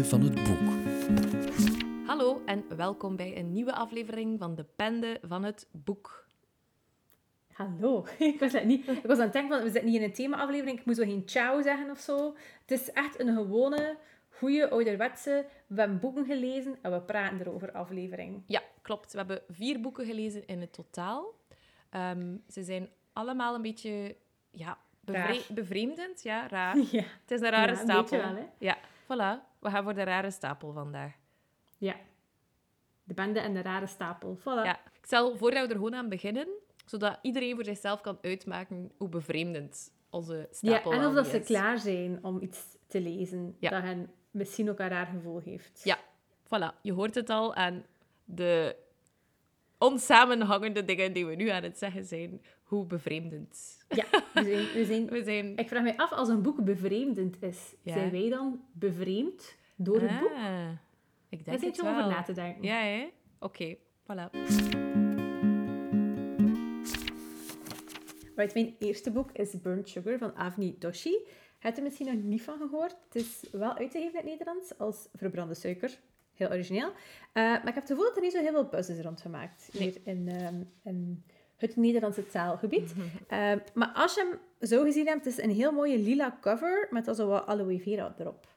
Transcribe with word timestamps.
Pende 0.00 0.08
van 0.08 0.22
het 0.22 0.34
Boek. 0.34 2.06
Hallo 2.06 2.42
en 2.46 2.76
welkom 2.76 3.16
bij 3.16 3.36
een 3.38 3.52
nieuwe 3.52 3.72
aflevering 3.74 4.38
van 4.38 4.54
de 4.54 4.64
Pende 4.76 5.18
van 5.22 5.42
het 5.44 5.68
Boek. 5.72 6.26
Hallo. 7.52 8.06
Ik 8.18 8.40
was, 8.40 8.52
niet, 8.64 8.88
ik 8.88 9.02
was 9.06 9.16
aan 9.18 9.22
het 9.24 9.32
denken 9.32 9.50
van, 9.56 9.62
we 9.62 9.70
zitten 9.70 9.84
niet 9.90 10.00
in 10.00 10.02
een 10.02 10.12
thema-aflevering, 10.12 10.78
ik 10.78 10.84
moet 10.86 10.96
zo 10.96 11.02
geen 11.04 11.22
ciao 11.26 11.62
zeggen 11.62 11.90
of 11.90 11.98
zo. 11.98 12.34
Het 12.66 12.70
is 12.80 12.92
echt 12.92 13.20
een 13.20 13.34
gewone, 13.34 13.96
goede, 14.28 14.70
ouderwetse, 14.70 15.46
we 15.66 15.80
hebben 15.80 15.98
boeken 16.00 16.24
gelezen 16.24 16.78
en 16.82 16.92
we 16.92 17.00
praten 17.00 17.40
erover 17.40 17.72
aflevering. 17.72 18.42
Ja, 18.46 18.62
klopt. 18.82 19.12
We 19.12 19.18
hebben 19.18 19.42
vier 19.48 19.80
boeken 19.80 20.06
gelezen 20.06 20.46
in 20.46 20.60
het 20.60 20.72
totaal. 20.72 21.34
Ehm, 21.90 22.36
ze 22.48 22.62
zijn 22.62 22.88
allemaal 23.12 23.54
een 23.54 23.62
beetje 23.62 24.16
ja, 24.50 24.78
bevre- 25.00 25.22
Raar. 25.22 25.36
bevreemdend. 25.54 26.22
Ja, 26.22 26.48
raar. 26.48 26.76
Ja. 26.90 27.02
Het 27.20 27.30
is 27.30 27.40
een 27.40 27.50
rare 27.50 27.72
Ja, 27.72 27.78
een 27.78 27.84
stapel. 27.84 28.02
beetje 28.02 28.16
wel, 28.16 28.34
hè. 28.34 28.46
Ja, 28.58 28.78
voilà. 29.12 29.58
We 29.58 29.70
gaan 29.70 29.82
voor 29.84 29.94
de 29.94 30.02
rare 30.02 30.30
stapel 30.30 30.72
vandaag. 30.72 31.12
Ja. 31.78 31.96
De 33.04 33.14
bende 33.14 33.40
en 33.40 33.54
de 33.54 33.62
rare 33.62 33.86
stapel. 33.86 34.38
Voilà. 34.38 34.44
Ja, 34.64 34.78
ik 35.00 35.06
zal 35.06 35.36
voordat 35.36 35.62
we 35.62 35.68
er 35.68 35.74
gewoon 35.76 35.94
aan 35.94 36.08
beginnen, 36.08 36.48
zodat 36.86 37.18
iedereen 37.22 37.54
voor 37.54 37.64
zichzelf 37.64 38.00
kan 38.00 38.18
uitmaken 38.22 38.92
hoe 38.98 39.08
bevreemdend 39.08 39.92
onze 40.10 40.34
Ja, 40.36 40.46
stapel 40.50 40.92
en 40.92 41.06
of 41.06 41.14
dat 41.14 41.26
ze 41.26 41.38
is. 41.40 41.46
klaar 41.46 41.78
zijn 41.78 42.24
om 42.24 42.40
iets 42.42 42.76
te 42.86 43.00
lezen 43.00 43.56
Ja. 43.58 43.70
dat 43.70 43.82
hen 43.82 44.10
misschien 44.30 44.70
ook 44.70 44.78
een 44.78 44.88
raar 44.88 45.06
gevoel 45.06 45.38
heeft. 45.38 45.80
Ja, 45.84 45.98
voilà. 46.44 46.80
Je 46.82 46.92
hoort 46.92 47.14
het 47.14 47.30
al 47.30 47.54
aan 47.54 47.84
de 48.24 48.76
onsamenhangende 49.78 50.84
dingen 50.84 51.12
die 51.12 51.26
we 51.26 51.34
nu 51.34 51.48
aan 51.48 51.62
het 51.62 51.78
zeggen 51.78 52.04
zijn. 52.04 52.42
Hoe 52.70 52.86
bevreemdend. 52.86 53.84
Ja, 53.88 54.04
we 54.34 54.42
zijn, 54.44 54.66
we 54.72 54.84
zijn... 54.84 55.06
We 55.18 55.22
zijn... 55.24 55.56
Ik 55.56 55.68
vraag 55.68 55.82
mij 55.82 55.96
af, 55.96 56.12
als 56.12 56.28
een 56.28 56.42
boek 56.42 56.64
bevreemdend 56.64 57.42
is, 57.42 57.74
Ja. 57.82 57.92
zijn 57.92 58.10
wij 58.10 58.28
dan 58.28 58.60
bevreemd 58.72 59.56
door 59.76 60.00
het 60.00 60.20
boek? 60.20 60.30
Ah, 60.32 60.68
ik 61.28 61.44
Daar 61.44 61.58
denk 61.58 61.76
het 61.76 61.82
wel. 61.82 61.90
over 61.96 62.08
na 62.10 62.22
te 62.22 62.32
denken. 62.32 62.62
Ja, 62.62 62.80
hè? 62.80 63.08
Oké, 63.40 63.76
voilà. 64.02 64.30
Right, 68.36 68.54
mijn 68.54 68.74
eerste 68.78 69.10
boek 69.10 69.30
is 69.32 69.60
Burnt 69.60 69.88
Sugar 69.88 70.18
van 70.18 70.34
Avni 70.36 70.76
Doshi. 70.78 71.16
Heb 71.58 71.72
je 71.72 71.78
er 71.78 71.82
misschien 71.86 72.06
nog 72.06 72.22
niet 72.22 72.42
van 72.42 72.58
gehoord? 72.58 72.96
Het 73.04 73.14
is 73.14 73.44
wel 73.52 73.74
uitgegeven 73.76 74.10
in 74.10 74.16
het 74.16 74.24
Nederlands 74.24 74.78
als 74.78 75.08
verbrande 75.14 75.54
suiker. 75.54 75.98
Heel 76.34 76.48
origineel. 76.48 76.88
Eh, 76.88 76.94
maar 77.32 77.58
ik 77.68 77.74
heb 77.74 77.74
het 77.74 77.86
gevoel 77.86 78.04
dat 78.04 78.16
er 78.16 78.22
niet 78.22 78.32
zo 78.32 78.40
heel 78.40 78.52
veel 78.52 78.68
buzz 78.68 78.88
is 78.88 79.00
rondgemaakt 79.00 79.68
hier 79.72 79.96
in, 80.04 80.28
ehm, 80.28 80.62
in 80.84 81.24
het 81.60 81.76
Nederlandse 81.76 82.26
taalgebied. 82.26 82.94
Eh, 83.28 83.52
maar 83.74 83.92
als 83.94 84.14
je 84.14 84.20
hem 84.20 84.68
zo 84.68 84.82
gezien 84.82 85.06
hebt, 85.06 85.24
het 85.24 85.38
is 85.38 85.44
een 85.44 85.50
heel 85.50 85.72
mooie 85.72 85.98
lila 85.98 86.38
cover 86.40 86.88
met 86.90 87.08
al 87.08 87.14
zo 87.14 87.26
wat 87.26 87.46
aloe 87.46 87.80
vera 87.80 88.14
erop. 88.18 88.48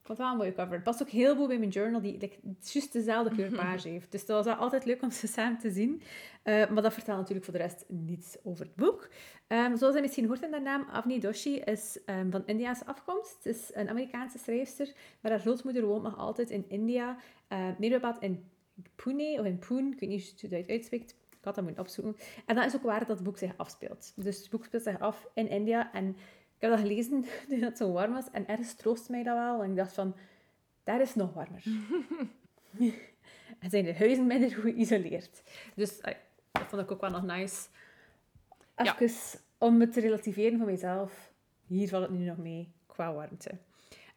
Ik 0.00 0.06
vond 0.06 0.18
het 0.18 0.18
wel 0.18 0.30
een 0.30 0.36
mooie 0.36 0.54
cover. 0.54 0.72
Het 0.74 0.82
past 0.82 1.02
ook 1.02 1.08
heel 1.08 1.36
goed 1.36 1.48
bij 1.48 1.58
mijn 1.58 1.70
journal, 1.70 2.00
die 2.00 2.18
like, 2.18 2.36
juist 2.60 2.92
dezelfde 2.92 3.34
kleurpage 3.36 3.88
heeft. 3.88 4.12
Dus 4.12 4.26
dat 4.26 4.44
was 4.44 4.56
altijd 4.56 4.84
leuk 4.84 5.02
om 5.02 5.10
ze 5.10 5.26
samen 5.26 5.58
te 5.58 5.70
zien. 5.70 6.02
Eh, 6.42 6.70
maar 6.70 6.82
dat 6.82 6.92
vertelt 6.92 7.18
natuurlijk 7.18 7.44
voor 7.44 7.54
de 7.54 7.60
rest 7.60 7.84
niets 7.88 8.36
over 8.42 8.64
het 8.64 8.74
boek. 8.74 9.08
Ehm, 9.46 9.76
zoals 9.76 9.94
je 9.94 10.00
misschien 10.00 10.26
hoort 10.26 10.42
in 10.42 10.52
haar 10.52 10.62
naam, 10.62 10.86
Avni 10.90 11.20
Doshi 11.20 11.56
is 11.56 11.98
ehm, 12.04 12.30
van 12.30 12.42
Indiaanse 12.46 12.86
afkomst. 12.86 13.36
Het 13.42 13.54
is 13.54 13.70
een 13.72 13.88
Amerikaanse 13.88 14.38
schrijfster, 14.38 14.92
maar 15.20 15.32
haar 15.32 15.40
grootmoeder 15.40 15.84
woont 15.84 16.02
nog 16.02 16.18
altijd 16.18 16.50
in 16.50 16.64
India. 16.68 17.16
Uh, 17.52 17.68
meer 17.78 17.90
bepaald 17.90 18.22
in 18.22 18.44
Pune, 18.96 19.36
of 19.40 19.46
in 19.46 19.58
Pune, 19.58 19.90
ik 19.90 20.00
weet 20.00 20.08
niet 20.08 20.40
hoe 20.40 20.50
je 20.50 20.56
het 20.56 20.68
uitspreekt. 20.68 21.14
Ik 21.40 21.46
had 21.46 21.54
dat 21.54 21.64
moeten 21.64 21.82
opzoeken. 21.82 22.16
En 22.46 22.54
dat 22.54 22.64
is 22.64 22.76
ook 22.76 22.82
waar 22.82 22.98
dat 22.98 23.08
het 23.08 23.22
boek 23.22 23.38
zich 23.38 23.56
afspeelt. 23.56 24.12
Dus 24.16 24.38
het 24.38 24.50
boek 24.50 24.64
speelt 24.64 24.82
zich 24.82 25.00
af 25.00 25.28
in 25.34 25.48
India. 25.48 25.92
En 25.92 26.08
ik 26.08 26.58
heb 26.58 26.70
dat 26.70 26.80
gelezen 26.80 27.24
toen 27.48 27.60
het 27.60 27.76
zo 27.76 27.92
warm 27.92 28.12
was. 28.12 28.30
En 28.30 28.48
ergens 28.48 28.74
troost 28.74 29.08
mij 29.08 29.22
dat 29.22 29.36
wel. 29.36 29.62
En 29.62 29.70
ik 29.70 29.76
dacht 29.76 29.92
van, 29.92 30.16
daar 30.84 31.00
is 31.00 31.08
het 31.08 31.16
nog 31.16 31.32
warmer. 31.32 31.62
en 33.60 33.70
zijn 33.70 33.84
de 33.84 33.94
huizen 33.94 34.26
minder 34.26 34.52
goed 34.52 34.62
geïsoleerd. 34.62 35.42
Dus 35.74 36.00
eh, 36.00 36.14
dat 36.52 36.66
vond 36.66 36.82
ik 36.82 36.90
ook 36.90 37.00
wel 37.00 37.10
nog 37.10 37.22
nice. 37.22 37.68
Ja. 38.76 38.98
Even 38.98 39.40
om 39.58 39.80
het 39.80 39.92
te 39.92 40.00
relativeren 40.00 40.58
voor 40.58 40.66
mezelf. 40.66 41.32
Hier 41.66 41.88
valt 41.88 42.02
het 42.02 42.18
nu 42.18 42.24
nog 42.24 42.36
mee 42.36 42.72
qua 42.86 43.12
warmte. 43.12 43.58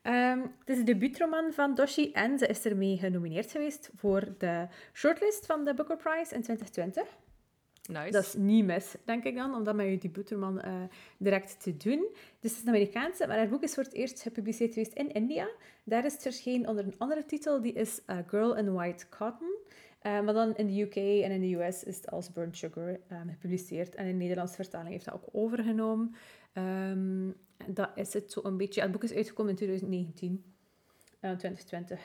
Ehm, 0.03 0.40
het 0.40 0.69
is 0.69 0.78
de 0.78 0.84
debuutroman 0.84 1.53
van 1.53 1.75
Doshi 1.75 2.12
en 2.12 2.38
ze 2.38 2.47
is 2.47 2.66
ermee 2.66 2.97
genomineerd 2.97 3.52
geweest 3.52 3.90
voor 3.96 4.36
de 4.38 4.68
shortlist 4.94 5.46
van 5.46 5.66
de 5.66 5.74
Booker 5.74 5.97
Prize 5.97 6.36
in 6.36 6.41
2020. 6.41 7.03
Nice. 7.91 8.12
Dat 8.12 8.24
is 8.24 8.34
niet 8.34 8.66
mis, 8.66 8.96
denk 9.06 9.24
ik 9.24 9.36
dan, 9.36 9.56
om 9.56 9.64
dat 9.64 9.75
met 9.75 9.86
je 9.86 9.97
debuutroman 9.97 10.62
eh 10.62 10.74
direct 11.18 11.62
te 11.62 11.78
doen. 11.78 12.08
Dus 12.40 12.52
het 12.52 12.52
is 12.52 12.62
een 12.62 12.68
Amerikaanse, 12.68 13.28
maar 13.28 13.38
haar 13.38 13.50
boek 13.50 13.64
is 13.64 13.74
voor 13.74 13.84
het 13.84 13.94
eerst 13.94 14.22
gepubliceerd 14.22 14.74
geweest 14.74 14.94
in 14.94 15.12
India. 15.12 15.50
Daar 15.84 16.06
is 16.06 16.14
het 16.14 16.22
verschenen 16.22 16.70
onder 16.70 16.85
een 16.85 16.96
andere 16.97 17.25
titel, 17.25 17.62
die 17.62 17.74
is 17.74 18.02
eh, 18.06 18.18
Girl 18.28 18.56
in 18.56 18.74
White 18.74 19.06
Cotton. 19.09 19.56
Eh, 20.03 20.22
maar 20.22 20.34
dan 20.34 20.56
in 20.56 20.68
de 20.68 20.81
UK 20.81 20.96
en 20.96 21.31
in 21.31 21.41
de 21.41 21.56
US 21.56 21.84
is 21.84 21.96
het 21.96 22.12
als 22.12 22.31
Burnt 22.31 22.58
Sugar 22.58 22.97
eh, 23.08 23.18
gepubliceerd. 23.30 23.96
En 23.96 24.06
in 24.06 24.12
de 24.12 24.18
Nederlandse 24.18 24.56
vertaling 24.56 24.90
heeft 24.90 25.06
dat 25.06 25.14
ook 25.14 25.30
overgenomen. 25.31 26.16
Ehm, 26.53 27.30
en 27.58 27.74
dat 27.74 27.90
is 27.96 28.14
het 28.14 28.31
zo 28.31 28.40
een 28.44 28.58
beetje. 28.58 28.81
het 28.81 28.91
boek 28.91 29.03
is 29.03 29.14
uitgekomen 29.14 29.52
in 29.52 29.58
2019, 29.58 30.44
eh, 31.19 31.31
2020. 31.31 32.02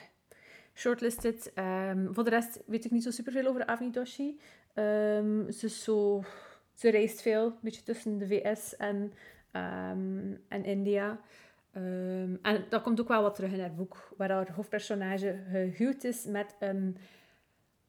Shortlisted. 0.73 1.51
Ehm, 1.53 2.13
voor 2.13 2.23
de 2.23 2.29
rest 2.29 2.59
weet 2.65 2.85
ik 2.85 2.91
niet 2.91 3.03
zo 3.03 3.11
superveel 3.11 3.45
over 3.47 3.65
Avni 3.65 3.91
Doshi. 3.91 4.39
Ehm, 4.73 5.51
ze, 5.51 5.69
zo, 5.69 6.23
ze 6.73 6.89
reist 6.89 7.21
veel, 7.21 7.45
een 7.45 7.53
beetje 7.61 7.83
tussen 7.83 8.17
de 8.17 8.27
VS 8.27 8.75
en, 8.75 9.13
en 10.47 10.63
India. 10.63 11.19
En 12.41 12.65
dat 12.69 12.81
komt 12.81 12.99
ook 12.99 13.07
wel 13.07 13.21
wat 13.21 13.35
terug 13.35 13.51
in 13.51 13.59
haar 13.59 13.75
boek, 13.75 14.13
waar 14.17 14.31
haar 14.31 14.51
hoofdpersonage 14.51 15.43
gehuwd 15.51 16.03
is 16.03 16.25
met 16.25 16.55
een 16.59 16.97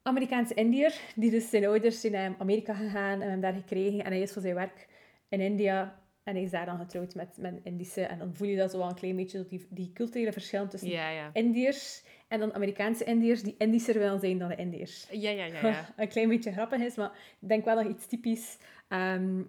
Amerikaanse 0.03 0.55
Indiër, 0.55 1.01
die 1.15 1.31
dus 1.31 1.51
zijn 1.51 1.67
ouders 1.67 2.01
zijn 2.01 2.13
naar 2.13 2.35
Amerika 2.39 2.75
gegaan 2.75 3.21
en 3.21 3.31
hem 3.31 3.41
daar 3.41 3.53
gekregen. 3.53 4.05
En 4.05 4.11
hij 4.11 4.21
is 4.21 4.33
voor 4.33 4.43
zijn 4.43 4.55
werk 4.55 4.89
in 5.29 5.41
India 5.41 6.01
en 6.23 6.35
hij 6.35 6.43
is 6.43 6.51
daar 6.51 6.67
dan 6.67 6.79
getrouwd 6.79 7.15
met, 7.15 7.37
met 7.39 7.53
een 7.53 7.65
Indische. 7.65 8.03
En 8.03 8.19
dan 8.19 8.35
voel 8.35 8.49
je 8.49 8.57
dat 8.57 8.71
zo 8.71 8.79
wel 8.79 8.89
een 8.89 8.95
klein 8.95 9.17
beetje, 9.17 9.47
die, 9.47 9.67
die 9.71 9.93
culturele 9.93 10.33
verschillen 10.33 10.69
tussen 10.69 10.91
Ja, 10.91 11.11
ja. 11.11 11.31
Indiërs 11.33 12.03
en 12.29 12.41
dan 12.41 12.55
Amerikaanse 12.55 13.05
Indiërs 13.05 13.43
die 13.43 13.55
Indischer 13.59 13.99
willen 13.99 14.21
zijn 14.21 14.39
dan 14.39 14.49
de 14.49 14.57
Indiërs. 14.57 15.07
Ja, 15.11 15.31
ja, 15.31 15.45
ja. 15.45 15.67
ja. 15.67 15.89
een 15.97 16.09
klein 16.09 16.29
beetje 16.29 16.53
grappig 16.53 16.81
is, 16.81 16.95
maar 16.95 17.13
ik 17.41 17.49
denk 17.49 17.65
wel 17.65 17.83
nog 17.83 17.93
iets 17.93 18.07
typisch 18.07 18.59
ehm, 18.89 19.43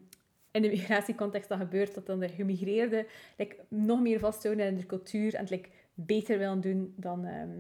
in 0.51 0.61
de 0.61 0.69
migratiecontext 0.69 1.49
dat 1.49 1.57
gebeurt, 1.57 1.93
dat 1.93 2.05
dan 2.05 2.19
de 2.19 2.29
gemigreerden 2.29 3.05
like, 3.37 3.55
nog 3.67 4.01
meer 4.01 4.19
vasthouden 4.19 4.67
in 4.67 4.75
de 4.75 4.85
cultuur 4.85 5.33
en 5.33 5.41
het 5.41 5.49
like, 5.49 5.69
beter 5.93 6.37
willen 6.37 6.61
doen 6.61 6.93
dan, 6.97 7.25
ehm, 7.25 7.59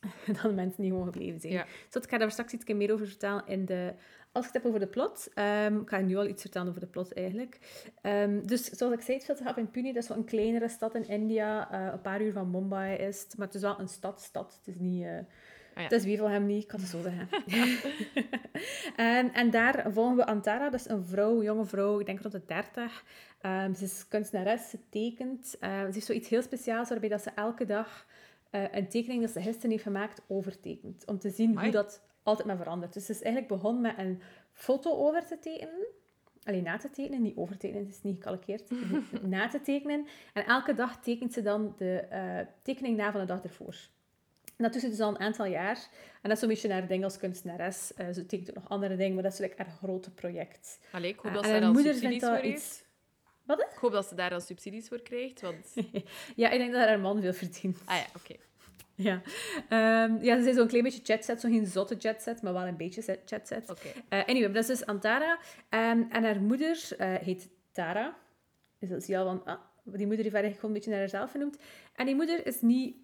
dan 0.42 0.50
de 0.50 0.52
mensen 0.52 0.82
die 0.82 0.90
gewoon 0.90 1.06
gebleven 1.06 1.40
zijn. 1.40 1.52
Ja. 1.52 1.66
Dus 1.90 2.02
ik 2.02 2.10
ga 2.10 2.18
daar 2.18 2.30
straks 2.30 2.52
iets 2.52 2.64
meer 2.64 2.92
over 2.92 3.06
vertellen 3.06 3.42
in 3.46 3.64
de... 3.64 3.94
Als 4.32 4.46
ik 4.46 4.52
het 4.52 4.62
heb 4.62 4.72
over 4.72 4.86
de 4.86 4.92
plot, 4.92 5.28
ehm, 5.34 5.76
ik 5.76 5.88
ga 5.88 5.98
nu 6.00 6.16
al 6.16 6.26
iets 6.26 6.40
vertellen 6.40 6.68
over 6.68 6.80
de 6.80 6.86
plot 6.86 7.12
eigenlijk. 7.12 7.58
Ehm, 8.02 8.46
dus 8.46 8.64
zoals 8.64 8.94
ik 8.94 9.00
zei, 9.00 9.12
het 9.12 9.22
speelt 9.22 9.38
zich 9.38 9.46
af 9.46 9.56
in 9.56 9.70
Pune, 9.70 9.92
dat 9.92 10.02
is 10.02 10.08
wel 10.08 10.18
een 10.18 10.24
kleinere 10.24 10.68
stad 10.68 10.94
in 10.94 11.08
India. 11.08 11.70
eh, 11.70 11.92
een 11.92 12.00
paar 12.00 12.22
uur 12.22 12.32
van 12.32 12.50
Mumbai 12.50 12.96
is 12.96 13.22
het, 13.22 13.36
maar 13.36 13.46
het 13.46 13.56
is 13.56 13.62
wel 13.62 13.80
een 13.80 13.88
stad-stad. 13.88 14.54
Het 14.58 14.74
is 14.74 14.80
niet... 14.80 15.02
ja. 15.02 15.24
Het 15.74 15.92
is 15.92 16.04
niet, 16.04 16.62
ik 16.62 16.68
kan 16.68 16.80
het 16.80 16.88
zo 16.88 17.02
zeggen. 17.02 17.28
en, 19.16 19.32
en 19.32 19.50
daar 19.50 19.92
volgen 19.92 20.16
we 20.16 20.26
Antara, 20.26 20.70
dat 20.70 20.80
is 20.80 20.88
een 20.88 21.04
vrouw, 21.04 21.42
jonge 21.42 21.64
vrouw, 21.64 22.00
ik 22.00 22.06
denk 22.06 22.20
rond 22.20 22.32
de 22.32 22.44
30. 22.46 23.04
Ehm, 23.40 23.74
ze 23.74 23.84
is 23.84 24.08
kunstenares, 24.08 24.70
ze 24.70 24.78
tekent. 24.90 25.46
Ze 25.46 25.88
heeft 25.92 26.06
zoiets 26.06 26.28
heel 26.28 26.42
speciaals 26.42 26.88
waarbij 26.88 27.08
dat 27.08 27.22
ze 27.22 27.30
elke 27.34 27.64
dag 27.64 28.06
eh, 28.50 28.62
een 28.70 28.88
tekening 28.88 29.20
dat 29.20 29.30
ze 29.30 29.40
gisteren 29.40 29.70
heeft 29.70 29.82
gemaakt 29.82 30.22
overtekent. 30.26 31.06
Om 31.06 31.18
te 31.18 31.30
zien 31.30 31.50
Amai. 31.50 31.64
hoe 31.64 31.72
dat 31.72 32.02
altijd 32.22 32.46
maar 32.46 32.56
verandert. 32.56 32.92
Dus 32.92 33.06
ze 33.06 33.12
is 33.12 33.22
eigenlijk 33.22 33.52
begonnen 33.52 33.82
met 33.82 33.98
een 33.98 34.22
foto 34.52 34.90
over 34.90 35.26
te 35.26 35.38
tekenen. 35.38 35.86
Alleen 36.42 36.62
na 36.62 36.76
te 36.76 36.90
tekenen, 36.90 37.22
niet 37.22 37.36
overtekenen, 37.36 37.84
het 37.84 37.94
is 37.94 38.02
niet 38.02 38.14
gekalkeerd. 38.16 38.70
na 39.22 39.48
te 39.48 39.60
tekenen. 39.60 40.06
En 40.32 40.44
elke 40.44 40.74
dag 40.74 41.02
tekent 41.02 41.32
ze 41.32 41.42
dan 41.42 41.74
de 41.76 41.98
eh, 41.98 42.46
tekening 42.62 42.96
na 42.96 43.10
van 43.10 43.20
de 43.20 43.26
dag 43.26 43.42
ervoor. 43.42 43.76
En 44.44 44.64
dat 44.64 44.72
doet 44.72 44.82
ze 44.82 44.88
dus 44.88 45.00
al 45.00 45.08
een 45.08 45.18
aantal 45.18 45.46
jaar. 45.46 45.88
En 46.22 46.28
dat 46.28 46.32
is 46.32 46.38
zo'n 46.38 46.48
beetje 46.48 46.72
haar 46.72 46.86
ding 46.86 47.04
als 47.04 47.18
kunstenares. 47.18 47.94
Eh, 47.94 48.06
ze 48.12 48.26
tekent 48.26 48.48
ook 48.48 48.54
nog 48.54 48.68
andere 48.68 48.96
dingen, 48.96 49.14
maar 49.14 49.22
dat 49.22 49.32
is 49.32 49.38
like 49.38 49.54
haar 49.56 49.70
grote 49.70 50.10
project. 50.10 50.78
Allee, 50.90 51.10
ik 51.10 51.18
hoop 51.18 51.32
dat 51.32 51.44
ze 51.44 51.50
daar 51.50 51.72
moeder 51.72 51.92
subsidies 51.92 52.20
dat 52.20 52.30
voor 52.30 52.44
iets-. 52.44 52.86
Wat? 53.48 53.60
Ik 53.60 53.78
hoop 53.80 53.92
dat 53.92 54.06
ze 54.06 54.14
daar 54.14 54.30
dan 54.30 54.40
subsidies 54.40 54.88
voor 54.88 55.00
krijgt, 55.02 55.40
want... 55.40 55.74
Ja, 56.36 56.50
ik 56.50 56.58
denk 56.58 56.72
dat 56.72 56.86
haar 56.86 57.00
man 57.00 57.20
veel 57.20 57.32
verdient. 57.32 57.78
Ah 57.84 57.96
ja, 57.96 58.06
oké. 58.16 58.34
Ja, 58.94 59.22
Ehm, 59.68 60.16
ja 60.24 60.42
ze 60.42 60.48
is 60.48 60.56
zo'n 60.56 60.66
klein 60.66 60.82
beetje 60.84 61.02
jetset. 61.02 61.40
Zo 61.40 61.48
geen 61.48 61.66
zotte 61.66 61.94
jetset, 61.96 62.42
maar 62.42 62.52
wel 62.52 62.66
een 62.66 62.76
beetje 62.76 63.02
set- 63.02 63.30
jetset. 63.30 63.70
Oké. 63.70 63.88
Eh, 64.08 64.24
anyway, 64.26 64.52
dat 64.52 64.62
is 64.62 64.66
dus 64.78 64.86
Antara. 64.86 65.38
Ehm, 65.68 66.02
en 66.10 66.24
haar 66.24 66.40
moeder 66.40 66.88
eh, 66.98 67.14
heet 67.14 67.48
Tara. 67.72 68.16
Dus 68.78 68.88
dat 68.88 69.02
zie 69.04 69.14
je 69.14 69.20
al 69.20 69.26
van... 69.26 69.44
Ah, 69.44 69.60
die 69.84 70.06
moeder 70.06 70.24
heeft 70.24 70.34
eigenlijk 70.34 70.54
gewoon 70.54 70.70
een 70.70 70.72
beetje 70.72 70.90
naar 70.90 70.98
haarzelf 70.98 71.30
genoemd. 71.30 71.58
En 71.94 72.06
die 72.06 72.14
moeder 72.14 72.46
is 72.46 72.60
niet 72.60 72.96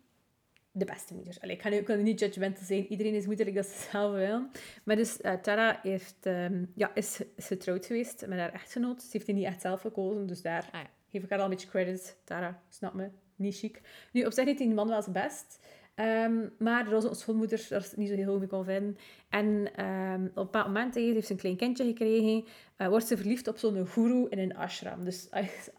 de 0.76 0.84
beste 0.84 1.14
moeder. 1.14 1.36
Allee, 1.40 1.54
ik, 1.54 1.62
ga 1.62 1.68
nu, 1.68 1.76
ik 1.76 1.86
wil 1.86 1.96
nu 1.96 2.02
niet 2.02 2.20
judgmental 2.20 2.64
zijn. 2.64 2.86
Iedereen 2.86 3.14
is 3.14 3.26
moederlijk 3.26 3.56
dat 3.56 3.66
ze 3.66 3.88
zelf 3.90 4.14
wil. 4.14 4.46
Maar 4.84 4.96
dus 4.96 5.20
eh, 5.20 5.32
Tara 5.34 5.78
heeft, 5.82 6.16
ehm, 6.20 6.64
ja, 6.74 6.94
is, 6.94 7.20
is 7.36 7.46
getrouwd 7.46 7.86
geweest 7.86 8.26
met 8.26 8.38
haar 8.38 8.52
echtgenoot. 8.52 9.02
Ze 9.02 9.08
heeft 9.12 9.26
die 9.26 9.34
niet 9.34 9.44
echt 9.44 9.60
zelf 9.60 9.80
gekozen, 9.80 10.26
dus 10.26 10.42
daar 10.42 10.68
Ah 10.72 10.80
ja. 10.80 10.90
geef 11.10 11.22
ik 11.22 11.30
haar 11.30 11.38
al 11.38 11.44
een 11.44 11.50
beetje 11.50 11.68
credit. 11.68 12.16
Tara, 12.24 12.62
snap 12.68 12.94
me. 12.94 13.08
niet 13.36 13.56
chic. 13.56 13.80
Nu, 14.12 14.24
op 14.24 14.32
zich 14.32 14.44
deed 14.44 14.58
die 14.58 14.74
man 14.74 14.88
wel 14.88 15.02
zijn 15.02 15.14
best. 15.14 15.58
Ehm, 15.94 16.48
maar 16.58 16.86
er 16.86 16.92
was 16.92 17.04
een 17.04 17.14
schoonmoeder, 17.14 17.66
daar 17.68 17.80
is 17.80 17.94
niet 17.94 18.08
zo 18.08 18.14
heel 18.14 18.30
goed 18.30 18.38
mee 18.38 18.48
kon 18.48 18.64
vinden. 18.64 18.96
En 19.28 19.74
ehm, 19.74 20.24
op 20.24 20.36
een 20.36 20.44
bepaald 20.44 20.66
moment 20.66 20.94
heeft 20.94 21.26
ze 21.26 21.32
een 21.32 21.38
klein 21.38 21.56
kindje 21.56 21.84
gekregen. 21.84 22.44
Uh, 22.78 22.88
wordt 22.88 23.06
ze 23.06 23.16
verliefd 23.16 23.48
op 23.48 23.56
zo'n 23.56 23.86
guru 23.86 24.26
in 24.28 24.38
een 24.38 24.56
ashram. 24.56 25.04
Dus 25.04 25.28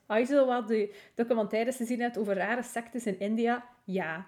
als 0.06 0.30
je 0.30 0.46
wat 0.46 0.68
de 0.68 0.96
documentaires 1.16 1.76
gezien 1.76 2.00
hebt 2.02 2.18
over 2.18 2.36
rare 2.36 2.64
sectes 2.64 3.06
in 3.06 3.20
India, 3.20 3.66
ja, 3.84 4.28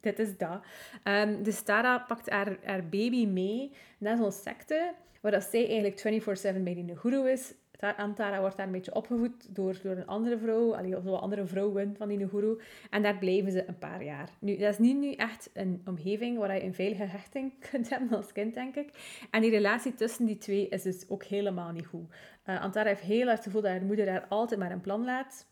dit 0.00 0.18
is 0.18 0.36
dat. 0.36 0.60
Um, 1.04 1.42
dus 1.42 1.62
Tara 1.62 1.98
pakt 1.98 2.30
haar, 2.30 2.56
haar 2.64 2.82
baby 2.82 3.26
mee 3.26 3.72
naar 3.98 4.16
zo'n 4.16 4.32
secte, 4.32 4.92
waar 5.20 5.32
dat 5.32 5.42
zij 5.42 5.68
eigenlijk 5.68 6.24
24-7 6.58 6.62
bij 6.62 6.74
die 6.74 6.96
guru 6.96 7.30
is. 7.30 7.54
Antara 7.96 8.40
wordt 8.40 8.56
daar 8.56 8.66
een 8.66 8.72
beetje 8.72 8.94
opgevoed 8.94 9.54
door, 9.54 9.78
door 9.82 9.96
een 9.96 10.06
andere 10.06 10.38
vrouw, 10.38 10.74
allee, 10.74 10.96
of 10.96 11.04
een 11.04 11.12
andere 11.12 11.46
vrouwen 11.46 11.94
van 11.96 12.08
die 12.08 12.28
guru. 12.28 12.58
En 12.90 13.02
daar 13.02 13.18
blijven 13.18 13.52
ze 13.52 13.68
een 13.68 13.78
paar 13.78 14.04
jaar. 14.04 14.28
Nu, 14.38 14.56
dat 14.56 14.72
is 14.72 14.78
niet 14.78 14.96
nu 14.96 15.12
echt 15.12 15.50
een 15.52 15.82
omgeving 15.84 16.38
waar 16.38 16.54
je 16.54 16.62
een 16.62 16.74
veilige 16.74 17.04
hechting 17.04 17.52
kunt 17.70 17.88
hebben 17.88 18.16
als 18.16 18.32
kind, 18.32 18.54
denk 18.54 18.74
ik. 18.74 18.90
En 19.30 19.40
die 19.40 19.50
relatie 19.50 19.94
tussen 19.94 20.26
die 20.26 20.38
twee 20.38 20.68
is 20.68 20.82
dus 20.82 21.08
ook 21.08 21.24
helemaal 21.24 21.72
niet 21.72 21.86
goed. 21.86 22.10
Uh, 22.46 22.62
Antara 22.62 22.88
heeft 22.88 23.00
heel 23.00 23.26
erg 23.26 23.30
het 23.30 23.42
gevoel 23.42 23.62
dat 23.62 23.70
haar 23.70 23.84
moeder 23.84 24.08
haar 24.08 24.26
altijd 24.28 24.60
maar 24.60 24.72
een 24.72 24.80
plan 24.80 25.04
laat. 25.04 25.46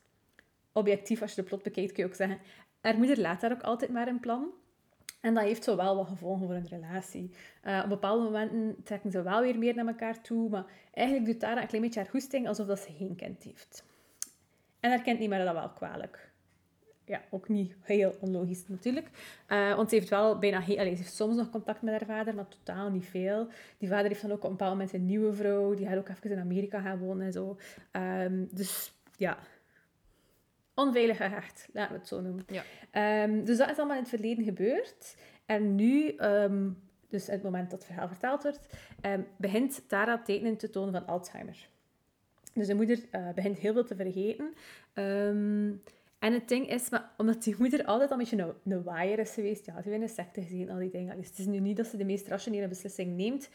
Objectief, 0.72 1.22
als 1.22 1.34
je 1.34 1.40
de 1.40 1.48
plot 1.48 1.62
bekijkt, 1.62 1.92
kun 1.92 2.02
je 2.02 2.08
ook 2.08 2.16
zeggen... 2.16 2.38
Haar 2.86 2.98
moeder 2.98 3.20
laat 3.20 3.42
haar 3.42 3.52
ook 3.52 3.62
altijd 3.62 3.90
maar 3.90 4.08
een 4.08 4.20
plan. 4.20 4.50
En 5.20 5.34
dat 5.34 5.44
heeft 5.44 5.64
zo 5.64 5.76
wel 5.76 5.96
wat 5.96 6.06
gevolgen 6.06 6.46
voor 6.46 6.54
een 6.54 6.68
relatie. 6.68 7.30
Uh, 7.64 7.80
op 7.82 7.88
bepaalde 7.88 8.24
momenten 8.24 8.76
trekken 8.84 9.10
ze 9.10 9.22
wel 9.22 9.40
weer 9.40 9.58
meer 9.58 9.74
naar 9.74 9.86
elkaar 9.86 10.20
toe, 10.20 10.48
maar 10.48 10.64
eigenlijk 10.92 11.26
doet 11.26 11.40
Tara 11.40 11.60
een 11.60 11.66
klein 11.66 11.82
beetje 11.82 12.00
haar 12.00 12.08
goesting 12.08 12.48
alsof 12.48 12.66
dat 12.66 12.78
ze 12.78 12.92
geen 12.98 13.16
kind 13.16 13.42
heeft. 13.42 13.84
En 14.80 14.90
haar 14.90 15.02
kind 15.02 15.18
niet 15.18 15.28
meer 15.28 15.44
dat 15.44 15.54
wel 15.54 15.70
kwalijk. 15.70 16.30
Ja, 17.04 17.22
ook 17.30 17.48
niet 17.48 17.76
heel 17.80 18.14
onlogisch 18.20 18.68
natuurlijk. 18.68 19.10
Uh, 19.48 19.74
want 19.74 19.88
ze 19.88 19.94
heeft 19.94 20.08
wel 20.08 20.38
bijna 20.38 20.60
heel... 20.60 20.78
Allez, 20.78 20.92
ze 20.96 21.02
heeft 21.02 21.14
soms 21.14 21.36
nog 21.36 21.50
contact 21.50 21.82
met 21.82 21.94
haar 21.94 22.16
vader, 22.16 22.34
maar 22.34 22.48
totaal 22.48 22.90
niet 22.90 23.06
veel. 23.06 23.48
Die 23.78 23.88
vader 23.88 24.08
heeft 24.08 24.22
dan 24.22 24.30
ook 24.30 24.36
op 24.36 24.44
een 24.44 24.50
bepaald 24.50 24.72
moment 24.72 24.92
een 24.92 25.06
nieuwe 25.06 25.32
vrouw. 25.32 25.74
Die 25.74 25.86
gaat 25.86 25.98
ook 25.98 26.08
even 26.08 26.30
in 26.30 26.38
Amerika 26.38 26.80
gaan 26.80 26.98
wonen 26.98 27.26
en 27.26 27.32
zo. 27.32 27.58
Um, 27.92 28.48
dus 28.52 28.92
ja, 29.16 29.38
onveilig 30.76 31.16
gehecht, 31.16 31.68
laten 31.72 31.92
we 31.92 31.98
het 31.98 32.08
zo 32.08 32.20
noemen. 32.20 32.44
Ja. 32.48 32.62
Ehm, 32.90 33.44
dus 33.44 33.56
dat 33.56 33.70
is 33.70 33.76
allemaal 33.76 33.96
in 33.96 34.02
het 34.02 34.10
verleden 34.10 34.44
gebeurd. 34.44 35.16
En 35.46 35.74
nu, 35.74 36.14
um, 36.18 36.82
dus 37.08 37.26
het 37.26 37.42
moment 37.42 37.70
dat 37.70 37.78
het 37.78 37.88
verhaal 37.88 38.08
verteld 38.08 38.42
wordt, 38.42 38.60
um, 39.02 39.26
begint 39.36 39.88
Tara 39.88 40.22
tekenen 40.22 40.56
te 40.56 40.70
tonen 40.70 40.92
van 40.92 41.06
Alzheimer. 41.06 41.68
Dus 42.52 42.66
de 42.66 42.74
moeder 42.74 42.98
uh, 43.12 43.28
begint 43.34 43.58
heel 43.58 43.72
veel 43.72 43.84
te 43.84 43.96
vergeten. 43.96 44.54
en 46.18 46.32
het 46.32 46.48
ding 46.48 46.70
is, 46.70 46.90
maar, 46.90 47.10
omdat 47.16 47.42
die 47.42 47.54
moeder 47.58 47.84
altijd 47.84 48.10
al 48.10 48.18
een 48.18 48.22
beetje 48.22 48.42
een, 48.64 48.72
een 48.72 48.82
waaier 48.82 49.18
is 49.18 49.32
geweest, 49.32 49.66
ja, 49.66 49.82
ze 49.82 49.88
heeft 49.88 50.02
een 50.02 50.08
secte 50.08 50.42
gezien, 50.42 50.70
al 50.70 50.78
die 50.78 50.90
dingen. 50.90 51.16
Dus 51.16 51.28
het 51.28 51.38
is 51.38 51.46
nu 51.46 51.58
niet 51.58 51.76
dat 51.76 51.86
ze 51.86 51.96
de 51.96 52.04
meest 52.04 52.28
rationele 52.28 52.68
beslissing 52.68 53.16
neemt. 53.16 53.48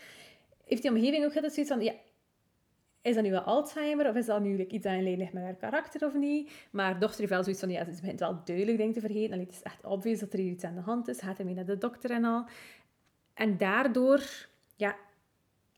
Heeft 0.65 0.81
die 0.81 0.91
omgeving 0.91 1.25
ook 1.25 1.35
altijd 1.35 1.53
zoiets 1.53 1.71
van, 1.71 1.83
ja, 1.83 1.93
is 3.01 3.15
dat 3.15 3.23
nu 3.23 3.31
wel 3.31 3.41
Alzheimer 3.41 4.09
of 4.09 4.15
is 4.15 4.25
dat 4.25 4.41
nu 4.41 4.65
iets 4.65 4.85
aan 4.85 5.03
lijn 5.03 5.17
ligt 5.17 5.33
met 5.33 5.43
haar 5.43 5.55
karakter 5.55 6.05
of 6.05 6.13
niet? 6.13 6.51
Maar 6.71 6.99
dochter 6.99 7.19
heeft 7.19 7.31
wel 7.31 7.43
zoiets 7.43 7.61
van, 7.61 7.69
ja, 7.69 7.83
ze 7.83 8.01
begint 8.01 8.19
wel 8.19 8.41
duidelijk 8.43 8.77
dingen 8.77 8.93
te 8.93 8.99
vergeten. 8.99 9.31
Allee, 9.31 9.45
het 9.45 9.53
is 9.53 9.61
echt 9.61 9.85
obvious 9.85 10.19
dat 10.19 10.33
er 10.33 10.39
iets 10.39 10.63
aan 10.63 10.75
de 10.75 10.81
hand 10.81 11.07
is. 11.07 11.21
Gaat 11.21 11.37
hij 11.37 11.45
mee 11.45 11.55
naar 11.55 11.65
de 11.65 11.77
dokter 11.77 12.11
en 12.11 12.23
al. 12.23 12.45
En 13.33 13.57
daardoor, 13.57 14.47
ja, 14.75 14.95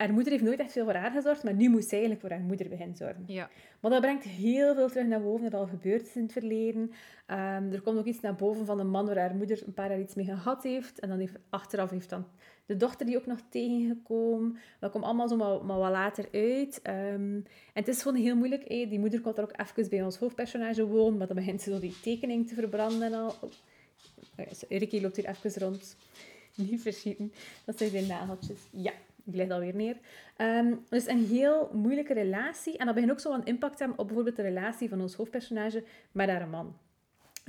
haar 0.03 0.13
moeder 0.13 0.31
heeft 0.31 0.43
nooit 0.43 0.59
echt 0.59 0.71
veel 0.71 0.83
voor 0.83 0.93
haar 0.93 1.11
gezorgd, 1.11 1.43
maar 1.43 1.53
nu 1.53 1.69
moet 1.69 1.83
zij 1.83 1.97
eigenlijk 1.97 2.21
voor 2.21 2.29
haar 2.29 2.47
moeder 2.47 2.69
beginnen 2.69 2.95
zorgen. 2.95 3.23
Ja. 3.27 3.49
Maar 3.79 3.91
dat 3.91 4.01
brengt 4.01 4.23
heel 4.23 4.75
veel 4.75 4.89
terug 4.89 5.07
naar 5.07 5.21
boven, 5.21 5.49
dat 5.49 5.59
al 5.59 5.67
gebeurd 5.67 6.01
is 6.01 6.15
in 6.15 6.23
het 6.23 6.31
verleden. 6.31 6.91
Ehm, 7.25 7.71
er 7.71 7.81
komt 7.81 7.97
ook 7.97 8.05
iets 8.05 8.19
naar 8.19 8.35
boven 8.35 8.65
van 8.65 8.79
een 8.79 8.89
man 8.89 9.05
waar 9.05 9.17
haar 9.17 9.35
moeder 9.35 9.61
een 9.65 9.73
paar 9.73 9.89
jaar 9.89 9.99
iets 9.99 10.15
mee 10.15 10.25
gehad 10.25 10.63
heeft. 10.63 10.99
En 10.99 11.09
dan 11.09 11.19
heeft, 11.19 11.35
achteraf 11.49 11.89
heeft 11.89 12.09
dan 12.09 12.25
de 12.65 12.77
dochter 12.77 13.05
die 13.05 13.17
ook 13.17 13.25
nog 13.25 13.39
tegengekomen. 13.49 14.57
Dat 14.79 14.91
komt 14.91 15.03
allemaal 15.03 15.27
zo 15.27 15.35
maar, 15.35 15.65
maar 15.65 15.77
wat 15.77 15.91
later 15.91 16.27
uit. 16.31 16.81
Ehm, 16.81 16.95
en 17.33 17.45
het 17.73 17.87
is 17.87 18.01
gewoon 18.01 18.21
heel 18.21 18.35
moeilijk. 18.35 18.67
Die 18.67 18.99
moeder 18.99 19.21
komt 19.21 19.37
er 19.37 19.43
ook 19.43 19.59
even 19.59 19.89
bij 19.89 20.03
ons 20.03 20.17
hoofdpersonage 20.17 20.87
wonen, 20.87 21.17
maar 21.17 21.27
dan 21.27 21.35
begint 21.35 21.61
ze 21.61 21.71
zo 21.71 21.79
die 21.79 21.99
tekening 21.99 22.47
te 22.47 22.53
verbranden 22.53 23.01
en 23.01 23.13
al. 23.13 23.35
Oh, 23.41 24.45
Ricky 24.69 25.01
loopt 25.01 25.15
hier 25.15 25.29
even 25.29 25.61
rond. 25.61 25.95
Niet 26.55 26.81
verschieten. 26.81 27.33
Dat 27.65 27.77
zijn 27.77 27.89
zijn 27.89 28.07
nageltjes. 28.07 28.59
Ja, 28.71 28.93
ik 29.25 29.35
leg 29.35 29.49
alweer 29.49 29.75
neer. 29.75 29.97
Um, 30.37 30.83
dus 30.89 31.07
een 31.07 31.25
heel 31.25 31.69
moeilijke 31.73 32.13
relatie. 32.13 32.77
En 32.77 32.85
dat 32.85 32.95
begint 32.95 33.13
ook 33.13 33.19
zo 33.19 33.33
een 33.33 33.45
impact 33.45 33.77
te 33.77 33.83
hebben 33.83 33.99
op 33.99 34.05
bijvoorbeeld 34.05 34.35
de 34.35 34.41
relatie 34.41 34.89
van 34.89 35.01
ons 35.01 35.15
hoofdpersonage 35.15 35.83
met 36.11 36.29
haar 36.29 36.47
man. 36.47 36.77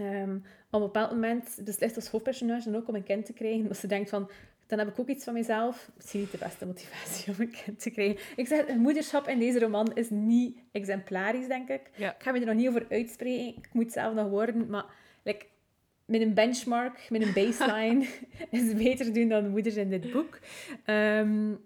Um, 0.00 0.44
op 0.70 0.80
een 0.80 0.86
bepaald 0.86 1.10
moment 1.10 1.60
beslist 1.64 1.96
ons 1.96 2.08
hoofdpersonage 2.08 2.70
dan 2.70 2.80
ook 2.80 2.88
om 2.88 2.94
een 2.94 3.02
kind 3.02 3.26
te 3.26 3.32
krijgen. 3.32 3.68
Dat 3.68 3.76
ze 3.76 3.86
denkt 3.86 4.10
van, 4.10 4.30
dan 4.66 4.78
heb 4.78 4.88
ik 4.88 4.98
ook 4.98 5.08
iets 5.08 5.24
van 5.24 5.34
mezelf. 5.34 5.90
Misschien 5.94 6.20
niet 6.20 6.30
de 6.30 6.38
beste 6.38 6.66
motivatie 6.66 7.28
om 7.34 7.40
een 7.40 7.54
kind 7.64 7.80
te 7.80 7.90
krijgen. 7.90 8.18
Ik 8.36 8.46
zeg, 8.46 8.66
het 8.66 8.76
moederschap 8.76 9.28
in 9.28 9.38
deze 9.38 9.58
roman 9.58 9.94
is 9.94 10.10
niet 10.10 10.58
exemplarisch, 10.72 11.46
denk 11.46 11.68
ik. 11.68 11.90
Ik 11.96 12.14
ga 12.18 12.32
me 12.32 12.40
er 12.40 12.46
nog 12.46 12.54
niet 12.54 12.68
over 12.68 12.86
uitspreken. 12.90 13.46
Ik 13.46 13.68
moet 13.72 13.92
zelf 13.92 14.14
nog 14.14 14.28
worden. 14.28 14.66
Maar 14.70 14.84
like, 15.22 15.46
met 16.04 16.20
een 16.20 16.34
benchmark, 16.34 17.06
met 17.10 17.22
een 17.22 17.32
baseline, 17.32 18.06
is 18.50 18.74
beter 18.74 19.12
doen 19.12 19.28
dan 19.28 19.48
moeders 19.48 19.76
in 19.76 19.90
dit 19.90 20.12
boek. 20.12 20.38
Um, 20.86 21.60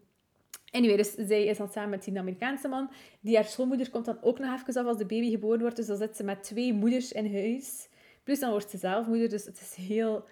anyway, 0.70 0.96
dus 0.96 1.14
zij 1.14 1.44
is 1.44 1.56
dan 1.56 1.69
samen 1.69 1.90
met 1.90 2.05
die 2.05 2.19
Amerikaanse 2.19 2.69
man. 2.69 2.90
Die 3.20 3.35
haar 3.35 3.44
schoonmoeder 3.44 3.90
komt 3.90 4.05
dan 4.05 4.19
ook 4.23 4.38
nog 4.38 4.61
even 4.61 4.81
af 4.81 4.87
als 4.87 4.99
de 4.99 5.06
baby 5.06 5.31
geboren 5.31 5.61
wordt. 5.61 5.76
Dus 5.76 5.87
dan 5.87 5.96
zit 5.96 6.17
ze 6.17 6.25
met 6.25 6.44
twee 6.44 6.73
moeders 6.73 7.12
in 7.12 7.35
huis. 7.35 7.88
Plus 8.23 8.40
dan 8.40 8.50
wordt 8.50 8.70
ze 8.70 8.79
zelf 8.79 9.06
moeder. 9.06 9.29
Dus 9.29 9.44
het 9.44 9.61
is 9.61 9.75
heel 9.87 10.25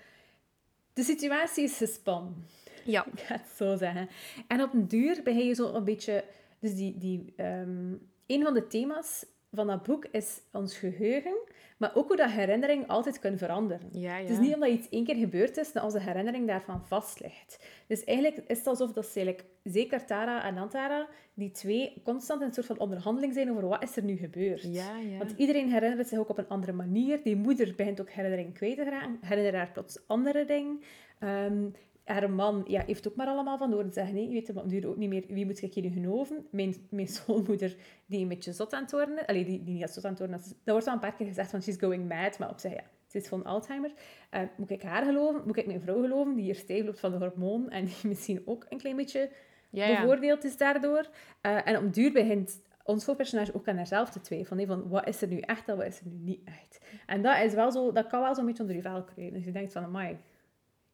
de 0.97 1.02
situatie 1.02 1.64
is 1.64 1.76
gespannen. 1.76 2.47
Ja. 2.85 3.06
Ik 3.12 3.20
ga 3.20 3.35
het 3.35 3.50
zo 3.56 3.76
zeggen. 3.76 4.09
En 4.47 4.62
op 4.62 4.73
een 4.73 4.88
duur 4.88 5.20
ben 5.25 5.38
je 5.38 5.55
zo 5.55 5.75
een 5.75 5.85
beetje... 5.85 6.25
Dus 6.59 6.75
die, 6.75 6.99
die, 6.99 7.35
um, 7.37 8.09
een 8.26 8.43
van 8.43 8.55
de 8.55 8.67
thema's 8.67 9.26
van 9.52 9.66
dat 9.66 9.82
boek 9.82 10.06
is 10.10 10.40
ons 10.52 10.78
geheugen, 10.78 11.37
maar 11.76 11.94
ook 11.94 12.09
hoe 12.09 12.16
dat 12.16 12.30
herinnering 12.30 12.88
altijd 12.88 13.18
kan 13.18 13.38
veranderen. 13.38 13.88
Ja, 13.92 14.16
ja. 14.16 14.23
Het 14.23 14.30
is 14.30 14.38
niet 14.38 14.54
omdat 14.54 14.68
iets 14.68 14.88
één 14.88 15.04
keer 15.04 15.16
gebeurd 15.16 15.56
is, 15.56 15.73
dat 15.73 15.85
onze 15.85 16.00
herinnering 16.00 16.47
daarvan 16.47 16.87
vast 16.87 17.21
ligt. 17.21 17.64
Dus 17.87 18.04
eigenlijk 18.04 18.49
is 18.49 18.59
het 18.59 18.66
alsof 18.66 18.92
dat 18.92 19.06
ze, 19.06 19.37
zeker 19.62 20.04
Tara 20.06 20.44
en 20.44 20.56
Antara, 20.56 21.09
die 21.35 21.50
twee 21.50 22.02
constant 22.04 22.40
in 22.40 22.47
een 22.47 22.54
soort 22.54 22.66
van 22.66 22.78
onderhandeling 22.78 23.35
zijn 23.35 23.50
over 23.50 23.68
wat 23.68 23.82
is 23.82 23.97
er 23.97 24.04
nu 24.04 24.16
gebeurd. 24.16 24.62
Ja. 24.62 25.18
Want 25.18 25.35
iedereen 25.37 25.71
herinnert 25.71 26.09
zich 26.09 26.18
ook 26.18 26.28
op 26.28 26.38
een 26.38 26.49
andere 26.49 26.73
manier. 26.73 27.23
Die 27.23 27.37
moeder 27.37 27.75
begint 27.76 28.00
ook 28.00 28.11
herinnering 28.11 28.54
kwijt 28.54 28.76
te 28.76 28.85
gaan, 28.85 29.18
herinnert 29.21 29.54
haar 29.54 29.71
plots 29.73 29.99
andere 30.06 30.44
dingen. 30.44 30.80
Um, 31.21 31.75
haar 32.06 32.30
man 32.30 32.64
ja, 32.66 32.82
heeft 32.86 33.08
ook 33.08 33.16
maar 33.16 33.26
allemaal 33.26 33.58
van 33.58 33.72
horen 33.72 33.92
zeggen. 33.92 34.14
Nee, 34.14 34.28
je 34.28 34.32
weet 34.32 34.56
op 34.56 34.68
duur 34.68 34.88
ook 34.88 34.96
niet 34.96 35.08
meer 35.08 35.25
wie 35.28 35.46
moet 35.46 35.62
ik 35.62 35.75
hier 35.75 35.90
geloven. 35.90 36.46
Mijn, 36.50 36.75
mijn 36.90 37.08
schoonmoeder, 37.16 37.76
die 38.06 38.20
een 38.20 38.28
beetje 38.28 38.52
zot 38.52 38.72
aan 38.72 38.82
het 38.82 38.92
worden 38.92 39.18
is. 39.18 39.26
Allee, 39.26 39.44
die, 39.44 39.62
die 39.62 39.75
niet 39.75 39.90
zot 39.90 40.04
aan 40.04 40.10
het 40.10 40.18
worden 40.18 40.38
is. 40.38 40.46
Dat 40.46 40.56
wordt 40.64 40.86
al 40.86 40.92
een 40.92 41.00
paar 41.00 41.14
keer 41.14 41.26
gezegd 41.26 41.50
van 41.50 41.62
she's 41.62 41.78
going 41.78 42.08
mad. 42.08 42.38
Maar 42.38 42.50
op 42.50 42.58
zich, 42.58 42.72
ja, 42.72 42.84
ze 43.06 43.18
is 43.18 43.28
van 43.28 43.44
Alzheimer. 43.44 43.92
Uh, 44.34 44.40
moet 44.56 44.70
ik 44.70 44.82
haar 44.82 45.04
geloven? 45.04 45.42
Moet 45.46 45.56
ik 45.56 45.66
mijn 45.66 45.80
vrouw 45.80 46.00
geloven, 46.00 46.34
die 46.34 46.44
hier 46.44 46.54
stijf 46.54 46.84
loopt 46.84 47.00
van 47.00 47.10
de 47.10 47.18
hormoon 47.18 47.70
en 47.70 47.84
die 47.84 47.96
misschien 48.12 48.42
ook 48.44 48.66
een 48.68 48.78
klein 48.78 48.96
beetje 48.96 49.30
ja, 49.70 49.86
ja. 49.86 50.00
bevoordeeld 50.00 50.44
is 50.44 50.56
daardoor. 50.56 51.08
Uh, 51.42 51.68
en 51.68 51.76
op 51.76 51.94
duur 51.94 52.12
begint 52.12 52.60
ons 52.82 53.04
hoofdpersonage 53.04 53.54
ook 53.54 53.68
aan 53.68 53.76
haarzelf 53.76 54.10
te 54.10 54.20
twijfelen. 54.20 54.66
Van, 54.66 54.88
wat 54.88 55.08
is 55.08 55.22
er 55.22 55.28
nu 55.28 55.38
echt 55.38 55.68
en 55.68 55.76
wat 55.76 55.86
is 55.86 56.00
er 56.00 56.06
nu 56.06 56.18
niet 56.18 56.40
echt? 56.44 56.80
En 57.06 57.22
dat, 57.22 57.42
is 57.42 57.54
wel 57.54 57.72
zo, 57.72 57.92
dat 57.92 58.06
kan 58.06 58.20
wel 58.20 58.34
zo'n 58.34 58.46
beetje 58.46 58.62
onder 58.62 58.76
je 58.76 58.82
vel 58.82 59.04
krijgen. 59.04 59.34
Dus 59.34 59.44
je 59.44 59.52
denkt 59.52 59.72
van, 59.72 59.84
amai, 59.84 60.18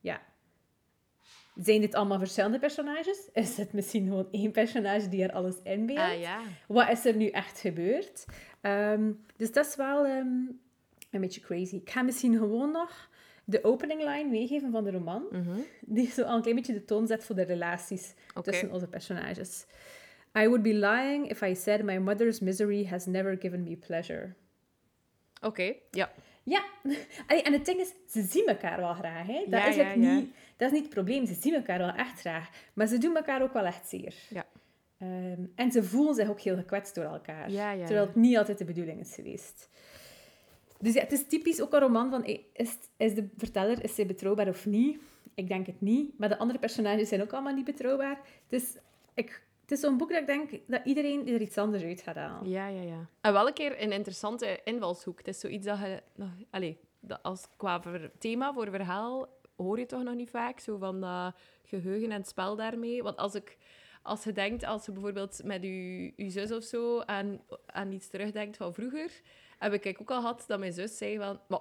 ja, 0.01 0.21
zijn 1.55 1.81
dit 1.81 1.95
allemaal 1.95 2.19
verschillende 2.19 2.59
personages? 2.59 3.29
Is 3.33 3.57
het 3.57 3.73
misschien 3.73 4.07
gewoon 4.07 4.29
één 4.31 4.51
personage 4.51 5.09
die 5.09 5.23
er 5.23 5.33
alles 5.33 5.55
inbeeldt? 5.63 6.01
Ah, 6.01 6.21
ja. 6.21 6.41
Wat 6.67 6.89
is 6.89 7.05
er 7.05 7.17
nu 7.17 7.27
echt 7.27 7.61
gebeurd? 7.61 8.25
Um, 8.63 9.25
dus 9.37 9.53
dat 9.53 9.67
is 9.67 9.77
wel 9.77 10.07
um, 10.07 10.61
een 11.11 11.21
beetje 11.21 11.41
crazy. 11.41 11.77
Ik 11.77 11.91
ga 11.91 12.03
misschien 12.03 12.37
gewoon 12.37 12.71
nog 12.71 13.11
de 13.45 13.65
opening 13.65 14.01
line 14.01 14.31
meegeven 14.31 14.71
van 14.71 14.85
de 14.85 14.91
roman. 14.91 15.27
Mm 15.31 15.43
-hmm. 15.43 15.65
Die 15.81 16.11
zo 16.11 16.23
al 16.23 16.37
een 16.37 16.43
klein 16.43 16.57
beetje 16.57 16.73
de 16.73 16.85
toon 16.85 17.07
zet 17.07 17.25
voor 17.25 17.35
de 17.35 17.43
relaties 17.43 18.15
okay. 18.29 18.43
tussen 18.43 18.73
onze 18.73 18.87
personages. 18.87 19.67
I 20.39 20.47
would 20.47 20.63
be 20.63 20.75
lying 20.75 21.31
if 21.31 21.43
I 21.43 21.55
said 21.55 21.83
my 21.83 21.99
mother's 21.99 22.41
misery 22.41 22.87
has 22.87 23.07
never 23.07 23.37
given 23.41 23.63
me 23.63 23.77
pleasure. 23.77 24.35
Oké, 25.41 25.47
okay. 25.47 25.83
ja. 25.91 26.13
Ja, 26.43 26.65
en 27.45 27.53
het 27.53 27.65
ding 27.65 27.81
is, 27.81 27.93
ze 28.07 28.23
zien 28.23 28.47
elkaar 28.47 28.81
wel 28.81 28.95
graag. 28.95 29.27
Hè? 29.27 29.45
Dat, 29.49 29.67
is 29.67 29.77
ja, 29.77 29.95
Niet, 29.95 30.35
dat 30.57 30.69
is 30.69 30.75
niet 30.75 30.85
het 30.85 30.95
probleem. 30.95 31.27
Ze 31.27 31.35
zien 31.35 31.55
elkaar 31.55 31.79
wel 31.79 31.93
echt 31.95 32.21
graag. 32.21 32.51
Maar 32.73 32.87
ze 32.87 32.99
doen 32.99 33.17
elkaar 33.17 33.43
ook 33.43 33.53
wel 33.53 33.65
echt 33.65 33.89
zeer. 33.89 34.15
Ja. 34.29 34.47
Ehm, 34.99 35.45
en 35.55 35.73
ze 35.73 35.83
voelen 35.83 36.15
zich 36.15 36.29
ook 36.29 36.41
heel 36.41 36.57
gekwetst 36.57 36.95
door 36.95 37.05
elkaar. 37.05 37.51
terwijl 37.85 38.07
het 38.07 38.15
niet 38.15 38.37
altijd 38.37 38.59
de 38.59 38.65
bedoeling 38.65 39.01
is 39.01 39.15
geweest. 39.15 39.69
Dus 40.81 40.95
ja, 40.95 41.01
het 41.01 41.13
is 41.13 41.27
typisch 41.27 41.61
ook 41.63 41.73
een 41.73 41.81
roman 41.81 42.11
van... 42.11 42.25
Is, 42.53 42.77
is 42.97 43.15
de 43.15 43.29
verteller 43.37 43.85
is 43.85 43.95
zij 43.95 44.07
betrouwbaar 44.07 44.49
of 44.49 44.67
niet? 44.67 45.01
Ik 45.35 45.49
denk 45.49 45.67
het 45.67 45.81
niet. 45.81 46.19
Maar 46.19 46.29
de 46.29 46.39
andere 46.39 46.59
personages 46.59 47.09
zijn 47.09 47.23
ook 47.23 47.33
allemaal 47.33 47.55
niet 47.55 47.65
betrouwbaar. 47.65 48.21
Dus 48.49 48.77
ik 49.15 49.43
is 49.73 49.81
zo'n 49.81 49.97
boek 49.97 50.09
dat 50.09 50.21
ik 50.21 50.27
denk 50.27 50.51
dat 50.67 50.81
iedereen 50.85 51.29
er 51.29 51.41
iets 51.41 51.59
anders 51.59 51.83
uit 51.83 52.03
gaat 52.03 52.17
halen. 52.17 52.51
Ja, 52.51 52.67
ja, 52.67 52.83
ja. 52.83 53.07
En 53.21 53.33
wel 53.33 53.47
een 53.47 53.53
keer 53.53 53.83
een 53.83 53.93
interessante 53.93 54.61
invalshoek. 54.65 55.19
Het 55.19 55.29
is 55.29 55.41
zoiets 55.41 55.67
dat 55.67 55.79
je... 55.79 56.03
Allez, 56.51 56.75
dat 57.01 57.23
als, 57.23 57.49
qua 57.57 57.83
thema 58.19 58.53
voor 58.53 58.71
verhaal 58.71 59.29
hoor 59.57 59.79
je 59.79 59.87
toch 59.87 60.03
nog 60.03 60.15
niet 60.15 60.31
vaak 60.31 60.59
zo 60.59 60.79
van 60.79 61.01
dat 61.01 61.35
geheugen 61.65 62.11
en 62.11 62.19
het 62.19 62.29
spel 62.29 62.57
daarmee. 62.57 63.03
Want 63.03 63.17
als 63.17 63.35
ik... 63.35 63.59
Als 64.05 64.25
je 64.25 64.33
denkt, 64.33 64.65
als 64.65 64.87
je 64.87 64.93
bijvoorbeeld 64.93 65.41
met 65.45 65.63
je, 65.63 66.13
zus 66.17 66.53
of 66.53 66.63
zo 66.63 67.01
aan, 67.01 67.41
aan 67.67 67.93
iets 67.93 68.09
terugdenkt 68.09 68.57
van 68.57 68.75
vroeger, 68.75 69.21
heb 69.59 69.73
ik 69.73 70.01
ook 70.01 70.11
al 70.11 70.21
gehad 70.21 70.45
dat 70.47 70.59
mijn 70.59 70.73
zus 70.73 70.97
zei 70.97 71.19
van, 71.19 71.41
"Maar, 71.49 71.61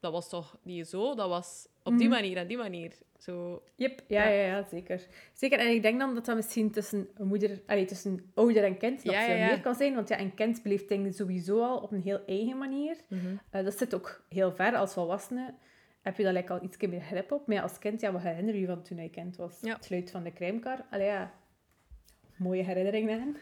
dat 0.00 0.12
was 0.12 0.28
toch 0.28 0.56
niet 0.62 0.88
zo, 0.88 1.14
dat 1.14 1.28
was 1.28 1.66
op 1.82 1.98
die 1.98 2.08
manier 2.08 2.36
en 2.36 2.46
die 2.46 2.56
manier. 2.56 2.92
Zo, 3.18 3.62
Yep, 3.76 4.02
ja, 4.06 4.24
Ja. 4.24 4.30
ja. 4.30 4.56
Ja, 4.56 4.62
zeker. 4.70 5.06
Zeker, 5.32 5.58
en 5.58 5.70
ik 5.70 5.82
denk 5.82 5.98
dan 5.98 6.14
dat 6.14 6.24
dat 6.24 6.36
misschien 6.36 6.70
tussen, 6.70 7.08
moeder, 7.18 7.60
allee, 7.66 7.84
tussen 7.84 8.30
ouder 8.34 8.64
en 8.64 8.76
kind 8.76 9.04
nog 9.04 9.14
Ja, 9.14 9.24
veel 9.24 9.34
ja, 9.34 9.46
meer 9.46 9.60
kan 9.60 9.74
zijn. 9.74 9.94
Want 9.94 10.08
ja, 10.08 10.20
een 10.20 10.34
kind 10.34 10.62
beleeft 10.62 10.88
dingen 10.88 11.12
sowieso 11.14 11.62
al 11.62 11.78
op 11.78 11.92
een 11.92 12.02
heel 12.02 12.20
eigen 12.26 12.58
manier. 12.58 12.96
Eh, 13.50 13.64
dat 13.64 13.78
zit 13.78 13.94
ook 13.94 14.24
heel 14.28 14.52
ver. 14.52 14.76
Als 14.76 14.92
volwassene 14.92 15.54
heb 16.02 16.16
je 16.16 16.22
daar 16.22 16.32
like, 16.32 16.52
al 16.52 16.62
iets 16.62 16.76
meer 16.76 17.00
grip 17.00 17.32
op. 17.32 17.46
Maar 17.46 17.56
ja, 17.56 17.62
als 17.62 17.78
kind, 17.78 18.00
ja, 18.00 18.12
wat 18.12 18.22
herinner 18.22 18.54
je 18.54 18.60
je 18.60 18.66
van 18.66 18.82
toen 18.82 19.02
je 19.02 19.10
kind 19.10 19.36
was? 19.36 19.60
Het 19.60 19.86
geluid 19.86 20.10
van 20.10 20.22
de 20.22 20.32
crèmekar. 20.32 20.84
Allee, 20.90 21.06
ja. 21.06 21.32
Mooie 22.36 22.62
herinneringen 22.62 23.20
aan. 23.20 23.36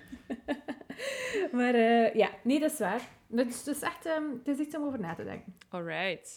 maar 1.59 1.75
eh, 1.75 2.14
ja, 2.14 2.30
nee, 2.42 2.61
dat 2.61 2.73
is 2.73 2.78
waar. 2.78 3.09
Het 3.35 3.49
is, 3.49 3.66
is 3.66 3.80
echt 3.80 4.07
ehm, 4.07 4.30
het 4.38 4.49
is 4.49 4.59
iets 4.59 4.76
om 4.76 4.85
over 4.85 5.00
na 5.00 5.14
te 5.14 5.25
denken. 5.25 5.54
alright. 5.68 6.37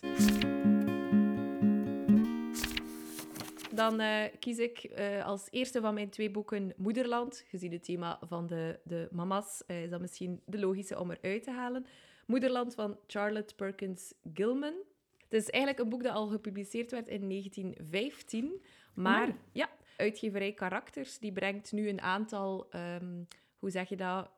Dan 3.81 3.99
eh, 3.99 4.23
kies 4.39 4.57
ik 4.57 4.77
eh, 4.77 5.25
als 5.25 5.47
eerste 5.49 5.81
van 5.81 5.93
mijn 5.93 6.09
twee 6.09 6.31
boeken 6.31 6.73
Moederland. 6.77 7.43
Gezien 7.47 7.71
het 7.71 7.83
thema 7.83 8.19
van 8.27 8.47
de, 8.47 8.79
de 8.83 9.07
mama's 9.11 9.63
eh, 9.67 9.83
is 9.83 9.89
dat 9.89 10.01
misschien 10.01 10.41
de 10.45 10.59
logische 10.59 10.99
om 10.99 11.11
eruit 11.11 11.43
te 11.43 11.51
halen. 11.51 11.85
Moederland 12.25 12.73
van 12.73 12.97
Charlotte 13.07 13.55
Perkins 13.55 14.13
Gilman. 14.33 14.73
Het 15.17 15.33
is 15.33 15.49
eigenlijk 15.49 15.83
een 15.83 15.89
boek 15.89 16.03
dat 16.03 16.13
al 16.13 16.27
gepubliceerd 16.27 16.91
werd 16.91 17.07
in 17.07 17.29
1915. 17.29 18.61
Maar 18.93 19.21
Amai. 19.21 19.35
ja, 19.51 19.69
uitgeverij 19.97 20.53
Karakters 20.53 21.19
die 21.19 21.31
brengt 21.31 21.71
nu 21.71 21.89
een 21.89 22.01
aantal, 22.01 22.67
ehm, 22.69 23.23
hoe 23.59 23.69
zeg 23.69 23.89
je 23.89 23.95
dat, 23.95 24.29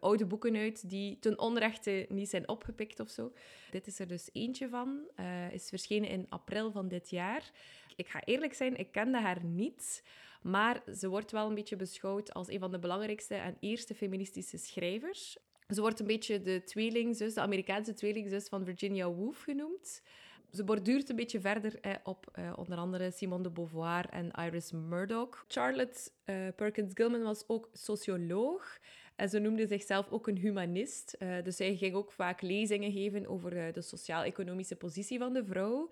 oude 0.00 0.26
boeken 0.26 0.56
uit 0.56 0.90
die 0.90 1.18
ten 1.18 1.38
onrechte 1.38 2.06
niet 2.08 2.28
zijn 2.28 2.48
opgepikt 2.48 3.00
of 3.00 3.08
zo. 3.08 3.32
Dit 3.70 3.86
is 3.86 3.98
er 3.98 4.08
dus 4.08 4.28
eentje 4.32 4.68
van. 4.68 5.00
is 5.50 5.68
verschenen 5.68 6.08
in 6.08 6.26
april 6.28 6.70
van 6.70 6.88
dit 6.88 7.10
jaar. 7.10 7.52
Ik 7.96 8.08
ga 8.08 8.22
eerlijk 8.24 8.54
zijn, 8.54 8.76
ik 8.76 8.92
kende 8.92 9.20
haar 9.20 9.44
niet. 9.44 10.02
Maar 10.42 10.82
ze 10.96 11.08
wordt 11.08 11.30
wel 11.30 11.48
een 11.48 11.54
beetje 11.54 11.76
beschouwd 11.76 12.34
als 12.34 12.48
een 12.48 12.58
van 12.58 12.70
de 12.70 12.78
belangrijkste 12.78 13.34
en 13.34 13.56
eerste 13.60 13.94
feministische 13.94 14.58
schrijvers. 14.58 15.36
Ze 15.68 15.80
wordt 15.80 16.00
een 16.00 16.06
beetje 16.06 16.40
de 16.40 16.64
tweelingzus, 16.64 17.34
de 17.34 17.40
Amerikaanse 17.40 17.94
tweelingzus 17.94 18.48
van 18.48 18.64
Virginia 18.64 19.10
Woolf 19.10 19.42
genoemd. 19.42 20.02
Ze 20.50 20.64
borduurt 20.64 21.08
een 21.08 21.16
beetje 21.16 21.40
verder 21.40 21.80
op 22.02 22.28
eh, 22.32 22.52
onder 22.56 22.78
andere 22.78 23.10
Simone 23.10 23.42
de 23.42 23.50
Beauvoir 23.50 24.08
en 24.08 24.30
Iris 24.30 24.72
Murdoch. 24.72 25.44
Charlotte 25.48 26.10
eh, 26.24 26.36
Perkins 26.56 26.92
Gilman 26.94 27.22
was 27.22 27.44
ook 27.46 27.68
socioloog. 27.72 28.78
En 29.16 29.28
ze 29.28 29.38
noemde 29.38 29.66
zichzelf 29.66 30.10
ook 30.10 30.26
een 30.26 30.36
humanist. 30.36 31.12
Eh, 31.12 31.42
dus 31.44 31.56
zij 31.56 31.76
ging 31.76 31.94
ook 31.94 32.12
vaak 32.12 32.42
lezingen 32.42 32.92
geven 32.92 33.26
over 33.26 33.56
eh, 33.56 33.72
de 33.72 33.82
sociaal-economische 33.82 34.76
positie 34.76 35.18
van 35.18 35.32
de 35.32 35.44
vrouw. 35.44 35.90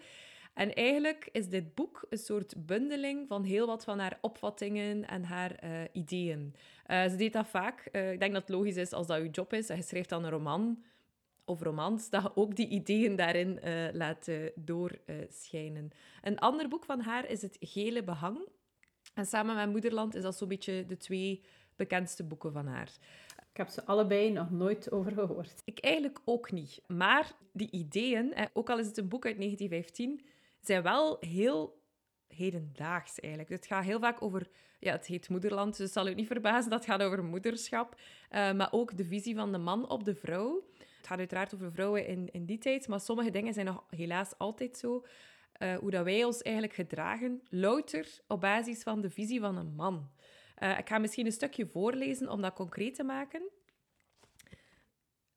En 0.55 0.75
eigenlijk 0.75 1.29
is 1.33 1.49
dit 1.49 1.75
boek 1.75 2.07
een 2.09 2.19
soort 2.19 2.67
bundeling 2.67 3.29
van 3.29 3.45
heel 3.45 3.67
wat 3.67 3.85
van 3.85 3.99
haar 3.99 4.19
opvattingen 4.21 5.09
en 5.09 5.25
haar 5.25 5.55
eh, 5.55 5.71
ideeën. 5.93 6.55
Eh, 6.87 7.09
ze 7.09 7.17
deed 7.17 7.33
dat 7.33 7.47
vaak. 7.47 7.89
Eh, 7.93 8.13
ik 8.13 8.21
denk 8.21 8.33
dat 8.33 8.43
het 8.43 8.57
logisch 8.57 8.77
is 8.77 8.93
als 8.93 9.07
dat 9.07 9.23
je 9.23 9.31
job 9.31 9.53
is 9.53 9.69
en 9.69 9.77
je 9.77 9.83
schrijft 9.83 10.09
dan 10.09 10.25
een 10.25 10.31
roman 10.31 10.85
of 11.45 11.61
romans, 11.61 12.11
dat 12.11 12.23
je 12.23 12.37
ook 12.37 12.57
die 12.57 12.69
ideeën 12.69 13.17
daarin 13.17 13.61
laat 13.93 14.29
doorschijnen. 14.55 15.91
een 16.23 16.39
ander 16.39 16.69
boek 16.69 16.85
van 16.85 17.01
haar 17.01 17.31
is 17.31 17.43
Het 17.43 17.57
Gele 17.61 18.03
Behang. 18.03 18.49
En 19.15 19.27
samen 19.27 19.55
met 19.55 19.71
Moederland 19.71 20.15
is 20.15 20.23
dat 20.23 20.37
zo'n 20.37 20.49
beetje 20.49 20.87
de 20.87 20.97
twee 20.97 21.45
bekendste 21.77 22.25
boeken 22.25 22.53
van 22.53 22.67
haar. 22.67 22.93
Ik 23.51 23.57
heb 23.57 23.69
ze 23.69 23.85
allebei 23.85 24.31
nog 24.31 24.51
nooit 24.51 24.93
over 24.93 25.13
gehoord. 25.13 25.63
Ik 25.65 25.79
eigenlijk 25.79 26.21
ook 26.25 26.53
niet. 26.53 26.83
Maar 26.87 27.33
die 27.53 27.71
ideeën, 27.71 28.35
ook 28.53 28.71
al 28.71 28.79
is 28.79 28.87
het 28.87 28.97
een 28.97 29.09
boek 29.09 29.27
uit 29.27 29.37
1915, 29.37 30.21
zijn 30.67 30.83
wel 30.83 31.17
heel 31.21 31.81
hedendaags 32.27 33.21
eigenlijk. 33.21 33.53
Het 33.53 33.67
gaat 33.67 33.85
heel 33.85 34.01
vaak 34.01 34.23
over... 34.23 34.49
Ja, 34.79 34.93
het 34.93 35.07
heet 35.07 35.29
Moederland, 35.29 35.77
dus 35.77 35.93
zal 35.93 36.09
u 36.09 36.15
niet 36.15 36.27
verbazen 36.27 36.71
dat 36.71 36.85
gaat 36.85 37.03
over 37.03 37.25
moederschap. 37.25 38.01
eh, 38.29 38.53
maar 38.53 38.73
ook 38.73 38.97
de 38.97 39.05
visie 39.05 39.35
van 39.35 39.53
de 39.53 39.59
man 39.59 39.89
op 39.89 40.05
de 40.05 40.15
vrouw. 40.15 40.65
Het 40.97 41.07
gaat 41.07 41.19
uiteraard 41.19 41.55
over 41.55 41.73
vrouwen 41.73 42.07
in, 42.07 42.29
in 42.33 42.45
die 42.45 42.59
tijd, 42.59 42.89
maar 42.89 43.01
sommige 43.01 43.31
dingen 43.31 43.53
zijn 43.55 43.67
nog 43.67 43.85
helaas 43.89 44.39
altijd 44.39 44.79
zo. 44.79 45.05
eh, 45.53 45.77
hoe 45.77 45.91
dat 45.91 46.05
wij 46.05 46.25
ons 46.25 46.43
eigenlijk 46.43 46.75
gedragen, 46.75 47.43
louter 47.49 48.21
op 48.27 48.41
basis 48.41 48.83
van 48.83 49.01
de 49.01 49.11
visie 49.11 49.41
van 49.41 49.57
een 49.57 49.75
man. 49.75 50.11
Eh, 50.55 50.79
ik 50.79 50.89
ga 50.89 50.99
misschien 50.99 51.27
een 51.27 51.33
stukje 51.33 51.67
voorlezen 51.67 52.29
om 52.31 52.41
dat 52.41 52.55
concreet 52.55 52.95
te 52.95 53.03
maken. 53.05 53.43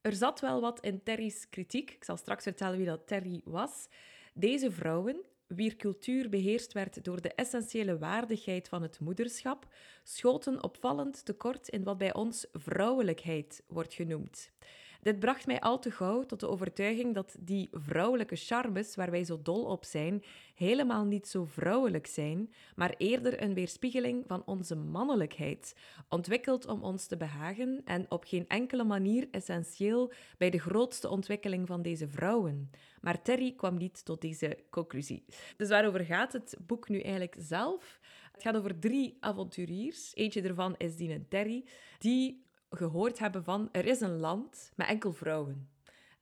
Er 0.02 0.14
zat 0.14 0.40
wel 0.40 0.62
wat 0.62 0.80
in 0.80 1.04
Terry's 1.04 1.50
kritiek. 1.50 1.92
Ik 1.92 2.04
zal 2.04 2.18
straks 2.18 2.44
vertellen 2.44 2.78
wie 2.78 2.86
dat 2.86 3.08
Terry 3.08 3.42
was. 3.44 3.88
Deze 4.38 4.72
vrouwen, 4.72 5.22
wier 5.48 5.76
cultuur 5.76 6.30
beheerst 6.30 6.74
werd 6.74 7.04
door 7.04 7.22
de 7.22 7.34
essentiële 7.34 7.98
waardigheid 7.98 8.68
van 8.68 8.82
het 8.82 9.00
moederschap, 9.00 9.68
schoten 10.04 10.64
opvallend 10.64 11.26
tekort 11.26 11.68
in 11.68 11.84
wat 11.84 11.98
bij 11.98 12.14
ons 12.14 12.48
vrouwelijkheid 12.52 13.64
wordt 13.68 13.94
genoemd. 13.94 14.52
Dit 15.06 15.20
bracht 15.20 15.46
mij 15.48 15.60
al 15.60 15.80
te 15.80 15.92
gauw 15.92 16.26
tot 16.26 16.40
de 16.40 16.48
overtuiging 16.48 17.14
dat 17.14 17.36
die 17.40 17.70
vrouwelijke 17.72 18.36
charmes 18.36 18.96
waar 18.96 19.12
wij 19.12 19.24
zo 19.24 19.42
dol 19.42 19.64
op 19.64 19.84
zijn, 19.84 20.24
helemaal 20.56 21.06
niet 21.06 21.28
zo 21.28 21.44
vrouwelijk 21.44 22.08
zijn, 22.08 22.54
maar 22.76 22.94
eerder 22.98 23.42
een 23.42 23.54
weerspiegeling 23.54 24.24
van 24.28 24.44
onze 24.46 24.76
mannelijkheid, 24.76 25.76
ontwikkeld 26.10 26.66
om 26.66 26.84
ons 26.84 27.06
te 27.06 27.18
behagen 27.18 27.82
en 27.84 28.06
op 28.10 28.24
geen 28.24 28.48
enkele 28.48 28.84
manier 28.84 29.28
essentieel 29.32 30.12
bij 30.38 30.50
de 30.50 30.60
grootste 30.60 31.10
ontwikkeling 31.10 31.68
van 31.68 31.82
deze 31.82 32.08
vrouwen. 32.08 32.72
Maar 33.02 33.22
Terry 33.22 33.54
kwam 33.56 33.78
niet 33.78 34.06
tot 34.06 34.22
deze 34.22 34.58
conclusie. 34.70 35.26
Dus 35.58 35.70
waarover 35.70 36.06
gaat 36.06 36.34
het 36.34 36.58
boek 36.68 36.90
nu 36.90 37.00
eigenlijk 37.00 37.36
zelf? 37.40 38.00
Het 38.32 38.42
gaat 38.42 38.58
over 38.58 38.80
drie 38.80 39.18
avonturiers. 39.20 40.12
Eentje 40.16 40.42
daarvan 40.42 40.76
is 40.78 40.96
die 40.96 41.14
een 41.14 41.28
Terry, 41.28 41.66
die 42.00 42.45
gehoord 42.76 43.20
hebben 43.20 43.44
van 43.44 43.70
er 43.72 43.86
is 43.86 44.02
een 44.02 44.20
land 44.20 44.72
met 44.76 44.88
enkel 44.88 45.14
vrouwen. 45.14 45.70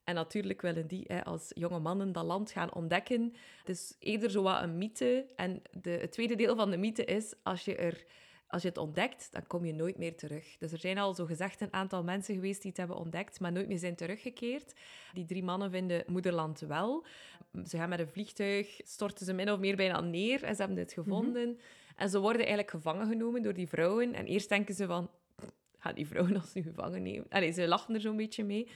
En 0.03 0.15
natuurlijk 0.15 0.61
willen 0.61 0.87
die 0.87 1.03
hè, 1.07 1.23
als 1.23 1.51
jonge 1.53 1.79
mannen 1.79 2.11
dat 2.11 2.25
land 2.25 2.51
gaan 2.51 2.73
ontdekken. 2.73 3.33
Het 3.59 3.69
is 3.69 3.95
eerder 3.99 4.31
zo 4.31 4.41
wat 4.41 4.61
een 4.61 4.77
mythe. 4.77 5.25
En 5.35 5.61
de, 5.71 5.89
het 5.89 6.11
tweede 6.11 6.35
deel 6.35 6.55
van 6.55 6.71
de 6.71 6.77
mythe 6.77 7.05
is, 7.05 7.33
als 7.43 7.65
je, 7.65 7.75
er, 7.75 8.05
als 8.47 8.61
je 8.61 8.67
het 8.67 8.77
ontdekt, 8.77 9.27
dan 9.31 9.47
kom 9.47 9.65
je 9.65 9.73
nooit 9.73 9.97
meer 9.97 10.15
terug. 10.15 10.57
Dus 10.57 10.71
er 10.71 10.79
zijn 10.79 10.97
al 10.97 11.13
zo 11.13 11.25
gezegd 11.25 11.61
een 11.61 11.73
aantal 11.73 12.03
mensen 12.03 12.35
geweest 12.35 12.61
die 12.61 12.69
het 12.69 12.79
hebben 12.79 12.97
ontdekt, 12.97 13.39
maar 13.39 13.51
nooit 13.51 13.67
meer 13.67 13.77
zijn 13.77 13.95
teruggekeerd. 13.95 14.73
Die 15.13 15.25
drie 15.25 15.43
mannen 15.43 15.71
vinden 15.71 16.03
moederland 16.07 16.59
wel. 16.59 17.05
Ze 17.65 17.77
gaan 17.77 17.89
met 17.89 17.99
een 17.99 18.07
vliegtuig, 18.07 18.79
storten 18.83 19.25
ze 19.25 19.33
min 19.33 19.51
of 19.51 19.59
meer 19.59 19.75
bijna 19.75 20.01
neer 20.01 20.43
en 20.43 20.55
ze 20.55 20.61
hebben 20.61 20.77
dit 20.77 20.93
gevonden. 20.93 21.59
En 21.95 22.09
ze 22.09 22.19
worden 22.19 22.41
eigenlijk 22.41 22.69
gevangen 22.69 23.07
genomen 23.07 23.41
door 23.41 23.53
die 23.53 23.67
vrouwen. 23.67 24.13
En 24.13 24.25
eerst 24.25 24.49
denken 24.49 24.75
ze 24.75 24.85
van, 24.85 25.09
gaan 25.83 25.95
die 25.95 26.07
vrouwen 26.07 26.35
ons 26.35 26.53
nu 26.53 26.61
gevangen 26.61 27.01
nemen? 27.01 27.25
Allee, 27.29 27.51
ze 27.51 27.67
lachen 27.67 27.93
er 27.93 28.01
zo'n 28.01 28.17
beetje 28.17 28.43
mee. 28.43 28.67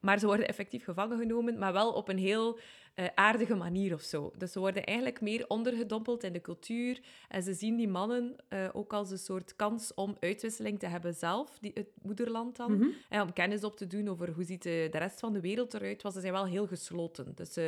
Maar 0.00 0.18
ze 0.18 0.26
worden 0.26 0.48
effectief 0.48 0.84
gevangen 0.84 1.18
genomen, 1.18 1.58
maar 1.58 1.72
wel 1.72 1.92
op 1.92 2.08
een 2.08 2.18
heel 2.18 2.58
eh, 2.94 3.04
aardige 3.14 3.54
manier 3.54 3.94
of 3.94 4.00
zo. 4.00 4.32
Dus 4.38 4.52
ze 4.52 4.58
worden 4.58 4.84
eigenlijk 4.84 5.20
meer 5.20 5.44
ondergedompeld 5.48 6.24
in 6.24 6.32
de 6.32 6.40
cultuur. 6.40 7.00
En 7.28 7.42
ze 7.42 7.54
zien 7.54 7.76
die 7.76 7.88
mannen 7.88 8.36
eh, 8.48 8.68
ook 8.72 8.92
als 8.92 9.10
een 9.10 9.18
soort 9.18 9.56
kans 9.56 9.94
om 9.94 10.16
uitwisseling 10.20 10.78
te 10.78 10.86
hebben 10.86 11.14
zelf, 11.14 11.58
die, 11.60 11.70
het 11.74 11.88
moederland 12.02 12.56
dan. 12.56 12.94
En 13.08 13.20
om 13.20 13.32
kennis 13.32 13.64
op 13.64 13.76
te 13.76 13.86
doen 13.86 14.08
over 14.08 14.30
hoe 14.30 14.44
ziet 14.44 14.62
de, 14.62 14.88
de 14.90 14.98
rest 14.98 15.20
van 15.20 15.32
de 15.32 15.40
wereld 15.40 15.74
eruit. 15.74 16.02
Want 16.02 16.14
ze 16.14 16.20
zijn 16.20 16.32
wel 16.32 16.46
heel 16.46 16.66
gesloten. 16.66 17.32
Dus 17.34 17.56
eh, 17.56 17.64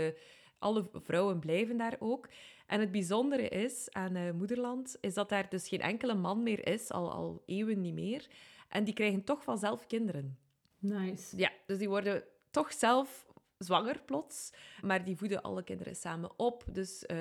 alle 0.59 0.89
vrouwen 0.93 1.39
blijven 1.39 1.77
daar 1.77 1.97
ook. 1.99 2.29
En 2.67 2.81
het 2.81 2.91
bijzondere 2.91 3.49
is 3.49 3.87
aan 3.91 4.15
eh, 4.15 4.33
moederland, 4.33 4.97
is 5.01 5.15
dat 5.15 5.29
daar 5.29 5.49
dus 5.49 5.69
geen 5.69 5.81
enkele 5.81 6.15
man 6.15 6.43
meer 6.43 6.67
is, 6.67 6.91
al, 6.91 7.13
al 7.13 7.43
eeuwen 7.47 7.81
niet 7.81 7.95
meer. 7.95 8.27
En 8.69 8.85
die 8.85 8.95
krijgen 8.95 9.25
toch 9.25 9.43
vanzelf 9.43 9.87
kinderen. 9.87 10.39
Nice. 10.79 11.37
Ja, 11.37 11.51
dus 11.67 11.79
die 11.79 11.89
worden 11.89 12.25
toch 12.51 12.73
zelf 12.73 13.27
zwanger 13.59 14.01
plots, 14.05 14.53
maar 14.83 15.05
die 15.05 15.17
voeden 15.17 15.43
alle 15.43 15.63
kinderen 15.63 15.97
samen 15.97 16.31
op. 16.39 16.65
Dus 16.73 17.07
eh, 17.07 17.19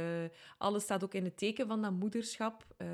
alles 0.57 0.83
staat 0.83 1.03
ook 1.03 1.13
in 1.13 1.23
het 1.23 1.37
teken 1.37 1.67
van 1.67 1.81
dat 1.81 1.91
moederschap. 1.91 2.65
Eh, 2.77 2.87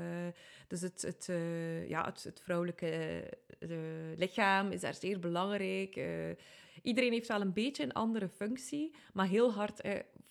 dus 0.68 0.80
het, 0.80 1.02
het, 1.02 1.28
eh, 1.28 1.88
ja, 1.88 2.04
het, 2.04 2.24
het 2.24 2.40
vrouwelijke 2.40 3.22
lichaam 4.16 4.70
is 4.70 4.80
daar 4.80 4.94
zeer 4.94 5.18
belangrijk. 5.18 6.00
Iedereen 6.82 7.12
heeft 7.12 7.28
wel 7.28 7.40
een 7.40 7.52
beetje 7.52 7.82
een 7.82 7.92
andere 7.92 8.28
functie, 8.28 8.94
maar 9.12 9.26
heel 9.26 9.52
hard 9.52 9.80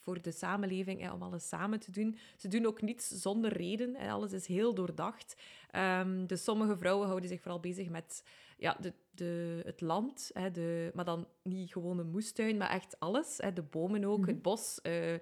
voor 0.03 0.21
de 0.21 0.31
samenleving 0.31 1.01
eh, 1.01 1.13
om 1.13 1.21
alles 1.21 1.47
samen 1.47 1.79
te 1.79 1.91
doen. 1.91 2.17
Ze 2.37 2.47
doen 2.47 2.65
ook 2.65 2.81
niets 2.81 3.07
zonder 3.07 3.53
reden. 3.53 3.95
Eh, 3.95 4.13
alles 4.13 4.31
is 4.31 4.47
heel 4.47 4.73
doordacht. 4.73 5.35
Ehm, 5.71 6.25
dus 6.25 6.43
sommige 6.43 6.77
vrouwen 6.77 7.07
houden 7.07 7.29
zich 7.29 7.41
vooral 7.41 7.59
bezig 7.59 7.89
met 7.89 8.23
ja, 8.57 8.77
de, 8.79 8.93
de, 9.11 9.61
het 9.65 9.81
land, 9.81 10.31
hè, 10.33 10.51
de, 10.51 10.91
maar 10.93 11.05
dan 11.05 11.27
niet 11.41 11.71
gewoon 11.71 11.99
een 11.99 12.11
moestuin, 12.11 12.57
maar 12.57 12.69
echt 12.69 12.99
alles. 12.99 13.37
Hè, 13.37 13.53
de 13.53 13.61
bomen 13.61 14.03
ook, 14.03 14.27
het 14.27 14.41
bos. 14.41 14.79
Uh, 14.83 15.15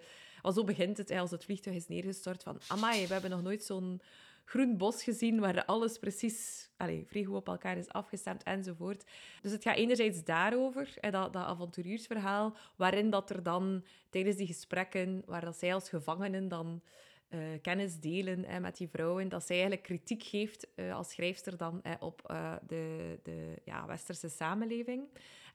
zo 0.53 0.63
begint 0.63 0.97
het, 0.97 1.09
hè, 1.09 1.19
als 1.19 1.31
het 1.31 1.43
vliegtuig 1.43 1.75
is 1.75 1.88
neergestort, 1.88 2.43
van 2.43 2.59
amai, 2.67 3.07
we 3.07 3.13
hebben 3.13 3.31
nog 3.31 3.41
nooit 3.41 3.63
zo'n 3.63 4.01
groen 4.45 4.77
bos 4.77 5.03
gezien 5.03 5.39
waar 5.39 5.65
alles 5.65 5.98
precies 5.98 6.69
allez, 6.77 7.03
vrij 7.07 7.25
op 7.25 7.48
elkaar 7.48 7.77
is 7.77 7.89
afgestemd 7.89 8.43
enzovoort. 8.43 9.03
Dus 9.41 9.51
het 9.51 9.63
gaat 9.63 9.75
enerzijds 9.75 10.24
daarover, 10.24 10.93
dat, 11.00 11.33
dat 11.33 11.36
avonturiersverhaal, 11.36 12.55
waarin 12.75 13.10
dat 13.10 13.29
er 13.29 13.43
dan 13.43 13.86
tijdens 14.10 14.36
die 14.36 14.48
gesprekken, 14.48 15.24
waar 15.25 15.45
dat 15.45 15.57
zij 15.57 15.74
als 15.74 15.89
gevangenen 15.89 16.48
dan 16.48 16.81
uh, 17.29 17.39
kennis 17.62 18.00
delen 18.00 18.45
hè, 18.45 18.60
met 18.60 18.77
die 18.77 18.89
vrouwen, 18.89 19.29
dat 19.29 19.45
zij 19.45 19.55
eigenlijk 19.55 19.86
kritiek 19.86 20.24
geeft 20.24 20.67
uh, 20.75 20.95
als 20.95 21.10
schrijfster 21.10 21.57
dan 21.57 21.81
op 22.00 22.27
uh, 22.31 22.53
de, 22.67 23.17
de 23.24 23.53
ja, 23.65 23.86
westerse 23.86 24.29
samenleving. 24.29 25.03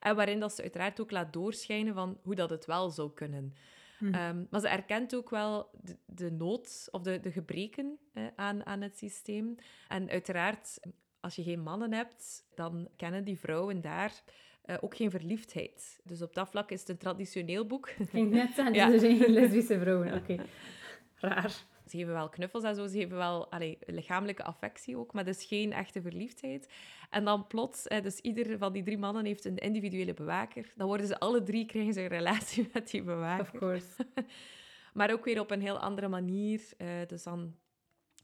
En 0.01 0.17
waarin 0.17 0.41
dat 0.41 0.55
ze 0.55 0.63
uiteraard 0.63 1.01
ook 1.01 1.11
laat 1.11 1.33
doorschijnen 1.33 1.95
van 1.95 2.19
hoe 2.23 2.35
dat 2.35 2.51
het 2.51 2.65
wel 2.65 2.91
zou 2.91 3.11
kunnen. 3.13 3.55
Hm. 3.99 4.15
Ehm, 4.15 4.45
maar 4.51 4.61
ze 4.61 4.69
erkent 4.69 5.15
ook 5.15 5.31
wel 5.31 5.71
de, 5.83 5.97
de 6.07 6.31
nood 6.31 6.89
of 6.91 7.03
de, 7.03 7.21
de 7.21 7.33
gebreken 7.33 7.99
aan, 8.37 8.67
aan 8.67 8.81
het 8.81 8.99
systeem. 8.99 9.55
En 9.89 10.11
uiteraard, 10.11 10.81
als 11.21 11.37
je 11.37 11.43
geen 11.43 11.63
mannen 11.63 11.93
hebt, 11.93 12.47
dan 12.55 12.89
kennen 12.97 13.25
die 13.25 13.39
vrouwen 13.39 13.81
daar 13.81 14.23
uh, 14.67 14.77
ook 14.81 14.97
geen 14.97 15.11
verliefdheid. 15.11 16.01
Dus 16.05 16.23
op 16.23 16.35
dat 16.35 16.49
vlak 16.49 16.71
is 16.71 16.81
het 16.81 16.89
een 16.89 16.97
traditioneel 16.97 17.67
boek. 17.67 17.89
Ik 17.89 18.09
ging 18.09 18.31
net 18.31 18.55
zeggen, 18.55 18.75
ja. 18.81 18.93
er 18.93 18.99
zijn 18.99 19.17
geen 19.17 19.33
lesbische 19.33 19.79
vrouwen. 19.79 20.15
Oké, 20.15 20.37
raar. 21.15 21.65
Ze 21.87 21.97
geven 21.97 22.13
wel 22.13 22.29
knuffels 22.29 22.65
en 22.65 22.75
zo, 22.75 22.87
ze 22.87 22.99
geven 22.99 23.17
wel 23.17 23.51
allee, 23.51 23.79
lichamelijke 23.87 24.43
affectie 24.43 24.97
ook, 24.97 25.13
maar 25.13 25.25
dus 25.25 25.45
geen 25.45 25.73
echte 25.73 26.03
verliefdheid. 26.03 26.69
En 27.11 27.25
dan 27.25 27.47
plots, 27.47 27.87
eh, 27.87 28.03
dus 28.03 28.21
ieder 28.21 28.59
van 28.59 28.73
die 28.73 28.83
drie 28.83 28.99
mannen 28.99 29.25
heeft 29.25 29.45
een 29.45 29.57
individuele 29.57 30.15
bewaker. 30.15 30.73
Dan 30.77 30.87
worden 30.87 31.07
ze 31.07 31.19
alle 31.19 31.43
drie, 31.43 31.67
krijgen 31.67 31.93
ze 31.93 32.01
een 32.01 32.09
relatie 32.09 32.69
met 32.73 32.91
die 32.91 33.03
bewaker. 33.03 33.53
Of 33.55 33.59
course. 33.59 34.07
maar 34.95 35.13
ook 35.13 35.25
weer 35.25 35.41
op 35.41 35.51
een 35.51 35.61
heel 35.61 35.79
andere 35.79 36.09
manier. 36.09 36.63
Uh, 36.79 36.89
dus 37.07 37.23
dan 37.23 37.55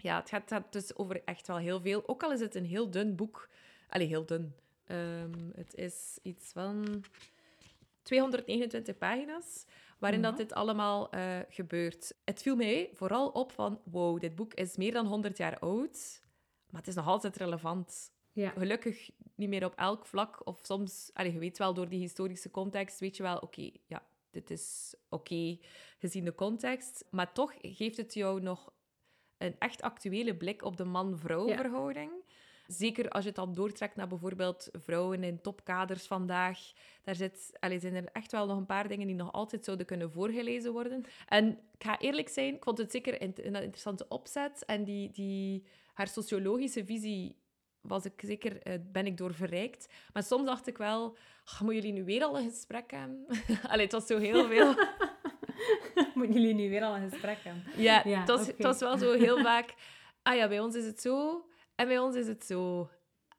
ja, 0.02 0.20
het 0.20 0.28
gaat, 0.28 0.72
dus 0.72 0.96
over 0.96 1.22
echt 1.24 1.46
wel 1.46 1.56
heel 1.56 1.80
veel. 1.80 2.08
Ook 2.08 2.22
al 2.22 2.32
is 2.32 2.40
het 2.40 2.54
een 2.54 2.64
heel 2.64 2.90
dun 2.90 3.16
boek. 3.16 3.48
Allee, 3.88 4.06
heel 4.06 4.26
dun. 4.26 4.54
Um, 4.86 5.52
het 5.54 5.74
is 5.74 6.18
iets 6.22 6.52
van 6.52 7.04
229 8.02 8.98
pagina's, 8.98 9.66
waarin 10.02 10.22
dat 10.22 10.36
dit 10.36 10.52
allemaal 10.52 11.14
uh, 11.14 11.38
gebeurt. 11.48 12.14
Het 12.24 12.42
viel 12.42 12.56
mij 12.56 12.90
vooral 12.92 13.28
op 13.28 13.52
van, 13.52 13.80
wow, 13.84 14.20
dit 14.20 14.34
boek 14.34 14.54
is 14.54 14.76
meer 14.76 14.92
dan 14.92 15.06
100 15.06 15.36
jaar 15.36 15.58
oud, 15.58 16.22
maar 16.70 16.80
het 16.80 16.88
is 16.88 16.94
nog 16.94 17.06
altijd 17.06 17.36
relevant. 17.36 18.12
Ja. 18.32 18.50
Gelukkig 18.50 19.10
niet 19.34 19.48
meer 19.48 19.64
op 19.64 19.74
elk 19.74 20.06
vlak, 20.06 20.46
of 20.46 20.60
soms, 20.62 21.10
allee, 21.12 21.32
je 21.32 21.38
weet 21.38 21.58
wel, 21.58 21.74
door 21.74 21.88
die 21.88 21.98
historische 21.98 22.50
context, 22.50 23.00
weet 23.00 23.16
je 23.16 23.22
wel, 23.22 23.36
oké, 23.36 23.70
ja, 23.86 24.02
dit 24.30 24.50
is 24.50 24.94
oké 25.08 25.58
gezien 25.98 26.24
de 26.24 26.34
context, 26.34 27.04
maar 27.10 27.32
toch 27.32 27.54
geeft 27.60 27.96
het 27.96 28.14
jou 28.14 28.40
nog 28.40 28.72
een 29.38 29.56
echt 29.58 29.82
actuele 29.82 30.36
blik 30.36 30.62
op 30.62 30.76
de 30.76 30.84
man-vrouw 30.84 31.46
verhouding. 31.48 32.10
Zeker 32.66 33.08
als 33.08 33.22
je 33.22 33.28
het 33.28 33.38
dan 33.38 33.54
doortrekt 33.54 33.96
naar 33.96 34.08
bijvoorbeeld 34.08 34.68
vrouwen 34.72 35.24
in 35.24 35.40
topkaders 35.40 36.06
vandaag. 36.06 36.58
Daar 37.02 37.14
zit, 37.14 37.56
allez, 37.60 37.80
zijn 37.80 37.94
er 37.94 38.08
echt 38.12 38.32
wel 38.32 38.46
nog 38.46 38.56
een 38.56 38.66
paar 38.66 38.88
dingen 38.88 39.06
die 39.06 39.16
nog 39.16 39.32
altijd 39.32 39.64
zouden 39.64 39.86
kunnen 39.86 40.10
voorgelezen 40.10 40.72
worden. 40.72 41.04
En 41.26 41.48
ik 41.48 41.84
ga 41.84 41.98
eerlijk 41.98 42.28
zijn, 42.28 42.54
ik 42.54 42.64
vond 42.64 42.78
het 42.78 42.90
zeker 42.90 43.22
een, 43.22 43.32
een 43.36 43.54
interessante 43.54 44.08
opzet. 44.08 44.64
En 44.64 44.84
die, 44.84 45.10
die, 45.10 45.64
haar 45.92 46.08
sociologische 46.08 46.84
visie 46.84 47.36
was 47.80 48.04
ik 48.04 48.12
zeker, 48.16 48.66
uh, 48.66 48.74
ben 48.92 49.06
ik 49.06 49.16
door 49.16 49.34
verrijkt. 49.34 49.88
Maar 50.12 50.22
soms 50.22 50.46
dacht 50.46 50.66
ik 50.66 50.78
wel, 50.78 51.16
moeten 51.60 51.74
jullie 51.74 51.92
nu 51.92 52.04
weer 52.04 52.24
al 52.24 52.38
een 52.38 52.50
gesprek 52.50 52.90
hebben? 52.90 53.26
Allee, 53.70 53.84
het 53.84 53.92
was 53.92 54.06
zo 54.06 54.18
heel 54.18 54.48
veel... 54.48 54.74
Moeten 56.14 56.40
jullie 56.40 56.54
nu 56.54 56.70
weer 56.70 56.82
al 56.82 56.96
een 56.96 57.10
gesprek 57.10 57.38
hebben? 57.42 57.64
Ja, 57.76 58.02
ja 58.04 58.18
het, 58.18 58.28
was, 58.28 58.46
het 58.46 58.62
was 58.62 58.78
wel 58.78 58.98
zo 58.98 59.12
heel 59.12 59.42
vaak... 59.42 59.74
Ah 60.22 60.36
ja, 60.36 60.48
bij 60.48 60.60
ons 60.60 60.74
is 60.74 60.84
het 60.84 61.00
zo. 61.00 61.44
En 61.82 61.88
bij 61.88 61.98
ons 61.98 62.16
is 62.16 62.26
het 62.26 62.44
zo. 62.44 62.90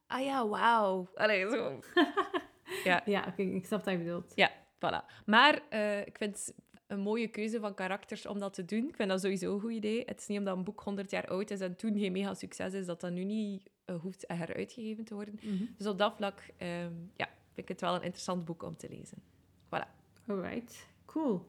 Ah 0.08 0.24
ja, 0.24 0.48
wauw. 0.48 1.08
Allee, 1.16 1.50
zo. 1.50 1.80
ja, 2.90 3.02
ja 3.06 3.26
oké, 3.28 3.42
ik 3.42 3.66
snap 3.66 3.86
wat 3.86 3.94
je 3.94 4.00
bedoelt. 4.00 4.32
Ja, 4.36 4.52
voilà. 4.76 5.24
Maar 5.26 5.62
uh, 5.70 6.00
ik 6.00 6.18
vind 6.18 6.54
een 6.88 7.00
mooie 7.00 7.28
keuze 7.28 7.60
van 7.60 7.74
karakters 7.74 8.26
om 8.26 8.40
dat 8.40 8.54
te 8.54 8.66
doen. 8.66 8.88
Ik 8.88 8.96
vind 8.96 9.10
dat 9.10 9.22
sowieso 9.22 9.54
een 9.54 9.60
goed 9.60 9.72
idee. 9.72 10.04
Het 10.06 10.20
is 10.20 10.28
niet 10.28 10.38
omdat 10.38 10.58
een 10.58 10.64
boek 10.64 10.82
100 10.82 11.12
jaar 11.12 11.28
oud 11.28 11.52
is 11.52 11.60
en 11.60 11.76
toen 11.76 11.98
geen 12.00 12.12
mega 12.12 12.34
succes 12.34 12.74
is, 12.74 12.86
dat 12.86 13.02
dat 13.02 13.12
nu 13.12 13.24
niet 13.24 13.70
uh, 13.86 13.96
hoeft 14.02 14.24
heruitgegeven 14.28 15.04
te 15.04 15.14
worden. 15.14 15.40
Mm 15.42 15.58
-hmm. 15.58 15.76
Dus 15.78 15.88
op 15.88 15.98
dat 15.98 16.16
vlak 16.16 16.40
um, 16.40 17.12
ja, 17.16 17.28
vind 17.54 17.58
ik 17.58 17.68
het 17.68 17.82
wel 17.82 17.96
een 17.96 18.04
interessant 18.04 18.46
boek 18.46 18.64
om 18.64 18.78
te 18.78 18.90
lezen. 18.90 19.18
Voilà. 19.66 19.88
Alright, 20.28 20.88
cool. 21.06 21.46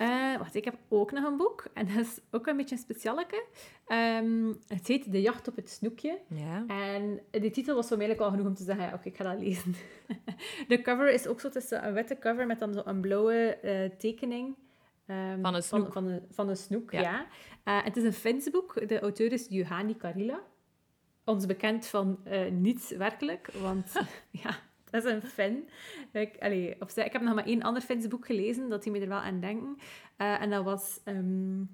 Uh, 0.00 0.36
wacht, 0.38 0.54
ik 0.54 0.64
heb 0.64 0.76
ook 0.88 1.12
nog 1.12 1.24
een 1.24 1.36
boek. 1.36 1.64
En 1.74 1.86
dat 1.86 1.96
is 1.96 2.20
ook 2.30 2.46
een 2.46 2.56
beetje 2.56 2.74
een 2.74 2.80
specialeke. 2.80 3.44
Um, 3.88 4.58
het 4.68 4.86
heet 4.86 5.12
De 5.12 5.20
Jacht 5.20 5.48
op 5.48 5.56
het 5.56 5.70
Snoekje. 5.70 6.20
Ja. 6.28 6.64
En 6.66 7.20
de 7.30 7.50
titel 7.50 7.74
was 7.74 7.88
voor 7.88 7.96
mij 7.96 8.18
al 8.18 8.30
genoeg 8.30 8.46
om 8.46 8.54
te 8.54 8.62
zeggen, 8.62 8.92
oké, 8.92 9.08
ik 9.08 9.16
ga 9.16 9.24
dat 9.24 9.40
lezen. 9.40 9.74
de 10.68 10.80
cover 10.82 11.12
is 11.12 11.26
ook 11.26 11.40
zo, 11.40 11.46
het 11.46 11.56
is 11.56 11.70
een 11.70 11.92
witte 11.92 12.18
cover 12.18 12.46
met 12.46 12.58
dan 12.58 12.74
zo 12.74 12.82
een 12.84 13.00
blauwe 13.00 13.58
uh, 13.62 13.98
tekening. 13.98 14.56
Um, 15.06 15.42
van 15.42 15.54
een 15.54 15.62
snoek. 15.62 15.92
Van, 15.92 15.92
van, 15.92 16.06
een, 16.06 16.22
van 16.30 16.48
een 16.48 16.56
snoek, 16.56 16.92
ja. 16.92 17.00
ja. 17.00 17.26
Uh, 17.64 17.84
het 17.84 17.96
is 17.96 18.04
een 18.04 18.12
Fins 18.12 18.50
boek. 18.50 18.88
De 18.88 19.00
auteur 19.00 19.32
is 19.32 19.46
Juhani 19.48 19.96
Karila. 19.96 20.40
Ons 21.24 21.46
bekend 21.46 21.86
van 21.86 22.18
niets 22.50 22.90
werkelijk, 22.90 23.50
want 23.52 23.92
ja, 24.42 24.58
dat 24.94 25.04
is 25.04 25.12
een 25.12 25.22
fan. 25.22 25.68
Ik, 26.12 26.36
allee, 26.40 26.76
ik 26.94 27.12
heb 27.12 27.22
nog 27.22 27.34
maar 27.34 27.46
één 27.46 27.62
ander 27.62 27.82
Fins 27.82 28.08
boek 28.08 28.26
gelezen, 28.26 28.68
dat 28.68 28.84
hij 28.84 28.92
me 28.92 29.00
er 29.00 29.08
wel 29.08 29.18
aan 29.18 29.40
denken. 29.40 29.76
Uh, 30.18 30.42
en 30.42 30.50
dat 30.50 30.64
was 30.64 31.00
um, 31.04 31.70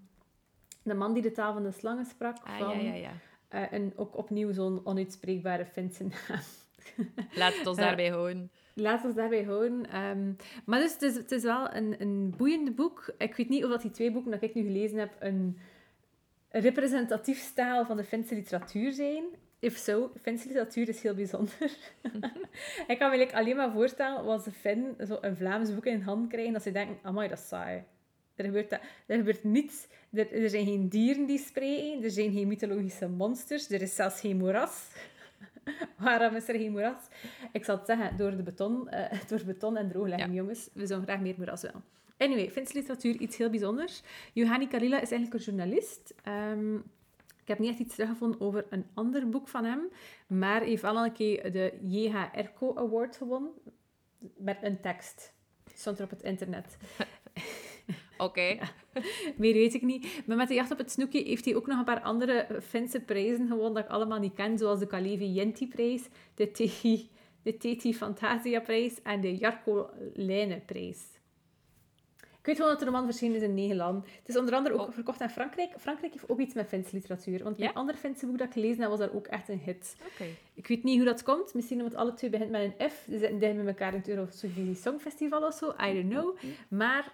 de 0.83 0.94
man 0.94 1.12
die 1.12 1.22
de 1.22 1.33
taal 1.33 1.52
van 1.52 1.62
de 1.62 1.70
slangen 1.70 2.04
sprak. 2.04 2.37
Ah, 2.44 2.59
van, 2.59 2.85
ja, 2.85 2.92
ja, 2.92 2.94
ja. 2.94 3.12
Uh, 3.54 3.72
en 3.72 3.92
ook 3.96 4.16
opnieuw 4.16 4.52
zo'n 4.52 4.80
onuitspreekbare 4.85 5.66
Finse 5.66 6.02
naam. 6.02 6.40
Laat 7.40 7.56
het 7.56 7.66
ons 7.66 7.78
uh, 7.78 7.85
daarbij 7.85 8.09
houden. 8.09 8.50
Laat 8.74 9.04
ons 9.04 9.14
daarbij 9.14 9.42
houden. 9.42 9.96
Um, 9.96 10.37
maar 10.64 10.80
dus, 10.80 10.92
het 10.92 11.02
is, 11.02 11.14
het 11.14 11.33
is 11.33 11.42
wel 11.42 11.74
een, 11.74 11.94
een 11.98 12.35
boeiend 12.37 12.74
boek. 12.74 13.14
Ik 13.18 13.35
weet 13.35 13.48
niet 13.48 13.64
of 13.64 13.70
dat 13.70 13.83
die 13.83 13.90
twee 13.90 14.12
boeken 14.12 14.30
dat 14.30 14.42
ik 14.42 14.54
nu 14.54 14.62
gelezen 14.62 14.98
heb 14.98 15.16
een 15.18 15.59
representatief 16.48 17.38
stijl 17.38 17.85
van 17.85 17.96
de 17.96 18.04
Finse 18.04 18.35
literatuur 18.35 18.92
zijn. 18.92 19.24
If 19.60 19.76
so, 19.76 20.10
Finse 20.20 20.46
literatuur 20.46 20.88
is 20.88 21.02
heel 21.02 21.14
bijzonder. 21.14 21.76
ik 22.86 22.98
kan 22.98 23.10
me 23.10 23.32
alleen 23.32 23.56
maar 23.56 23.72
voorstellen, 23.72 24.18
als 24.18 24.44
de 24.44 24.50
Fin 24.50 24.94
zo 25.06 25.18
een 25.20 25.36
Vlaams 25.36 25.74
boek 25.74 25.86
in 25.86 26.00
hand 26.00 26.28
krijgen, 26.28 26.52
dat 26.52 26.62
ze 26.62 26.70
denken, 26.70 26.98
amai, 27.02 27.28
dat 27.28 27.38
is 27.38 27.48
saai. 27.48 27.82
Er 28.34 28.44
gebeurt, 28.44 28.70
dat, 28.70 28.80
er 29.06 29.16
gebeurt 29.16 29.44
niets. 29.44 29.86
Er, 30.12 30.32
er 30.32 30.50
zijn 30.50 30.64
geen 30.64 30.88
dieren 30.88 31.26
die 31.26 31.38
spreken, 31.38 32.02
er 32.02 32.10
zijn 32.10 32.32
geen 32.32 32.48
mythologische 32.48 33.08
monsters, 33.08 33.70
er 33.70 33.82
is 33.82 33.94
zelfs 33.94 34.20
geen 34.20 34.36
moeras. 34.36 34.86
Waarom 35.98 36.34
is 36.34 36.48
er 36.48 36.54
geen 36.54 36.70
moeras? 36.70 37.08
Ik 37.52 37.64
zal 37.64 37.76
het 37.76 37.86
zeggen, 37.86 38.16
door, 38.16 38.36
de 38.36 38.42
beton, 38.42 38.88
uh, 38.90 39.12
door 39.28 39.44
beton 39.46 39.76
en 39.76 39.88
drooglegging, 39.88 40.28
ja. 40.28 40.34
jongens. 40.34 40.68
We 40.72 40.86
zouden 40.86 41.08
graag 41.08 41.20
meer 41.20 41.34
moeras 41.36 41.62
wel. 41.62 41.82
Anyway, 42.18 42.50
Finse 42.50 42.74
literatuur, 42.74 43.16
iets 43.16 43.36
heel 43.36 43.50
bijzonders. 43.50 44.02
Johanni 44.32 44.68
Kalila 44.68 45.00
is 45.00 45.10
eigenlijk 45.10 45.34
een 45.34 45.54
journalist. 45.54 46.14
Um, 46.28 46.76
ik 46.76 46.82
heb 47.50 47.58
niet 47.58 47.70
echt 47.70 47.78
iets 47.78 47.94
teruggevonden 47.94 48.40
over 48.40 48.66
een 48.70 48.86
ander 48.94 49.28
boek 49.28 49.48
van 49.48 49.64
hem, 49.64 49.88
maar 50.26 50.60
hij 50.60 50.68
heeft 50.68 50.82
wel 50.82 51.04
een 51.04 51.12
keer 51.12 51.52
de 51.52 51.78
J.H. 51.82 52.34
Erco 52.34 52.74
Award 52.74 53.16
gewonnen 53.16 53.52
met 54.36 54.58
een 54.62 54.80
tekst. 54.80 55.34
Stond 55.74 55.98
er 55.98 56.04
op 56.04 56.10
het 56.10 56.22
internet. 56.22 56.76
Oké. 58.18 58.58
Meer 59.36 59.54
weet 59.54 59.74
ik 59.74 59.82
niet. 59.82 60.22
Maar 60.26 60.36
met 60.36 60.48
de 60.48 60.54
jacht 60.54 60.70
op 60.70 60.78
het 60.78 60.90
snoekje 60.90 61.22
heeft 61.22 61.44
hij 61.44 61.56
ook 61.56 61.66
nog 61.66 61.78
een 61.78 61.84
paar 61.84 62.00
andere 62.00 62.46
Finse 62.62 63.00
prijzen 63.00 63.46
gewonnen 63.46 63.74
dat 63.74 63.84
ik 63.84 63.90
allemaal 63.90 64.18
niet 64.18 64.34
ken, 64.34 64.58
zoals 64.58 64.78
de 64.78 64.86
Kalevi 64.86 65.32
Yenti-prijs, 65.32 66.08
de 66.34 66.50
Teti, 66.50 67.10
de 67.42 67.56
Teti 67.56 67.94
Fantasia-prijs 67.94 69.02
en 69.02 69.20
de 69.20 69.36
Jarko 69.36 69.90
Lijne-prijs. 70.14 71.19
Ik 72.40 72.46
weet 72.46 72.59
wel 72.59 72.68
dat 72.68 72.79
de 72.79 72.85
roman 72.85 73.05
verschenen 73.05 73.37
is 73.37 73.42
in 73.42 73.55
negen 73.55 73.76
landen. 73.76 74.05
Het 74.18 74.29
is 74.29 74.37
onder 74.37 74.55
andere 74.55 74.74
ook 74.74 74.88
oh. 74.88 74.92
verkocht 74.92 75.20
in 75.20 75.29
Frankrijk. 75.29 75.72
Frankrijk 75.79 76.12
heeft 76.12 76.29
ook 76.29 76.40
iets 76.40 76.55
met 76.55 76.68
Finse 76.68 76.94
literatuur. 76.94 77.42
Want 77.42 77.59
mijn 77.59 77.74
andere 77.74 77.98
Finse 77.98 78.26
boek 78.26 78.38
dat 78.38 78.46
ik 78.46 78.53
gelezen 78.53 78.81
heb, 78.81 78.90
was 78.90 78.98
daar 78.98 79.12
ook 79.12 79.26
echt 79.26 79.48
een 79.48 79.59
hit. 79.59 79.96
Okay. 80.14 80.37
Ik 80.55 80.66
weet 80.66 80.83
niet 80.83 80.96
hoe 80.96 81.05
dat 81.05 81.22
komt. 81.22 81.55
Misschien 81.55 81.79
omdat 81.79 81.94
alle 81.94 82.14
twee 82.14 82.31
begint 82.31 82.50
met 82.50 82.62
een 82.62 82.90
F. 82.90 83.03
Ze 83.05 83.18
zitten 83.18 83.38
dicht 83.38 83.57
met 83.57 83.66
elkaar 83.66 83.92
in 83.92 83.98
het 83.98 84.09
Eurovisie 84.09 84.74
Songfestival 84.74 85.46
of 85.46 85.55
zo. 85.55 85.74
I 85.81 85.92
don't 85.94 86.09
know. 86.09 86.37
Maar 86.68 87.12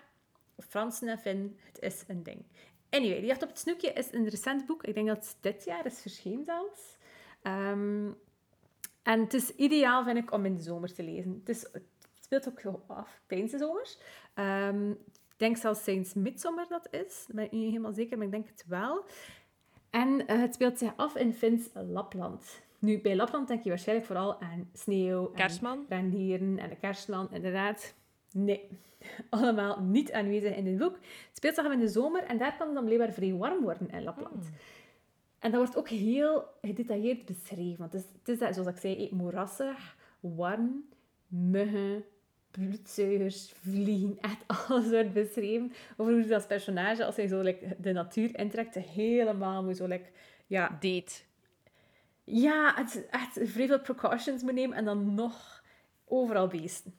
Fransen 0.58 1.08
en 1.08 1.18
Fin, 1.18 1.56
het 1.72 1.80
is 1.80 2.04
een 2.06 2.22
ding. 2.22 2.44
Anyway, 2.90 3.18
Die 3.18 3.26
Jacht 3.26 3.42
op 3.42 3.48
het 3.48 3.58
Snoekje 3.58 3.92
is 3.92 4.12
een 4.12 4.28
recent 4.28 4.66
boek. 4.66 4.82
Ik 4.82 4.94
denk 4.94 5.06
dat 5.06 5.16
het 5.16 5.36
dit 5.40 5.64
jaar 5.64 5.86
is 5.86 6.00
verschenen 6.00 6.44
zelfs. 6.44 6.96
Um, 7.42 8.16
en 9.02 9.20
het 9.20 9.34
is 9.34 9.54
ideaal, 9.54 10.04
vind 10.04 10.18
ik, 10.18 10.32
om 10.32 10.44
in 10.44 10.56
de 10.56 10.62
zomer 10.62 10.92
te 10.92 11.02
lezen. 11.02 11.42
Het, 11.44 11.48
is, 11.48 11.66
speelt 12.26 12.48
ook 12.48 12.82
af 12.86 13.20
tijdens 13.26 13.50
de 13.50 13.58
zomers. 13.58 13.98
Um, 14.34 14.90
ik 15.36 15.36
denk 15.36 15.56
zelfs 15.56 15.82
sinds 15.82 16.14
Midsommar 16.14 16.66
dat 16.68 16.88
is. 16.90 17.26
Ben 17.32 17.44
ik 17.44 17.52
niet 17.52 17.68
helemaal 17.68 17.92
zeker, 17.92 18.16
maar 18.16 18.26
ik 18.26 18.32
denk 18.32 18.48
het 18.48 18.64
wel. 18.68 19.04
En 19.90 20.26
eh, 20.26 20.38
het 20.40 20.54
speelt 20.54 20.78
zich 20.78 20.92
af 20.96 21.16
in 21.16 21.34
Fins 21.34 21.68
Lapland. 21.74 22.60
Nu, 22.78 23.00
bij 23.00 23.16
Lapland 23.16 23.48
denk 23.48 23.62
je 23.62 23.68
waarschijnlijk 23.68 24.06
vooral 24.06 24.40
aan 24.40 24.70
sneeuw, 24.72 25.26
Kerstman? 25.26 25.84
en 25.88 26.00
rendieren 26.00 26.58
en 26.58 26.68
de 26.68 26.76
kerstman, 26.76 27.28
inderdaad. 27.32 27.94
Nee, 28.32 28.68
allemaal 29.30 29.80
niet 29.80 30.12
aanwezig 30.12 30.56
in 30.56 30.64
dit 30.64 30.78
boek. 30.78 30.94
Het 30.94 31.36
speelt 31.36 31.54
zich 31.54 31.64
af 31.64 31.72
in 31.72 31.80
de 31.80 31.88
zomer 31.88 32.22
en 32.22 32.38
daar 32.38 32.56
kan 32.56 32.66
het 32.66 32.76
dan 32.76 32.84
blijkbaar 32.84 33.12
vrij 33.12 33.34
warm 33.34 33.62
worden 33.62 33.90
in 33.90 34.02
Lapland. 34.02 34.46
Hmm. 34.46 34.56
En 35.38 35.50
dat 35.50 35.60
wordt 35.60 35.76
ook 35.76 35.88
heel 35.88 36.44
gedetailleerd 36.62 37.24
beschreven. 37.24 37.78
Want 37.78 37.92
het 37.92 38.02
is, 38.02 38.08
het 38.18 38.28
is 38.28 38.38
dat, 38.38 38.54
zoals 38.54 38.68
ik 38.68 38.76
zei, 38.76 39.08
moerassig, 39.12 39.96
warm, 40.20 40.84
muggen, 41.28 42.04
bloedzuigers, 42.58 43.52
vliegen. 43.60 44.18
Echt 44.20 44.44
alles 44.68 44.88
wordt 44.90 45.12
beschreven 45.12 45.72
over 45.96 46.12
hoe 46.12 46.22
ze 46.22 46.34
als 46.34 46.46
personage, 46.46 47.04
als 47.04 47.16
hij 47.16 47.26
zo 47.26 47.40
like, 47.40 47.76
de 47.78 47.92
natuur 47.92 48.38
intrekt, 48.38 48.74
helemaal 48.74 49.62
moet 49.64 49.76
zo... 49.76 49.86
Like, 49.86 50.08
ja, 50.46 50.68
Date. 50.68 51.12
ja, 52.24 52.72
het 52.76 52.94
is 52.94 53.06
echt 53.10 53.38
vrij 53.50 53.66
veel 53.66 53.80
precautions 53.80 54.42
moet 54.42 54.52
nemen 54.54 54.76
en 54.76 54.84
dan 54.84 55.14
nog 55.14 55.62
overal 56.04 56.46
beesten. 56.48 56.94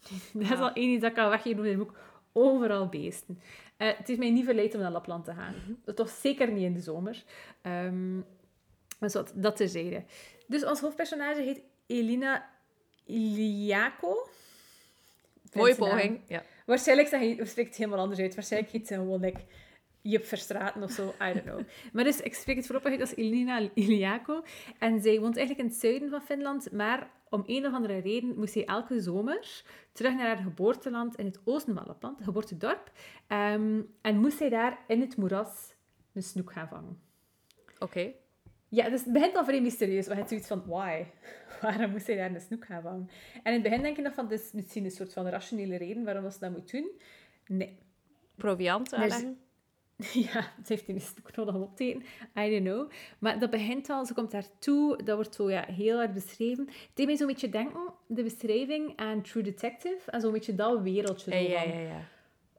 Dat 0.32 0.42
is 0.42 0.48
Ja. 0.48 0.54
al 0.54 0.72
één 0.72 0.90
iets 0.90 1.00
dat 1.00 1.10
ik 1.10 1.16
kan 1.16 1.28
weggeven 1.30 1.64
in 1.64 1.68
het 1.70 1.78
boek. 1.78 1.98
Overal 2.32 2.88
beesten. 2.88 3.40
Eh, 3.76 3.88
het 3.96 4.06
heeft 4.06 4.18
mij 4.18 4.30
niet 4.30 4.44
verleid 4.44 4.74
om 4.74 4.80
naar 4.80 4.90
Lapland 4.90 5.24
te 5.24 5.32
gaan. 5.32 5.54
Toch 5.94 6.08
zeker 6.08 6.52
niet 6.52 6.62
in 6.64 6.74
de 6.74 6.80
zomer. 6.80 7.24
Ehm 7.62 8.20
dus 9.00 9.12
dat, 9.12 9.32
dat 9.34 9.56
terzijde. 9.56 10.04
Dus 10.46 10.64
ons 10.64 10.80
hoofdpersonage 10.80 11.40
heet 11.42 11.62
Elina 11.86 12.48
Iliako. 13.04 14.28
Mooie 15.54 15.74
poging. 15.74 16.20
Ja. 16.26 16.42
Waarschijnlijk 16.66 17.08
zeg 17.08 17.20
je, 17.20 17.44
spreekt 17.44 17.68
het 17.68 17.76
helemaal 17.76 17.98
anders 17.98 18.20
uit. 18.20 18.34
Waarschijnlijk 18.34 18.72
heet 18.72 18.86
ze 18.86 18.94
gewoon 18.94 19.20
like, 19.20 19.40
Jip 20.10 20.24
Verstraten 20.24 20.82
of 20.82 20.90
zo. 20.90 21.14
I 21.22 21.32
don't 21.32 21.42
know. 21.42 21.60
Maar 21.92 22.04
dus, 22.04 22.20
ik 22.20 22.34
spreek 22.34 22.56
het 22.56 22.66
voorlopig 22.66 22.90
uit 22.90 23.00
als 23.00 23.16
Elina 23.16 23.68
Iliako. 23.74 24.42
En 24.78 25.00
zij 25.00 25.20
woont 25.20 25.36
eigenlijk 25.36 25.68
in 25.68 25.72
het 25.74 25.80
zuiden 25.82 26.10
van 26.10 26.22
Finland. 26.22 26.72
Maar 26.72 27.10
om 27.28 27.42
een 27.46 27.66
of 27.66 27.72
andere 27.72 27.98
reden 27.98 28.34
moest 28.36 28.52
zij 28.52 28.64
elke 28.64 29.00
zomer 29.00 29.62
terug 29.92 30.14
naar 30.14 30.26
haar 30.26 30.36
geboorteland 30.36 31.16
in 31.16 31.24
het 31.24 31.40
oosten 31.44 31.74
van 31.74 31.84
Lapland. 31.86 32.16
Het 32.16 32.24
geboortedorp. 32.24 32.90
Ehm, 33.26 33.80
en 34.00 34.16
moest 34.16 34.36
zij 34.36 34.48
daar 34.48 34.78
in 34.86 35.00
het 35.00 35.16
moeras 35.16 35.74
een 36.12 36.22
snoek 36.22 36.52
gaan 36.52 36.68
vangen. 36.68 37.00
Oké. 37.78 38.12
Ja, 38.68 38.88
dus 38.88 39.04
het 39.04 39.12
begint 39.12 39.36
al 39.36 39.44
vrij 39.44 39.60
mysterieus. 39.60 40.06
Maar 40.06 40.14
je 40.14 40.22
hebt 40.22 40.28
zoiets 40.28 40.48
van, 40.48 40.62
why? 40.66 41.04
Waarom 41.62 41.90
moest 41.90 42.06
hij 42.06 42.16
daar 42.16 42.34
een 42.34 42.40
snoek 42.40 42.64
gaan 42.64 42.82
vangen? 42.82 43.10
En 43.42 43.52
in 43.52 43.52
het 43.52 43.62
begin 43.62 43.82
denk 43.82 43.96
je 43.96 44.02
nog 44.02 44.14
van, 44.14 44.28
dit 44.28 44.40
is 44.40 44.52
misschien 44.52 44.84
een 44.84 44.90
soort 44.90 45.12
van 45.12 45.26
rationele 45.26 45.76
reden 45.76 46.04
waarom 46.04 46.30
ze 46.30 46.38
dat 46.38 46.50
moet 46.50 46.70
doen. 46.70 46.90
Nee. 47.46 47.78
Proviant 48.34 48.94
aanleggen. 48.94 49.38
Ja, 50.12 50.52
het 50.56 50.68
heeft 50.68 50.88
een 50.88 51.00
snoek 51.00 51.36
nodig 51.36 51.54
om 51.54 51.62
op 51.62 51.76
te 51.76 51.84
eten. 51.84 52.02
I 52.38 52.50
don't 52.50 52.64
know. 52.64 52.90
Maar 53.18 53.38
dat 53.38 53.50
begint 53.50 53.90
al, 53.90 54.06
ze 54.06 54.14
komt 54.14 54.30
daartoe, 54.30 55.02
dat 55.04 55.14
wordt 55.14 55.34
zo 55.34 55.50
ja, 55.50 55.64
heel 55.72 55.96
hard 55.96 56.12
beschreven. 56.12 56.66
Het 56.66 56.90
deed 56.94 57.06
mij 57.06 57.16
zo'n 57.16 57.26
beetje 57.26 57.48
denken, 57.48 57.92
de 58.06 58.22
beschrijving 58.22 58.96
aan 58.96 59.22
True 59.22 59.42
Detective, 59.42 60.10
en 60.10 60.20
zo'n 60.20 60.32
beetje 60.32 60.54
dat 60.54 60.82
wereldje. 60.82 61.30
Ja, 61.34 61.62
ja, 61.62 61.80
ja. 61.80 62.08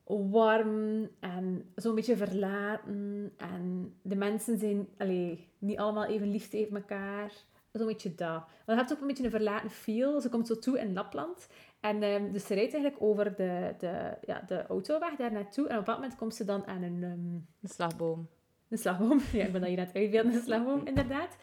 Warm 0.07 1.09
en 1.19 1.71
zo'n 1.75 1.95
beetje 1.95 2.17
verlaten. 2.17 3.33
En 3.37 3.93
de 4.01 4.15
mensen 4.15 4.57
zijn 4.57 4.87
allee, 4.97 5.49
niet 5.57 5.77
allemaal 5.77 6.05
even 6.05 6.31
lief 6.31 6.49
tegen 6.49 6.75
elkaar. 6.75 7.31
Zo'n 7.71 7.87
beetje 7.87 8.15
dat. 8.15 8.45
Maar 8.65 8.75
je 8.75 8.75
hebt 8.75 8.93
ook 8.93 9.01
een 9.01 9.07
beetje 9.07 9.23
een 9.23 9.29
verlaten 9.29 9.69
feel. 9.69 10.21
Ze 10.21 10.29
komt 10.29 10.47
zo 10.47 10.59
toe 10.59 10.79
in 10.79 10.93
Lapland. 10.93 11.47
En 11.79 12.03
ehm, 12.03 12.31
dus 12.31 12.45
ze 12.45 12.53
rijdt 12.53 12.73
eigenlijk 12.73 13.03
over 13.03 13.35
de, 13.35 13.75
de, 13.77 14.17
ja, 14.25 14.43
de 14.47 14.65
autoweg 14.67 15.15
daar 15.15 15.31
naartoe. 15.31 15.67
En 15.67 15.77
op 15.77 15.85
dat 15.85 15.95
moment 15.95 16.15
komt 16.15 16.35
ze 16.35 16.45
dan 16.45 16.65
aan 16.65 16.81
een, 16.81 17.03
ehm, 17.03 17.33
Een 17.61 17.69
slagboom. 17.69 18.29
Een 18.69 18.77
slagboom. 18.77 19.19
Ja, 19.31 19.45
ik 19.45 19.51
ben 19.51 19.61
dat 19.61 19.91
hier 19.93 20.19
aan 20.19 20.25
het 20.25 20.35
een 20.35 20.41
slagboom, 20.41 20.81
inderdaad. 20.85 21.37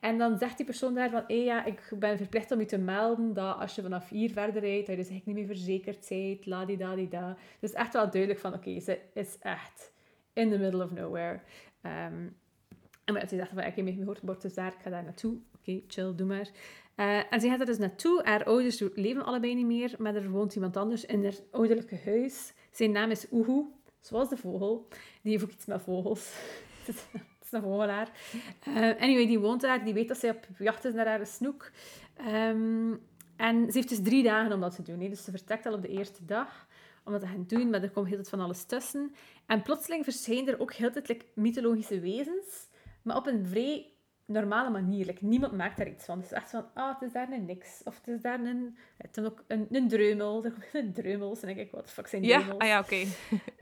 En 0.00 0.18
dan 0.18 0.38
zegt 0.38 0.56
die 0.56 0.66
persoon 0.66 0.94
daar 0.94 1.10
van, 1.10 1.24
hé 1.26 1.34
ja, 1.34 1.64
ik 1.64 1.92
ben 1.98 2.16
verplicht 2.16 2.50
om 2.50 2.60
je 2.60 2.66
te 2.66 2.78
melden 2.78 3.34
dat 3.34 3.58
als 3.58 3.74
je 3.74 3.82
vanaf 3.82 4.08
hier 4.08 4.30
verder 4.30 4.62
rijdt, 4.62 4.86
dat 4.86 4.96
je 4.96 5.02
dus 5.02 5.10
niet 5.24 5.36
meer 5.36 5.46
verzekerd 5.46 6.06
bent, 6.08 6.46
la-di-da-di-da. 6.46 7.36
Dus 7.60 7.72
echt 7.72 7.92
wel 7.92 8.10
duidelijk 8.10 8.40
van, 8.40 8.54
oké, 8.54 8.80
ze 8.80 8.98
is 9.14 9.38
echt 9.40 9.92
in 10.32 10.50
the 10.50 10.58
middle 10.58 10.84
of 10.84 10.90
nowhere. 10.90 11.40
Ehm, 11.80 12.28
en 13.04 13.14
maar 13.14 13.28
ze 13.28 13.36
zegt 13.36 13.48
van, 13.48 13.58
ik 13.58 13.74
heb 13.74 13.84
me 13.84 13.92
gehoord, 13.92 14.22
bord 14.22 14.42
dus 14.42 14.54
daar, 14.54 14.72
ik 14.72 14.82
ga 14.82 14.90
daar 14.90 15.04
naartoe. 15.04 15.36
Oké, 15.58 15.80
chill, 15.86 16.14
doe 16.14 16.26
maar. 16.26 16.48
Eh, 16.94 17.32
en 17.32 17.40
ze 17.40 17.48
gaat 17.48 17.60
er 17.60 17.66
dus 17.66 17.78
naartoe. 17.78 18.20
Haar 18.24 18.44
ouders 18.44 18.82
leven 18.94 19.24
allebei 19.24 19.54
niet 19.54 19.66
meer, 19.66 19.94
maar 19.98 20.14
er 20.14 20.30
woont 20.30 20.54
iemand 20.54 20.76
anders 20.76 21.04
in 21.04 21.24
haar 21.24 21.34
ouderlijke 21.50 22.00
huis. 22.04 22.52
Zijn 22.70 22.92
naam 22.92 23.10
is 23.10 23.26
Oehoe, 23.30 23.66
zoals 24.00 24.28
de 24.28 24.36
vogel. 24.36 24.88
Die 25.22 25.32
heeft 25.32 25.44
ook 25.44 25.50
iets 25.50 25.66
met 25.66 25.82
vogels. 25.82 26.32
Het 26.86 26.96
is- 26.96 27.52
een 27.52 27.62
vogelaar. 27.62 28.10
Eh, 28.64 28.74
anyway, 28.76 29.26
die 29.26 29.38
woont 29.38 29.60
daar. 29.60 29.84
Die 29.84 29.94
weet 29.94 30.08
dat 30.08 30.18
zij 30.18 30.30
op 30.30 30.46
jacht 30.58 30.84
is 30.84 30.94
naar 30.94 31.06
haar 31.06 31.26
snoek. 31.26 31.70
Ehm, 32.16 32.92
en 33.36 33.66
ze 33.66 33.72
heeft 33.72 33.88
dus 33.88 34.02
drie 34.02 34.22
dagen 34.22 34.52
om 34.52 34.60
dat 34.60 34.74
te 34.74 34.82
doen. 34.82 35.00
hè. 35.00 35.08
Dus 35.08 35.24
ze 35.24 35.30
vertrekt 35.30 35.66
al 35.66 35.74
op 35.74 35.82
de 35.82 35.88
eerste 35.88 36.24
dag 36.24 36.68
om 37.04 37.12
dat 37.12 37.20
te 37.20 37.26
gaan 37.26 37.44
doen, 37.46 37.70
maar 37.70 37.82
er 37.82 37.90
komt 37.90 38.06
heel 38.06 38.16
tijd 38.16 38.28
van 38.28 38.40
alles 38.40 38.64
tussen. 38.64 39.14
En 39.46 39.62
plotseling 39.62 40.04
verschijnen 40.04 40.52
er 40.54 40.60
ook 40.60 40.72
heel 40.72 40.90
tijd 40.90 41.24
mythologische 41.34 42.00
wezens, 42.00 42.68
maar 43.02 43.16
op 43.16 43.26
een 43.26 43.46
vrij 43.46 43.86
normale 44.32 44.70
manier. 44.70 45.06
Like, 45.06 45.24
niemand 45.24 45.52
maakt 45.52 45.76
daar 45.76 45.88
iets 45.88 46.04
van. 46.04 46.16
Het 46.16 46.26
is 46.26 46.32
echt 46.32 46.50
van, 46.50 46.64
ah, 46.74 46.94
het 46.94 47.02
is 47.08 47.12
daar 47.12 47.32
een 47.32 47.44
niks. 47.44 47.80
Of 47.84 47.96
het 47.96 48.08
is 48.08 48.22
daar 48.22 48.40
een... 48.40 48.76
Het 48.96 49.16
is 49.16 49.24
ook 49.24 49.44
een, 49.46 49.66
een 49.70 49.88
dreumel. 49.88 50.44
Er 50.44 50.52
komt 50.70 50.84
een 50.84 50.92
dreumels. 50.92 51.40
En 51.40 51.46
dan 51.46 51.56
denk 51.56 51.68
ik, 51.68 51.74
wat 51.74 51.90
fuck 51.90 52.06
zijn 52.06 52.22
Ja, 52.22 52.42
ah 52.58 52.66
ja, 52.66 52.80
oké. 52.80 52.96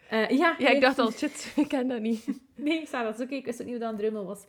Eh, 0.09 0.29
ja, 0.29 0.55
Ja, 0.59 0.69
ik 0.69 0.81
dacht 0.81 0.99
al, 0.99 1.11
shit, 1.11 1.53
ik 1.57 1.69
ken 1.69 1.89
dat 1.89 2.01
niet. 2.01 2.27
Nee, 2.55 2.87
Sarah, 2.87 3.07
dat 3.07 3.19
is 3.19 3.25
oké. 3.25 3.35
Ik 3.35 3.45
wist 3.45 3.61
ook 3.61 3.67
niet 3.67 3.75
hoe 3.75 3.85
dat 3.85 3.93
een 3.93 3.99
drummel 3.99 4.25
was. 4.25 4.45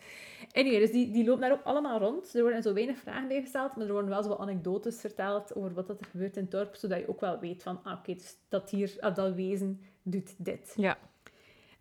Anyway, 0.52 0.80
dus 0.80 0.92
die, 0.92 1.12
die 1.12 1.26
loopt 1.26 1.42
daar 1.42 1.52
ook 1.52 1.64
allemaal 1.64 2.00
rond. 2.00 2.34
Er 2.34 2.42
worden 2.42 2.62
zo 2.62 2.74
weinig 2.74 2.98
vragen 2.98 3.28
bij 3.28 3.42
gesteld, 3.42 3.76
maar 3.76 3.86
er 3.86 3.92
worden 3.92 4.10
wel 4.10 4.24
zo 4.24 4.30
wat 4.30 4.40
anekdotes 4.40 5.00
verteld 5.00 5.56
over 5.56 5.74
wat 5.74 5.88
dat 5.88 6.00
er 6.00 6.06
gebeurt 6.06 6.36
in 6.36 6.42
het 6.42 6.52
dorp, 6.52 6.76
zodat 6.76 7.00
je 7.00 7.10
ook 7.10 7.20
wel 7.20 7.40
weet 7.40 7.64
van, 7.64 7.80
ah, 7.84 8.00
oké, 8.00 8.14
dus 8.14 8.38
dat 8.50 8.70
dier, 8.70 8.96
ah, 9.00 9.16
dat 9.16 9.36
wezen 9.36 9.82
doet 10.04 10.36
dit. 10.38 10.74
Ja. 10.76 10.98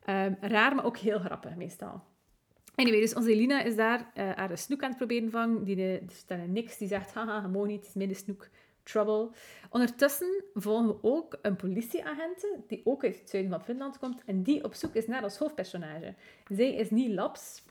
Ehm, 0.04 0.34
raar, 0.40 0.74
maar 0.74 0.84
ook 0.84 0.96
heel 0.96 1.18
grappig 1.18 1.56
meestal. 1.56 2.02
Anyway, 2.78 3.00
dus 3.00 3.14
onze 3.14 3.32
Elina 3.32 3.62
is 3.62 3.76
daar 3.76 4.10
uh, 4.14 4.30
haar 4.34 4.58
snoek 4.58 4.82
aan 4.82 4.88
het 4.88 4.98
proberen 4.98 5.30
vangen. 5.30 5.64
Die 5.64 6.04
dus 6.04 6.26
dan 6.26 6.38
een 6.38 6.52
niks 6.52 6.78
die 6.78 6.88
zegt, 6.88 7.12
haha, 7.12 7.40
je 7.42 7.48
mag 7.48 7.66
niet, 7.66 7.78
het 7.78 7.88
is 7.88 7.94
midden 7.94 8.16
snoek, 8.16 8.48
trouble. 8.82 9.30
Ondertussen 9.70 10.44
volgen 10.54 10.86
we 10.86 10.98
ook 11.02 11.38
een 11.42 11.56
politieagente, 11.56 12.60
die 12.66 12.80
ook 12.84 13.04
uit 13.04 13.18
het 13.18 13.30
zuiden 13.30 13.52
van 13.52 13.64
Finland 13.64 13.98
komt, 13.98 14.22
en 14.26 14.42
die 14.42 14.64
op 14.64 14.74
zoek 14.74 14.94
is 14.94 15.06
naar 15.06 15.22
ons 15.22 15.38
hoofdpersonage. 15.38 16.14
Zij 16.48 16.74
is 16.74 16.90
niet 16.90 17.10
Laps. 17.10 17.62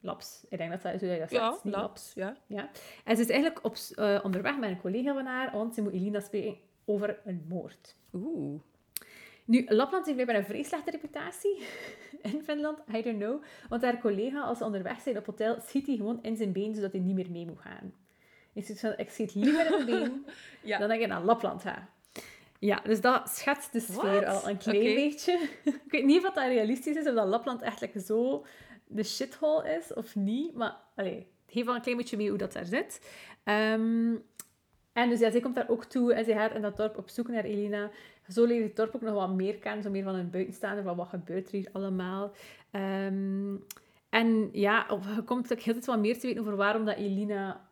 Laps, 0.00 0.44
ik 0.48 0.58
denk 0.58 0.70
dat 0.70 0.82
dat 0.82 0.92
dat 0.92 1.00
zegt. 1.00 1.30
Ja, 1.30 1.58
niet 1.62 1.74
laps, 1.74 2.12
ja. 2.14 2.36
Ja. 2.46 2.70
En 3.04 3.16
ze 3.16 3.22
is 3.22 3.28
eigenlijk 3.28 3.64
op, 3.64 3.76
eh, 3.94 4.20
onderweg 4.22 4.58
met 4.58 4.70
een 4.70 4.80
collega 4.80 5.14
van 5.14 5.26
haar, 5.26 5.52
want 5.52 5.74
ze 5.74 5.82
moet 5.82 5.92
Elina 5.92 6.20
spreken 6.20 6.56
over 6.84 7.20
een 7.24 7.44
moord. 7.48 7.96
Oeh. 8.12 8.60
Nu, 9.44 9.64
Lapland 9.68 10.04
heeft 10.06 10.16
blijkbaar 10.16 10.36
een 10.36 10.50
vrij 10.50 10.62
slechte 10.62 10.90
reputatie 10.90 11.62
in 12.32 12.42
Finland. 12.44 12.78
I 12.94 13.02
don't 13.02 13.18
know. 13.18 13.42
Want 13.68 13.82
haar 13.82 14.00
collega, 14.00 14.40
als 14.40 14.58
ze 14.58 14.64
onderweg 14.64 15.00
zijn 15.00 15.18
op 15.18 15.26
hotel, 15.26 15.60
schiet 15.60 15.86
hij 15.86 15.96
gewoon 15.96 16.18
in 16.22 16.36
zijn 16.36 16.52
been, 16.52 16.74
zodat 16.74 16.92
hij 16.92 17.00
niet 17.00 17.14
meer 17.14 17.30
mee 17.30 17.46
moet 17.46 17.60
gaan. 17.60 17.94
Zegt 18.54 18.80
van, 18.80 18.94
ik 18.96 19.10
schiet 19.10 19.34
liever 19.34 19.64
in 19.64 19.70
mijn 19.70 19.86
been 19.86 20.26
Ja. 20.70 20.78
dan 20.78 20.88
dat 20.88 21.00
ik 21.00 21.06
naar 21.06 21.22
Lapland 21.24 21.62
ga. 21.62 21.88
Ja, 22.58 22.80
dus 22.84 23.00
dat 23.00 23.28
schetst 23.28 23.72
de 23.72 23.80
sfeer 23.80 24.20
What? 24.20 24.42
al 24.42 24.48
een 24.48 24.56
klein 24.56 24.94
beetje. 24.94 25.48
ik 25.64 25.90
weet 25.90 26.04
niet 26.04 26.26
of 26.26 26.32
dat 26.32 26.46
realistisch 26.46 26.96
is, 26.96 27.06
of 27.08 27.14
dat 27.14 27.26
Lapland 27.28 27.62
eigenlijk 27.62 28.00
zo 28.06 28.44
de 28.86 29.02
shithole 29.02 29.76
is, 29.76 29.94
of 29.94 30.14
niet. 30.14 30.54
Maar, 30.54 30.76
allee, 30.96 31.16
het 31.16 31.54
heeft 31.54 31.66
wel 31.66 31.74
een 31.74 31.82
klein 31.82 31.96
beetje 31.96 32.16
mee 32.16 32.28
hoe 32.28 32.38
dat 32.38 32.52
daar 32.52 32.66
zit. 32.66 33.00
Ehm, 33.44 34.14
en 34.92 35.08
dus 35.08 35.18
ja, 35.18 35.30
zij 35.30 35.40
komt 35.40 35.54
daar 35.54 35.68
ook 35.68 35.84
toe 35.84 36.14
en 36.14 36.24
zij 36.24 36.34
gaat 36.34 36.54
in 36.54 36.62
dat 36.62 36.76
dorp 36.76 36.98
op 36.98 37.08
zoek 37.08 37.28
naar 37.28 37.44
Elina. 37.44 37.90
Zo 38.32 38.44
leert 38.44 38.62
het 38.66 38.76
dorp 38.76 38.94
ook 38.94 39.00
nog 39.02 39.14
wat 39.14 39.30
meer 39.34 39.54
kennen, 39.54 39.82
zo 39.82 39.90
meer 39.90 40.04
van 40.04 40.14
een 40.14 40.30
buitenstaander, 40.30 40.82
van 40.84 40.96
wat 40.96 41.08
gebeurt 41.08 41.46
er 41.46 41.52
hier 41.52 41.68
allemaal. 41.72 42.32
Ehm, 42.70 43.54
en 44.08 44.48
ja, 44.52 44.86
je 45.16 45.22
komt 45.24 45.52
ook 45.52 45.58
heel 45.60 45.72
tijd 45.74 45.86
wat 45.86 45.98
meer 45.98 46.18
te 46.18 46.26
weten 46.26 46.40
over 46.42 46.56
waarom 46.56 46.84
dat 46.84 46.96
Elina 46.96 47.68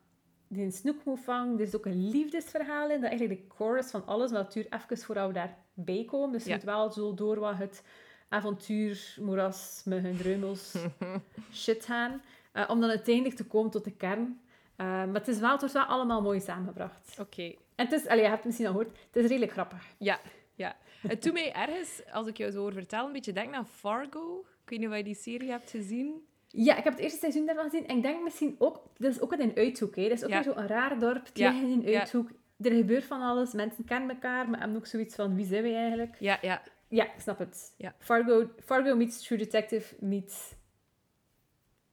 die 0.48 0.64
een 0.64 0.72
snoek 0.72 1.04
moet 1.04 1.20
vangen. 1.20 1.54
Er 1.54 1.60
is 1.60 1.76
ook 1.76 1.86
een 1.86 2.10
liefdesverhaal 2.10 2.90
in, 2.90 3.00
dat 3.00 3.10
eigenlijk 3.10 3.40
de 3.48 3.54
chorus 3.54 3.90
van 3.90 4.06
alles, 4.06 4.30
maar 4.30 4.50
duurt 4.52 4.72
even 4.72 4.98
voordat 4.98 5.26
we 5.26 5.32
daarbij 5.32 6.04
komen. 6.04 6.32
Dus 6.32 6.42
je 6.44 6.48
Ja. 6.48 6.54
moet 6.56 6.64
wel 6.64 6.92
zo 6.92 7.14
door 7.14 7.38
wat 7.38 7.56
het 7.56 7.82
avontuur, 8.28 9.14
moeras, 9.20 9.82
muggen, 9.84 10.16
dreumels, 10.16 10.74
shit 11.52 11.84
gaan. 11.84 12.22
eh, 12.52 12.64
om 12.68 12.80
dan 12.80 12.88
uiteindelijk 12.90 13.34
te 13.36 13.44
komen 13.46 13.70
tot 13.70 13.84
de 13.84 13.92
kern. 13.92 14.40
Eh, 14.76 14.86
maar 14.86 15.14
het, 15.14 15.28
is 15.28 15.38
wel, 15.38 15.50
het 15.50 15.60
wordt 15.60 15.74
wel 15.74 15.84
allemaal 15.84 16.22
mooi 16.22 16.40
samengebracht. 16.40 17.16
Oké. 17.20 17.42
En 17.74 17.86
het 17.86 17.92
is, 17.92 18.06
allee, 18.06 18.22
je 18.22 18.28
hebt 18.28 18.36
het 18.36 18.44
misschien 18.46 18.66
al 18.66 18.72
gehoord, 18.72 18.96
het 19.06 19.16
is 19.22 19.28
redelijk 19.28 19.52
grappig. 19.52 19.84
Ja, 19.98 20.20
ja. 20.60 20.76
Het 21.08 21.22
doet 21.22 21.32
mij 21.32 21.52
ergens, 21.52 22.00
als 22.12 22.26
ik 22.26 22.36
jou 22.36 22.50
zo 22.50 22.58
hoor 22.58 22.72
vertellen, 22.72 23.06
een 23.06 23.12
beetje 23.12 23.32
denken 23.32 23.54
aan 23.54 23.66
Fargo. 23.66 24.44
Ik 24.64 24.70
weet 24.70 24.78
niet 24.78 24.88
of 24.88 24.96
je 24.96 25.02
die 25.02 25.14
serie 25.14 25.50
hebt 25.50 25.70
gezien. 25.70 26.24
Ja, 26.48 26.76
ik 26.76 26.84
heb 26.84 26.92
het 26.92 27.02
eerste 27.02 27.18
seizoen 27.18 27.46
daarvan 27.46 27.64
gezien. 27.70 27.86
En 27.86 27.96
ik 27.96 28.02
denk 28.02 28.22
misschien 28.22 28.56
ook... 28.58 28.82
Dat 28.98 29.10
is 29.12 29.20
ook 29.20 29.32
in 29.32 29.40
een 29.40 29.56
uithoek, 29.56 29.96
hè. 29.96 30.02
Dat 30.08 30.18
is 30.18 30.24
ook 30.24 30.30
Ja. 30.30 30.42
zo'n 30.42 30.66
raar 30.66 30.98
dorp. 30.98 31.26
Het 31.26 31.38
Ja, 31.38 31.50
in 31.52 31.64
een 31.70 31.82
ja. 31.90 31.98
uithoek. 31.98 32.30
Er 32.60 32.72
gebeurt 32.72 33.04
van 33.04 33.20
alles. 33.20 33.52
Mensen 33.52 33.84
kennen 33.84 34.10
elkaar, 34.10 34.48
maar 34.48 34.58
hebben 34.58 34.76
ook 34.76 34.86
zoiets 34.86 35.14
van... 35.14 35.34
Wie 35.34 35.46
zijn 35.46 35.62
wij 35.62 35.74
eigenlijk? 35.74 36.16
Ja, 36.18 36.38
ja. 36.42 36.62
Ja, 36.88 37.04
ik 37.04 37.20
snap 37.20 37.38
het. 37.38 37.74
Ja. 37.76 37.94
Fargo, 37.98 38.50
Fargo 38.64 38.96
meets 38.96 39.22
True 39.26 39.38
Detective 39.38 39.94
meets 40.00 40.52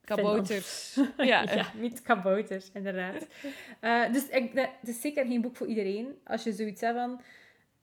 Kabouters. 0.02 0.96
Ja, 1.18 1.42
Ja. 1.56 1.66
niet 1.80 2.02
kabouters, 2.02 2.70
inderdaad. 2.74 3.28
Eh, 3.80 4.12
dus 4.12 4.28
ik, 4.30 4.56
dat, 4.56 4.70
het 4.80 4.90
is 4.90 5.02
zeker 5.02 5.26
geen 5.26 5.42
boek 5.42 5.56
voor 5.56 5.68
iedereen. 5.68 6.18
Als 6.24 6.44
je 6.44 6.52
zoiets 6.52 6.82
hebt 6.82 6.98
van... 6.98 7.22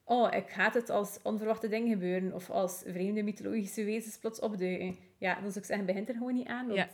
Oh, 0.07 0.33
ik 0.33 0.49
haat 0.51 0.73
het 0.73 0.89
als 0.89 1.19
onverwachte 1.23 1.67
dingen 1.67 1.89
gebeuren. 1.89 2.33
Of 2.33 2.49
als 2.49 2.83
vreemde 2.85 3.23
mythologische 3.23 3.83
wezens 3.83 4.17
plots 4.17 4.39
opduiken. 4.39 4.97
Ja, 5.17 5.33
dan 5.33 5.43
zou 5.51 5.57
ik 5.59 5.65
zeggen, 5.65 5.85
begint 5.85 6.07
er 6.09 6.13
gewoon 6.15 6.33
niet 6.33 6.47
aan. 6.47 6.65
Want 6.65 6.77
Ja. 6.77 6.87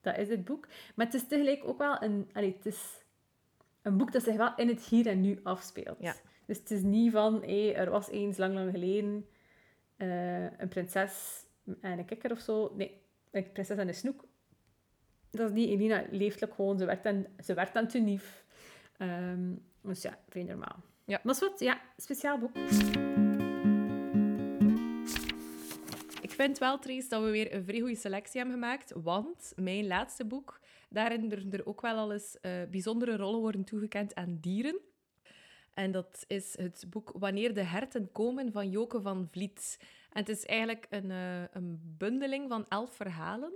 dat 0.00 0.18
is 0.18 0.28
het 0.28 0.44
boek. 0.44 0.68
Maar 0.94 1.06
het 1.06 1.14
is 1.14 1.26
tegelijk 1.26 1.64
ook 1.64 1.78
wel 1.78 2.02
een... 2.02 2.30
Allee, 2.32 2.54
het 2.56 2.66
is 2.66 3.02
een 3.82 3.96
boek 3.96 4.12
dat 4.12 4.22
zich 4.22 4.36
wel 4.36 4.52
in 4.56 4.68
het 4.68 4.80
hier 4.80 5.06
en 5.06 5.20
nu 5.20 5.40
afspeelt. 5.42 5.96
Ja. 6.00 6.14
Dus 6.46 6.58
het 6.58 6.70
is 6.70 6.82
niet 6.82 7.12
van... 7.12 7.42
Hé, 7.42 7.70
er 7.70 7.90
was 7.90 8.10
eens 8.10 8.36
lang, 8.36 8.54
lang 8.54 8.70
geleden 8.70 9.26
eh, 9.96 10.58
een 10.58 10.68
prinses 10.68 11.44
en 11.80 11.98
een 11.98 12.04
kikker 12.04 12.30
of 12.30 12.38
zo. 12.40 12.72
Nee, 12.76 13.00
een 13.30 13.52
prinses 13.52 13.76
en 13.78 13.88
een 13.88 13.94
snoek. 13.94 14.24
Dat 15.30 15.48
is 15.48 15.54
niet. 15.54 15.68
Elina 15.68 16.04
leeft 16.10 16.44
ook 16.44 16.54
gewoon. 16.54 16.78
Ze 16.78 16.84
werkt 16.84 17.06
aan, 17.06 17.26
ze 17.44 17.54
werkt 17.54 17.76
aan 17.76 17.88
Tunief. 17.88 18.44
Ehm, 18.96 19.52
dus 19.82 20.02
ja, 20.02 20.18
vrij 20.28 20.42
normaal. 20.42 20.82
Ja. 21.06 21.20
Maar 21.22 21.36
wat, 21.40 21.60
ja, 21.60 21.80
speciaal 21.96 22.38
boek. 22.38 22.56
Ik 26.20 26.30
vind 26.30 26.58
wel, 26.58 26.78
Trace, 26.78 27.08
dat 27.08 27.22
we 27.22 27.30
weer 27.30 27.54
een 27.54 27.64
vrij 27.64 27.80
goede 27.80 27.96
selectie 27.96 28.40
hebben 28.40 28.58
gemaakt. 28.60 28.92
Want 28.96 29.52
mijn 29.56 29.86
laatste 29.86 30.24
boek, 30.24 30.60
daarin 30.88 31.32
er, 31.32 31.54
er 31.54 31.66
ook 31.66 31.80
wel 31.80 31.96
al 31.96 32.12
eens 32.12 32.40
eh, 32.40 32.62
bijzondere 32.70 33.16
rollen 33.16 33.40
worden 33.40 33.64
toegekend 33.64 34.14
aan 34.14 34.38
dieren. 34.40 34.80
En 35.74 35.90
dat 35.90 36.24
is 36.26 36.56
het 36.56 36.84
boek 36.88 37.12
Wanneer 37.14 37.54
de 37.54 37.62
herten 37.62 38.12
komen 38.12 38.52
van 38.52 38.70
Joke 38.70 39.00
van 39.00 39.28
Vliet. 39.30 39.78
En 40.10 40.20
het 40.20 40.28
is 40.28 40.44
eigenlijk 40.44 40.86
een, 40.90 41.10
eh, 41.10 41.42
een 41.52 41.94
bundeling 41.98 42.48
van 42.48 42.68
elf 42.68 42.94
verhalen 42.94 43.52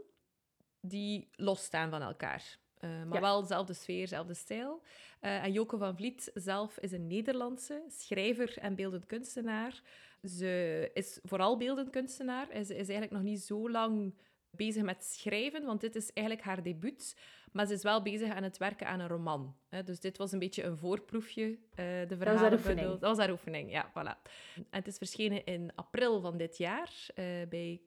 die 0.80 1.28
losstaan 1.32 1.90
van 1.90 2.02
elkaar. 2.02 2.59
Eh, 2.87 3.05
maar 3.05 3.14
Ja. 3.14 3.20
wel 3.20 3.40
dezelfde 3.40 3.72
sfeer, 3.75 4.01
dezelfde 4.01 4.35
stijl. 4.35 4.83
Eh, 5.20 5.44
en 5.44 5.53
Joke 5.53 5.79
van 5.79 5.96
Vliet 5.96 6.31
zelf 6.35 6.79
is 6.79 6.92
een 6.92 7.07
Nederlandse 7.07 7.83
schrijver 7.88 8.59
en 8.59 8.75
beeldend 8.75 9.07
kunstenaar. 9.07 9.83
Ze 10.22 10.90
is 10.94 11.18
vooral 11.22 11.57
beeldend 11.57 11.90
kunstenaar. 11.90 12.49
en 12.49 12.64
Ze 12.64 12.72
is 12.72 12.88
eigenlijk 12.88 13.11
nog 13.12 13.22
niet 13.22 13.40
zo 13.40 13.70
lang 13.70 14.14
bezig 14.51 14.83
met 14.83 15.05
schrijven, 15.05 15.64
want 15.64 15.81
dit 15.81 15.94
is 15.96 16.12
eigenlijk 16.12 16.46
haar 16.46 16.62
debuut. 16.62 17.16
Maar 17.53 17.66
ze 17.66 17.72
is 17.72 17.83
wel 17.83 18.03
bezig 18.03 18.31
aan 18.31 18.42
het 18.42 18.59
werken 18.59 18.87
aan 18.87 19.01
een 19.01 19.09
roman. 19.09 19.57
Dus 19.85 20.01
dit 20.01 20.16
was 20.18 20.33
een 20.33 20.38
beetje 20.38 20.62
een 20.62 20.77
voorproefje. 20.77 21.59
eh, 21.75 21.85
de 22.09 22.16
verhalenbundel. 22.16 22.53
oefening. 22.53 22.88
Dat 22.90 23.01
was 23.01 23.18
haar 23.18 23.31
oefening, 23.31 23.70
ja, 23.70 23.90
voilà. 23.90 24.22
En 24.55 24.64
het 24.70 24.87
is 24.87 24.96
verschenen 24.96 25.44
in 25.44 25.70
april 25.75 26.20
van 26.20 26.37
dit 26.37 26.57
jaar 26.57 27.07
bij 27.49 27.81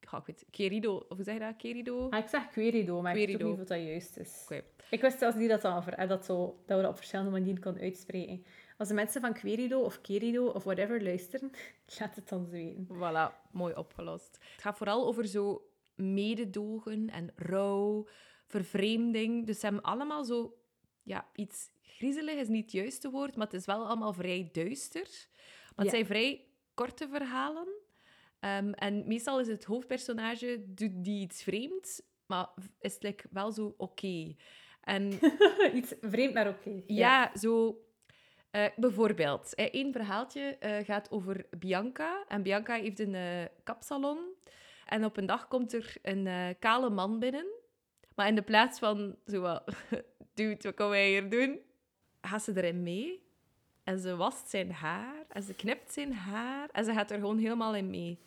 ja, 0.00 0.18
ik 0.18 0.24
weet, 0.26 0.44
Querido, 0.50 0.96
of 1.08 1.16
hoe 1.16 1.24
zeg 1.24 1.34
je 1.34 1.40
dat? 1.40 1.56
Querido? 1.56 2.08
Ah, 2.10 2.18
ik 2.18 2.28
zeg 2.28 2.48
Querido, 2.48 3.00
maar 3.02 3.16
ik 3.16 3.26
weet 3.26 3.38
niet 3.38 3.58
of 3.58 3.64
dat 3.66 3.80
juist 3.82 4.16
is. 4.16 4.48
Ik 4.90 5.00
wist 5.00 5.18
zelfs 5.18 5.36
niet 5.36 5.48
dat, 5.48 5.62
dat, 5.62 6.08
dat, 6.08 6.24
zo, 6.24 6.62
dat 6.66 6.76
we 6.76 6.82
dat 6.82 6.90
op 6.90 6.96
verschillende 6.96 7.30
manieren 7.30 7.62
kon 7.62 7.78
uitspreken. 7.78 8.44
Als 8.78 8.88
de 8.88 8.94
mensen 8.94 9.20
van 9.20 9.32
Querido 9.32 9.80
of 9.80 10.00
Querido 10.00 10.46
of 10.46 10.64
whatever 10.64 11.02
luisteren, 11.02 11.50
laat 11.98 12.14
het 12.16 12.32
ons 12.32 12.48
weten. 12.50 12.88
Voilà, 12.94 13.50
mooi 13.52 13.74
opgelost. 13.74 14.38
Het 14.52 14.62
gaat 14.62 14.76
vooral 14.76 15.06
over 15.06 15.26
zo 15.26 15.70
mededogen 15.94 17.10
en 17.10 17.32
rouw, 17.36 18.06
vervreemding. 18.46 19.46
Dus 19.46 19.60
ze 19.60 19.66
hebben 19.66 19.82
allemaal 19.84 20.24
zo... 20.24 20.54
Ja, 21.02 21.28
iets 21.34 21.70
griezelig 21.82 22.34
is 22.34 22.48
niet 22.48 22.62
het 22.62 22.72
juiste 22.72 23.10
woord, 23.10 23.36
maar 23.36 23.46
het 23.46 23.54
is 23.54 23.66
wel 23.66 23.86
allemaal 23.86 24.12
vrij 24.12 24.48
duister. 24.52 25.08
Maar 25.76 25.84
het 25.84 25.84
Ja. 25.84 25.90
zijn 25.90 26.06
vrij 26.06 26.44
korte 26.74 27.08
verhalen. 27.08 27.68
Ehm, 28.40 28.70
en 28.72 29.06
meestal 29.06 29.40
is 29.40 29.48
het 29.48 29.64
hoofdpersonage, 29.64 30.64
doet 30.66 31.04
die 31.04 31.22
iets 31.22 31.42
vreemds, 31.42 32.02
maar 32.26 32.48
is 32.80 32.94
het 32.94 33.02
like 33.02 33.26
wel 33.30 33.52
zo 33.52 33.74
oké. 33.76 34.34
En 34.80 35.12
Iets 35.74 35.94
vreemd, 36.00 36.34
maar 36.34 36.48
oké. 36.48 36.82
ja, 36.86 37.30
zo... 37.34 37.80
eh, 38.50 38.64
bijvoorbeeld, 38.76 39.54
eh, 39.54 39.64
één 39.70 39.92
verhaaltje 39.92 40.56
eh, 40.60 40.84
gaat 40.84 41.10
over 41.10 41.46
Bianca. 41.58 42.24
En 42.28 42.42
Bianca 42.42 42.74
heeft 42.74 42.98
een 42.98 43.48
kapsalon. 43.64 44.18
En 44.86 45.04
op 45.04 45.16
een 45.16 45.26
dag 45.26 45.48
komt 45.48 45.72
er 45.72 45.96
een 46.02 46.56
kale 46.58 46.90
man 46.90 47.18
binnen. 47.18 47.46
Maar 48.14 48.28
in 48.28 48.34
de 48.34 48.42
plaats 48.42 48.78
van 48.78 49.16
zo 49.26 49.40
wat... 49.40 49.62
Dude, 50.34 50.56
wat 50.62 50.74
komen 50.74 50.92
wij 50.92 51.08
hier 51.08 51.30
doen? 51.30 51.58
Gaat 52.20 52.42
ze 52.42 52.52
erin 52.56 52.82
mee. 52.82 53.22
En 53.84 53.98
ze 53.98 54.16
wast 54.16 54.50
zijn 54.50 54.72
haar. 54.72 55.24
En 55.28 55.42
ze 55.42 55.54
knipt 55.54 55.92
zijn 55.92 56.12
haar. 56.12 56.68
En 56.72 56.84
ze 56.84 56.92
gaat 56.92 57.10
er 57.10 57.18
gewoon 57.18 57.38
helemaal 57.38 57.74
in 57.74 57.90
mee. 57.90 58.18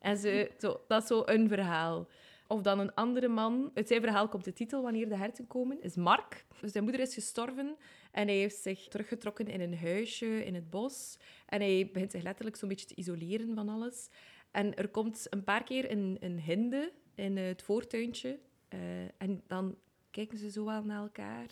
En 0.00 0.16
ze, 0.16 0.50
zo, 0.58 0.80
dat 0.88 1.02
is 1.02 1.08
zo 1.08 1.22
een 1.24 1.48
verhaal. 1.48 2.08
Of 2.46 2.62
dan 2.62 2.78
een 2.78 2.94
andere 2.94 3.28
man. 3.28 3.70
Uit 3.74 3.88
zijn 3.88 4.00
verhaal 4.00 4.28
komt 4.28 4.44
de 4.44 4.52
titel 4.52 4.82
Wanneer 4.82 5.08
de 5.08 5.16
herten 5.16 5.46
komen. 5.46 5.82
Is 5.82 5.96
Mark. 5.96 6.44
Dus 6.60 6.72
zijn 6.72 6.84
moeder 6.84 7.02
is 7.02 7.14
gestorven. 7.14 7.76
En 8.10 8.26
hij 8.26 8.36
heeft 8.36 8.56
zich 8.56 8.88
teruggetrokken 8.88 9.46
in 9.46 9.60
een 9.60 9.78
huisje 9.78 10.44
in 10.44 10.54
het 10.54 10.70
bos. 10.70 11.18
En 11.46 11.60
hij 11.60 11.90
begint 11.92 12.10
zich 12.10 12.22
letterlijk 12.22 12.56
zo'n 12.56 12.68
beetje 12.68 12.86
te 12.86 12.94
isoleren 12.94 13.54
van 13.54 13.68
alles. 13.68 14.08
En 14.50 14.74
er 14.74 14.88
komt 14.88 15.26
een 15.30 15.44
paar 15.44 15.62
keer 15.62 15.90
een, 15.90 16.16
een 16.20 16.40
hinde 16.40 16.92
in 17.14 17.36
het 17.36 17.62
voortuintje. 17.62 18.38
Eh, 18.68 19.02
en 19.18 19.42
dan 19.46 19.76
kijken 20.10 20.38
ze 20.38 20.50
zo 20.50 20.64
wel 20.64 20.84
naar 20.84 21.02
elkaar. 21.02 21.50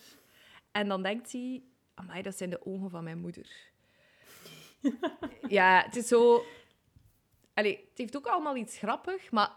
En 0.73 0.89
dan 0.89 1.03
denkt 1.03 1.33
hij... 1.33 1.63
Amai, 1.95 2.23
dat 2.23 2.37
zijn 2.37 2.51
de 2.51 2.67
ogen 2.67 2.91
van 2.91 3.05
mijn 3.05 3.19
moeder. 3.19 3.49
ja, 5.49 5.83
het 5.85 5.97
is 5.97 6.09
zo... 6.09 6.45
Allee, 7.59 7.77
het 7.89 7.99
heeft 7.99 8.17
ook 8.17 8.27
allemaal 8.27 8.57
iets 8.57 8.79
grappig, 8.79 9.31
maar 9.31 9.51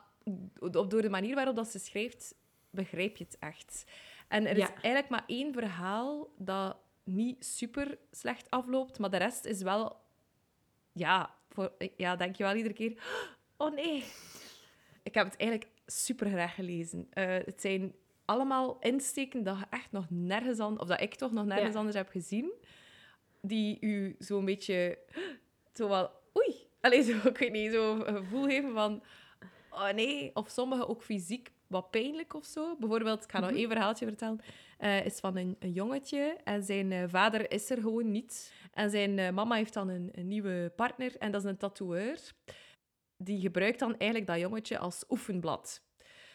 do- 0.70 0.88
door 0.88 1.02
de 1.02 1.10
manier 1.10 1.36
waarop 1.36 1.56
dat 1.56 1.68
ze 1.68 1.80
schrijft, 1.80 2.36
begrijp 2.70 3.18
je 3.18 3.24
het 3.24 3.38
echt. 3.40 3.84
En 4.28 4.46
er 4.46 4.58
is 4.58 4.70
eigenlijk 4.70 5.10
maar 5.10 5.24
één 5.28 5.54
verhaal 5.54 6.34
dat 6.38 6.78
niet 7.04 7.46
super 7.46 7.98
slecht 8.12 8.50
afloopt, 8.50 9.00
maar 9.00 9.10
de 9.10 9.18
rest 9.18 9.46
is 9.46 9.62
wel... 9.62 10.00
Ja, 10.92 11.36
voor, 11.50 11.74
ja 11.98 12.16
denk 12.16 12.36
je 12.36 12.44
wel 12.44 12.56
iedere 12.56 12.74
keer... 12.74 13.04
Oh 13.58 13.74
nee! 13.74 14.04
Ik 15.04 15.14
heb 15.14 15.26
het 15.26 15.38
eigenlijk 15.38 15.72
super 15.86 16.30
graag 16.30 16.56
gelezen. 16.56 17.08
Eh, 17.10 17.26
het 17.26 17.62
zijn 17.62 17.96
allemaal 18.26 18.80
insteken 18.80 19.44
dat 19.44 19.58
je 19.60 19.66
echt 19.70 19.92
nog 19.92 20.06
nergens 20.10 20.60
anders... 20.60 20.82
Of 20.82 20.88
dat 20.88 21.02
ik 21.02 21.16
toch 21.16 21.32
nog 21.32 21.46
nergens 21.46 21.74
Ja. 21.74 21.78
anders 21.78 21.98
heb 21.98 22.10
gezien. 22.10 22.52
Die 23.42 23.78
u 23.82 24.16
zo'n 24.20 24.46
beetje... 24.46 24.98
Zo 25.74 25.88
wel... 25.88 26.12
Oei! 26.38 26.61
Allee, 26.82 27.04
zo, 27.12 27.28
ik 27.28 27.38
weet 27.38 27.52
niet, 27.52 27.72
zo 27.72 27.96
een 28.06 28.16
gevoel 28.16 28.46
geven 28.46 28.74
van... 28.74 29.04
Oh 29.70 29.90
nee, 29.90 30.32
of 30.34 30.50
sommige 30.50 30.88
ook 30.88 31.04
fysiek 31.04 31.52
wat 31.68 31.92
pijnlijk 31.92 32.34
of 32.34 32.46
zo. 32.46 32.76
Bijvoorbeeld, 32.80 33.24
ik 33.24 33.32
ga 33.32 33.40
nog 33.40 33.52
één 33.52 33.70
verhaaltje 33.70 34.06
vertellen. 34.06 34.40
eh, 34.78 35.06
is 35.06 35.20
van 35.20 35.38
een, 35.38 35.56
een 35.60 35.72
jongetje 35.72 36.38
en 36.44 36.64
zijn 36.64 36.92
eh, 36.92 37.04
vader 37.08 37.52
is 37.52 37.70
er 37.70 37.78
gewoon 37.78 38.12
niet. 38.12 38.54
En 38.74 38.90
zijn 38.90 39.20
eh, 39.20 39.30
mama 39.30 39.56
heeft 39.56 39.74
dan 39.74 39.90
een, 39.90 40.10
een 40.12 40.28
nieuwe 40.28 40.72
partner 40.76 41.18
en 41.18 41.32
dat 41.32 41.44
is 41.44 41.50
een 41.50 41.58
tatoeëur. 41.58 42.32
Die 43.18 43.42
gebruikt 43.42 43.80
dan 43.80 43.98
eigenlijk 43.98 44.32
dat 44.32 44.40
jongetje 44.40 44.78
als 44.78 45.04
oefenblad. 45.10 45.82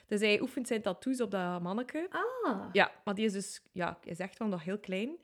Dus 0.06 0.20
hij 0.20 0.40
oefent 0.40 0.66
zijn 0.66 0.82
tattoos 0.82 1.20
op 1.20 1.30
dat 1.30 1.62
manneke. 1.62 2.06
Ah. 2.10 2.68
Ja, 2.72 2.92
maar 3.04 3.14
die 3.14 3.24
is 3.24 3.32
dus... 3.32 3.62
Ja, 3.72 3.98
hij 4.00 4.12
is 4.12 4.18
echt 4.18 4.38
wel 4.38 4.48
nog 4.48 4.64
heel 4.64 4.78
klein. 4.78 5.18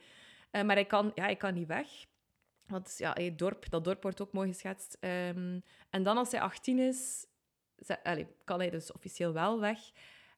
Maar 0.50 0.74
hij 0.74 0.84
kan, 0.84 1.12
ja, 1.14 1.22
hij 1.22 1.36
kan 1.36 1.54
niet 1.54 1.66
weg. 1.66 1.88
Want 2.66 2.94
ja, 2.98 3.12
het 3.12 3.38
dorp, 3.38 3.70
dat 3.70 3.84
dorp 3.84 4.02
wordt 4.02 4.20
ook 4.20 4.32
mooi 4.32 4.48
geschetst. 4.48 4.96
Ehm, 5.00 5.60
en 5.90 6.02
dan 6.02 6.16
als 6.16 6.30
hij 6.30 6.40
18 6.40 6.78
is, 6.78 7.26
ze- 7.78 8.04
allee, 8.04 8.26
kan 8.44 8.58
hij 8.58 8.70
dus 8.70 8.92
officieel 8.92 9.32
wel 9.32 9.60
weg. 9.60 9.78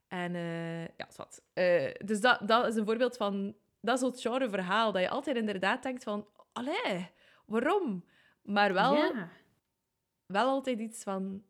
En 0.09 0.35
eh, 0.35 0.83
ja, 0.85 1.09
wat. 1.17 1.43
Eh, 1.53 1.95
dus 2.05 2.21
dat, 2.21 2.49
dat 2.49 2.67
is 2.67 2.77
een 2.77 2.85
voorbeeld 2.87 3.17
van... 3.17 3.57
Dat 3.81 3.97
is 4.03 4.07
het 4.07 4.21
genre 4.21 4.49
verhaal, 4.49 4.93
dat 4.93 5.03
je 5.03 5.09
altijd 5.09 5.37
inderdaad 5.37 5.83
denkt 5.83 6.03
van... 6.03 6.29
Allee, 6.53 7.11
waarom? 7.47 8.05
Maar 8.43 8.73
wel, 8.73 8.95
Ja. 8.95 9.29
wel 10.27 10.49
altijd 10.49 10.79
iets 10.79 11.03
van... 11.03 11.45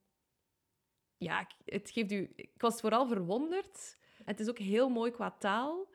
Ja, 1.16 1.46
het 1.64 1.90
geeft 1.90 2.12
u... 2.12 2.32
Ik 2.36 2.60
was 2.60 2.80
vooral 2.80 3.06
verwonderd. 3.06 3.98
Het 4.24 4.40
is 4.40 4.48
ook 4.48 4.58
heel 4.58 4.88
mooi 4.88 5.10
qua 5.10 5.30
taal. 5.30 5.88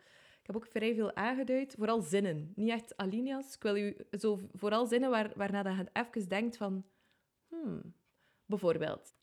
Heb 0.49 0.57
ook 0.57 0.67
vrij 0.67 0.95
veel 0.95 1.15
aangeduid. 1.15 1.75
Vooral 1.77 2.01
zinnen. 2.01 2.53
Niet 2.55 2.69
echt 2.69 2.97
alinea's. 2.97 3.55
Ik 3.55 3.61
wil 3.61 3.77
u 3.77 3.95
zo 4.11 4.39
vooral 4.53 4.85
zinnen 4.85 5.09
waar, 5.09 5.31
waarna 5.35 5.63
dat 5.63 5.75
je 5.75 5.87
even 5.93 6.29
denkt 6.29 6.57
van... 6.57 6.85
Hmm, 7.47 7.93
bijvoorbeeld. 8.45 9.15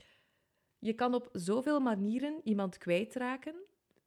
Je 0.79 0.93
kan 0.93 1.15
op 1.15 1.29
zoveel 1.33 1.81
manieren 1.81 2.41
iemand 2.45 2.79
kwijtraken, 2.79 3.55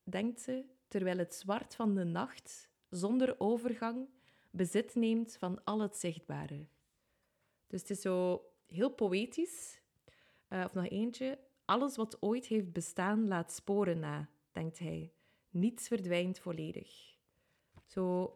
denkt 0.04 0.42
ze, 0.42 0.66
terwijl 0.88 1.18
het 1.18 1.34
zwart 1.34 1.76
van 1.76 1.96
de 1.96 2.04
nacht, 2.04 2.70
zonder 2.90 3.36
overgang, 3.40 4.10
bezit 4.52 4.96
neemt 4.96 5.38
van 5.38 5.64
al 5.64 5.80
het 5.80 5.98
zichtbare. 5.98 6.68
Dus 7.68 7.82
het 7.82 7.90
is 7.90 8.02
zo 8.02 8.46
heel 8.68 8.90
poëtisch. 8.90 9.82
Eh, 10.48 10.64
of 10.66 10.74
nog 10.74 10.88
eentje. 10.88 11.40
Alles 11.66 11.96
wat 11.96 12.22
ooit 12.22 12.46
heeft 12.46 12.72
bestaan 12.72 13.28
laat 13.28 13.54
sporen 13.54 14.00
na, 14.00 14.30
denkt 14.52 14.80
hij. 14.80 15.14
Niets 15.50 15.88
verdwijnt 15.88 16.40
volledig. 16.40 17.18
Zo... 17.86 18.34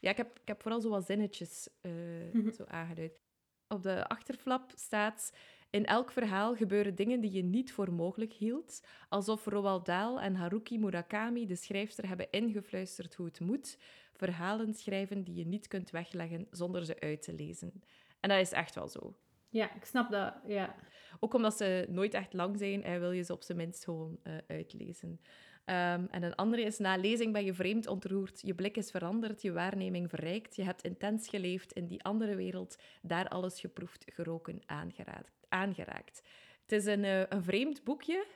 Ja, 0.00 0.10
ik 0.10 0.16
heb, 0.16 0.38
ik 0.38 0.48
heb 0.48 0.62
vooral 0.62 0.80
zo 0.80 0.88
wat 0.88 1.06
zinnetjes 1.06 1.68
eh, 1.80 2.50
zo 2.56 2.64
aangeduid. 2.64 3.20
Op 3.68 3.82
de 3.82 4.06
achterflap 4.06 4.72
staat... 4.74 5.32
In 5.72 5.86
elk 5.86 6.10
verhaal 6.10 6.54
gebeuren 6.54 6.94
dingen 6.94 7.20
die 7.20 7.32
je 7.32 7.42
niet 7.42 7.72
voor 7.72 7.92
mogelijk 7.92 8.32
hield, 8.32 8.86
alsof 9.08 9.44
Roald 9.46 9.86
Dahl 9.86 10.20
en 10.20 10.34
Haruki 10.34 10.78
Murakami, 10.78 11.46
de 11.46 11.56
schrijfster, 11.56 12.08
hebben 12.08 12.30
ingefluisterd 12.30 13.14
hoe 13.14 13.26
het 13.26 13.40
moet. 13.40 13.78
Verhalen 14.12 14.74
schrijven 14.74 15.24
die 15.24 15.34
je 15.34 15.46
niet 15.46 15.68
kunt 15.68 15.90
wegleggen 15.90 16.46
zonder 16.50 16.84
ze 16.84 17.00
uit 17.00 17.22
te 17.22 17.32
lezen. 17.32 17.82
En 18.20 18.28
dat 18.28 18.38
is 18.38 18.52
echt 18.52 18.74
wel 18.74 18.88
zo. 18.88 19.16
Ja, 19.48 19.74
ik 19.74 19.84
snap 19.84 20.10
dat. 20.10 20.34
Ja. 20.46 20.74
Ook 21.20 21.34
omdat 21.34 21.56
ze 21.56 21.86
nooit 21.88 22.14
echt 22.14 22.32
lang 22.32 22.58
zijn, 22.58 22.84
eh, 22.84 22.98
wil 22.98 23.12
je 23.12 23.22
ze 23.22 23.32
op 23.32 23.42
zijn 23.42 23.58
minst 23.58 23.84
gewoon 23.84 24.18
uh, 24.24 24.36
uitlezen. 24.46 25.20
Um, 25.66 26.08
en 26.10 26.22
een 26.22 26.34
andere 26.34 26.62
is, 26.62 26.78
na 26.78 26.96
lezing 26.96 27.32
ben 27.32 27.44
je 27.44 27.54
vreemd 27.54 27.86
ontroerd. 27.86 28.40
Je 28.40 28.54
blik 28.54 28.76
is 28.76 28.90
veranderd, 28.90 29.42
je 29.42 29.52
waarneming 29.52 30.10
verrijkt. 30.10 30.56
Je 30.56 30.62
hebt 30.62 30.82
intens 30.82 31.28
geleefd 31.28 31.72
in 31.72 31.86
die 31.86 32.04
andere 32.04 32.34
wereld, 32.34 32.76
daar 33.02 33.28
alles 33.28 33.60
geproefd, 33.60 34.04
geroken, 34.06 34.62
aangeraakt. 34.66 35.46
aangeraakt. 35.48 36.22
Het 36.62 36.72
is 36.72 36.84
een, 36.86 37.04
uh, 37.04 37.22
een 37.28 37.42
vreemd 37.42 37.84
boekje, 37.84 38.26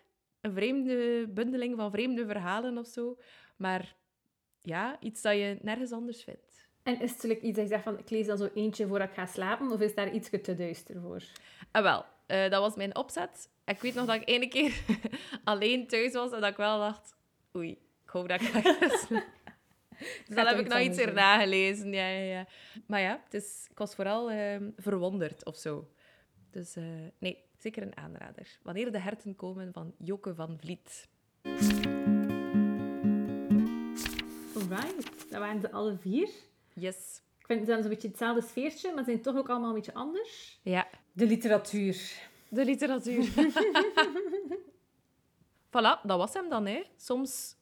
een 0.41 0.53
vreemde 0.53 1.29
bundeling 1.29 1.77
van 1.77 1.91
vreemde 1.91 2.27
verhalen 2.27 2.79
of 2.79 2.87
zo. 2.87 3.19
Maar 3.57 3.97
ja, 4.63 4.97
iets 5.01 5.23
dat 5.23 5.35
je 5.35 5.59
nergens 5.63 5.93
anders 5.93 6.23
vindt. 6.23 6.69
En 6.83 7.01
is 7.01 7.23
het 7.23 7.25
iets 7.25 7.57
dat 7.57 7.65
je 7.65 7.67
zegt 7.67 7.83
van, 7.83 7.99
ik 7.99 8.11
lees 8.11 8.27
dan 8.27 8.39
zo 8.39 8.49
eentje 8.55 8.87
voordat 8.87 9.09
ik 9.09 9.15
ga 9.15 9.27
slapen, 9.27 9.71
of 9.71 9.81
is 9.81 9.95
daar 9.95 10.13
iets 10.13 10.31
te 10.43 10.55
duister 10.55 11.01
voor? 11.01 11.23
Ah, 11.71 11.83
wel, 11.83 12.05
uh, 12.27 12.51
dat 12.51 12.61
was 12.61 12.77
mijn 12.77 12.97
opzet. 12.97 13.51
Ik 13.65 13.81
weet 13.81 13.95
nog 13.95 14.07
dat 14.07 14.15
ik 14.15 14.29
ene 14.29 14.49
keer 14.49 14.83
alleen 15.45 15.87
thuis 15.87 16.13
was 16.13 16.33
en 16.33 16.41
dat 16.41 16.51
ik 16.51 16.57
wel 16.57 16.79
dacht, 16.79 17.16
oei, 17.57 17.71
ik 18.05 18.11
hoop 18.11 18.29
dat 18.29 18.41
ik 18.41 18.47
ga 18.47 18.61
dus 18.79 19.07
dan 20.29 20.47
heb 20.47 20.59
ik 20.59 20.69
nog 20.69 20.81
iets 20.81 20.99
erna 20.99 21.41
gelezen. 21.41 21.93
Ja, 21.93 22.09
ja, 22.09 22.35
ja. 22.35 22.47
Maar 22.87 23.01
ja, 23.01 23.21
het 23.25 23.35
is, 23.35 23.67
ik 23.71 23.79
was 23.79 23.95
vooral 23.95 24.33
uh, 24.33 24.57
verwonderd 24.77 25.45
of 25.45 25.57
zo. 25.57 25.89
Dus 26.51 26.77
uh, 26.77 26.85
nee, 27.19 27.45
zeker 27.59 27.83
een 27.83 27.97
aanrader. 27.97 28.59
Wanneer 28.63 28.93
de 28.93 28.99
herten 28.99 29.37
komen 29.37 29.73
van 29.73 29.95
Joke 29.99 30.35
van 30.35 30.59
Vliet. 30.61 31.09
Alright, 34.55 35.31
dat 35.31 35.39
waren 35.41 35.61
ze 35.61 35.71
alle 35.71 35.97
vier. 35.97 36.29
Yes. 36.75 37.23
Ik 37.39 37.47
vind 37.47 37.69
het 37.69 37.85
een 37.85 37.89
beetje 37.89 38.09
hetzelfde 38.09 38.43
sfeertje, 38.43 38.95
maar 38.95 39.05
ze 39.05 39.11
zijn 39.11 39.23
toch 39.23 39.37
ook 39.37 39.49
allemaal 39.49 39.69
een 39.69 39.75
beetje 39.75 39.95
anders. 39.95 40.61
Ja. 40.63 40.89
De 41.13 41.27
literatuur. 41.27 42.13
De 42.49 42.65
literatuur. 42.65 43.29
voilà, 45.67 46.03
dat 46.03 46.19
was 46.19 46.33
hem 46.33 46.49
dan. 46.49 46.67
Hè. 46.67 46.83
Soms 46.97 47.57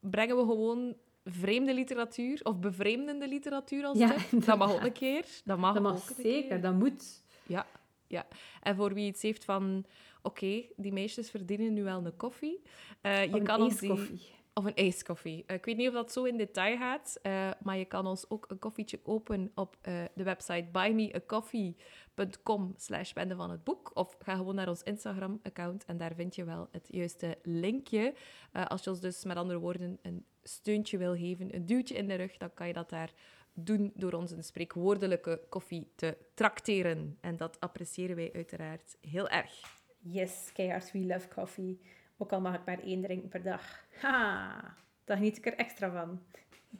brengen 0.00 0.36
we 0.36 0.42
gewoon 0.42 0.96
vreemde 1.24 1.74
literatuur 1.74 2.40
of 2.42 2.58
bevreemdende 2.58 3.28
literatuur 3.28 3.84
als 3.84 3.98
ja, 3.98 4.16
Dat 4.46 4.58
mag 4.58 4.72
ook 4.72 4.84
een 4.84 4.92
keer. 4.92 5.24
Dat 5.44 5.58
mag, 5.58 5.74
dat 5.74 5.82
mag 5.82 5.94
ook 5.94 6.16
zeker, 6.16 6.60
dat 6.60 6.74
moet. 6.74 7.22
Ja, 7.46 7.66
ja. 8.06 8.26
En 8.62 8.76
voor 8.76 8.94
wie 8.94 9.06
iets 9.06 9.22
heeft 9.22 9.44
van... 9.44 9.84
Oké, 10.22 10.62
die 10.76 10.92
meisjes 10.92 11.30
verdienen 11.30 11.72
nu 11.72 11.82
wel 11.82 12.04
een 12.04 12.16
koffie. 12.16 12.62
Uh, 13.02 13.32
je 13.32 13.42
kan 13.42 13.62
ons 13.62 13.78
die 13.78 14.20
of 14.58 14.64
een 14.64 14.74
ijskoffie. 14.74 15.44
Uh, 15.46 15.56
ik 15.56 15.64
weet 15.64 15.76
niet 15.76 15.88
of 15.88 15.94
dat 15.94 16.12
zo 16.12 16.24
in 16.24 16.36
detail 16.36 16.76
gaat, 16.76 17.18
uh, 17.22 17.50
maar 17.62 17.76
je 17.76 17.84
kan 17.84 18.06
ons 18.06 18.30
ook 18.30 18.44
een 18.48 18.58
koffietje 18.58 18.98
kopen 18.98 19.50
op 19.54 19.76
uh, 19.88 20.04
de 20.14 20.22
website 20.22 20.66
buymeacoffee.com 20.72 22.74
slash 22.76 23.12
bende 23.12 23.36
van 23.36 23.50
het 23.50 23.64
boek. 23.64 23.90
Of 23.94 24.16
ga 24.18 24.36
gewoon 24.36 24.54
naar 24.54 24.68
ons 24.68 24.82
Instagram-account 24.82 25.84
en 25.84 25.96
daar 25.96 26.14
vind 26.14 26.34
je 26.34 26.44
wel 26.44 26.68
het 26.70 26.88
juiste 26.90 27.38
linkje. 27.42 28.14
als 28.52 28.84
je 28.84 28.90
ons 28.90 29.00
dus 29.00 29.24
met 29.24 29.36
andere 29.36 29.58
woorden 29.58 29.98
een 30.02 30.24
steuntje 30.42 30.98
wil 30.98 31.16
geven, 31.16 31.54
een 31.54 31.66
duwtje 31.66 31.94
in 31.94 32.08
de 32.08 32.14
rug, 32.14 32.36
dan 32.36 32.54
kan 32.54 32.66
je 32.66 32.72
dat 32.72 32.90
daar 32.90 33.12
doen 33.52 33.92
door 33.94 34.12
ons 34.12 34.30
een 34.30 34.44
spreekwoordelijke 34.44 35.40
koffie 35.48 35.92
te 35.94 36.16
trakteren. 36.34 37.18
En 37.20 37.36
dat 37.36 37.60
appreciëren 37.60 38.16
wij 38.16 38.32
uiteraard 38.32 38.96
heel 39.00 39.28
erg. 39.28 39.60
Yes, 39.98 40.50
keihard, 40.52 40.92
we 40.92 41.06
love 41.06 41.28
coffee. 41.28 41.78
Ook 42.18 42.32
al 42.32 42.40
mag 42.40 42.54
ik 42.54 42.64
maar 42.64 42.82
één 42.82 43.02
drinken 43.02 43.28
per 43.28 43.42
dag. 43.42 43.84
Ha, 44.00 44.76
daar 45.04 45.16
geniet 45.16 45.36
ik 45.36 45.46
er 45.46 45.54
extra 45.54 45.90
van. 45.90 46.22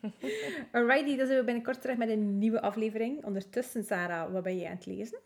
Alrighty, 0.72 1.16
dan 1.16 1.26
zijn 1.26 1.38
we 1.38 1.44
binnenkort 1.44 1.80
terug 1.80 1.96
met 1.96 2.08
een 2.08 2.38
nieuwe 2.38 2.60
aflevering. 2.60 3.24
Ondertussen, 3.24 3.84
Sarah, 3.84 4.32
wat 4.32 4.42
ben 4.42 4.58
je 4.58 4.66
aan 4.66 4.76
het 4.76 4.86
lezen? 4.86 5.18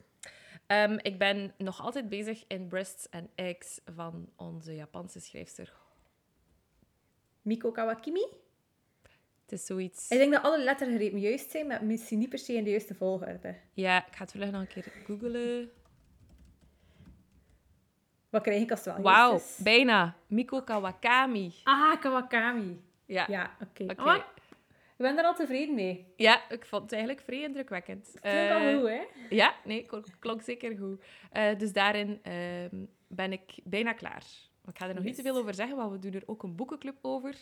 Um, 0.66 0.98
ik 1.02 1.18
ben 1.18 1.54
nog 1.58 1.80
altijd 1.80 2.08
bezig 2.08 2.44
in 2.46 2.68
Breasts 2.68 3.10
and 3.10 3.28
Eggs 3.34 3.80
van 3.94 4.28
onze 4.36 4.74
Japanse 4.74 5.20
schrijfster. 5.20 5.72
Miko 7.42 7.70
Kawakimi? 7.70 8.26
Het 9.42 9.52
is 9.60 9.66
zoiets... 9.66 10.10
Ik 10.10 10.18
denk 10.18 10.32
dat 10.32 10.42
alle 10.42 10.62
lettergrepen 10.62 11.20
juist 11.20 11.50
zijn, 11.50 11.66
maar 11.66 11.84
misschien 11.84 12.18
niet 12.18 12.28
per 12.28 12.38
se 12.38 12.52
in 12.52 12.64
de 12.64 12.70
juiste 12.70 12.94
volgorde. 12.94 13.56
Ja, 13.72 14.06
ik 14.06 14.16
ga 14.16 14.22
het 14.22 14.30
vlug 14.30 14.50
nog 14.50 14.60
een 14.60 14.66
keer 14.66 14.92
googlen. 15.04 15.70
Wat 18.32 18.42
krijg 18.42 18.62
ik 18.62 18.70
als 18.70 18.84
het 18.84 18.94
wel 18.94 19.04
Wauw, 19.04 19.40
bijna. 19.58 20.16
Miko 20.26 20.62
Kawakami. 20.62 21.54
Ah, 21.64 22.00
Kawakami. 22.00 22.80
Ja. 23.04 23.24
Ja, 23.28 23.56
oké. 23.60 23.82
Okay. 23.82 23.96
Okay. 23.96 24.16
ik 24.16 24.96
ben 24.96 25.18
er 25.18 25.24
al 25.24 25.34
tevreden 25.34 25.74
mee. 25.74 26.12
Ja, 26.16 26.48
ik 26.48 26.66
vond 26.66 26.82
het 26.82 26.92
eigenlijk 26.92 27.22
vrij 27.22 27.42
indrukwekkend. 27.42 28.06
Het 28.06 28.20
klinkt 28.20 28.50
uh, 28.50 28.74
al 28.74 28.80
goed, 28.80 28.88
hè? 28.88 29.02
Ja, 29.30 29.54
nee, 29.64 29.86
klonk 30.18 30.42
zeker 30.42 30.76
goed. 30.76 31.04
Uh, 31.32 31.58
dus 31.58 31.72
daarin 31.72 32.20
uh, 32.26 32.80
ben 33.06 33.32
ik 33.32 33.54
bijna 33.64 33.92
klaar. 33.92 34.24
Ik 34.66 34.78
ga 34.78 34.88
er 34.88 34.94
nog 34.94 35.04
yes. 35.04 35.16
niet 35.16 35.16
te 35.16 35.32
veel 35.32 35.40
over 35.40 35.54
zeggen, 35.54 35.76
want 35.76 35.92
we 35.92 35.98
doen 35.98 36.12
er 36.12 36.22
ook 36.26 36.42
een 36.42 36.56
boekenclub 36.56 36.98
over. 37.02 37.34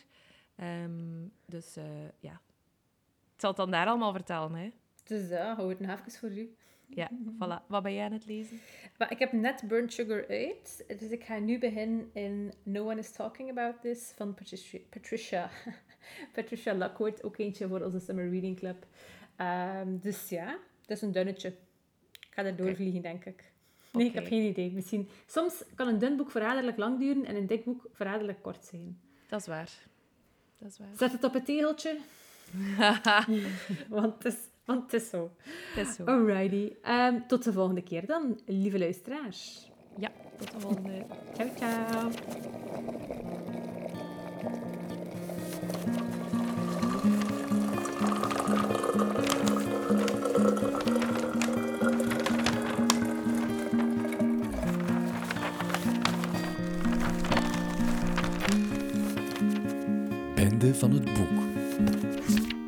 Um, 0.57 1.33
dus 1.47 1.75
ja, 2.21 2.41
ik 3.35 3.41
zal 3.41 3.49
het 3.49 3.59
dan 3.59 3.71
daar 3.71 3.87
allemaal 3.87 4.13
vertellen, 4.13 4.55
hè. 4.55 4.71
Dus 5.05 5.29
ja, 5.29 5.55
hou 5.55 5.69
het 5.69 5.81
nog 5.81 5.91
even 5.91 6.13
voor 6.13 6.31
u. 6.31 6.55
Ja, 6.95 7.11
voilà. 7.39 7.67
Wat 7.67 7.83
ben 7.83 7.95
jij 7.95 8.05
aan 8.05 8.13
het 8.13 8.27
lezen? 8.27 8.61
Maar 8.99 9.13
ik 9.13 9.19
heb 9.19 9.33
net 9.33 9.63
Burnt 9.69 9.93
Sugar 9.93 10.29
uit. 10.29 10.85
Dus 10.87 11.11
ik 11.11 11.25
ga 11.25 11.39
nu 11.39 11.59
beginnen 11.59 12.11
in 12.13 12.53
No 12.63 12.85
One 12.91 12.99
is 12.99 13.13
Talking 13.13 13.51
About 13.51 13.81
This 13.81 14.13
van 14.17 14.35
Patricia. 14.35 14.79
Patricia, 14.91 15.51
Patricia 16.33 16.75
Lockwood. 16.75 17.23
Ook 17.23 17.39
eentje 17.39 17.69
voor 17.69 17.81
onze 17.81 17.99
Summer 17.99 18.31
Reading 18.31 18.57
Club. 18.59 18.87
Um, 19.41 19.99
dus 19.99 20.29
ja, 20.29 20.59
het 20.81 20.91
is 20.91 21.03
een 21.03 21.13
dunnetje. 21.13 21.49
Ik 21.49 22.29
ga 22.31 22.45
er 22.45 22.57
doorvliegen, 22.57 23.03
denk 23.03 23.25
ik. 23.25 23.53
Nee, 23.93 24.07
okay. 24.07 24.07
ik 24.07 24.15
heb 24.15 24.27
geen 24.27 24.49
idee. 24.49 24.73
Misschien... 24.73 25.09
Soms 25.27 25.65
kan 25.75 25.89
een 25.89 25.99
dun 25.99 26.17
boek 26.17 26.31
verraderlijk 26.31 26.77
lang 26.77 26.99
duren 26.99 27.25
en 27.25 27.37
een 27.37 27.47
dik 27.47 27.65
boek 27.65 27.87
verraderlijk 27.93 28.43
kort 28.43 28.65
zijn. 28.65 29.01
Dat 29.29 29.41
is 29.41 29.47
waar. 29.47 29.73
Dat 30.59 30.71
is 30.71 30.79
waar. 30.79 30.89
Zet 30.97 31.13
het 31.13 31.25
op 31.25 31.33
het 31.33 31.45
tegeltje. 31.45 31.99
Want 33.89 34.23
het 34.23 34.25
is 34.25 34.39
want 34.71 34.93
het 34.93 35.03
is 35.03 35.09
zo. 35.09 35.31
Het 35.75 35.87
is 35.87 35.95
zo. 35.95 36.05
Alrighty. 36.05 36.73
Um, 36.89 37.27
tot 37.27 37.45
de 37.45 37.53
volgende 37.53 37.83
keer 37.83 38.07
dan, 38.07 38.41
lieve 38.47 38.79
luisteraars. 38.79 39.71
Ja, 39.97 40.11
tot 40.39 40.53
de 40.53 40.61
volgende. 40.61 41.05
ciao, 41.35 41.49
ciao. 41.57 42.11
Bende 60.35 60.75
van 60.75 60.91
het 60.93 61.05
boek. 61.05 62.59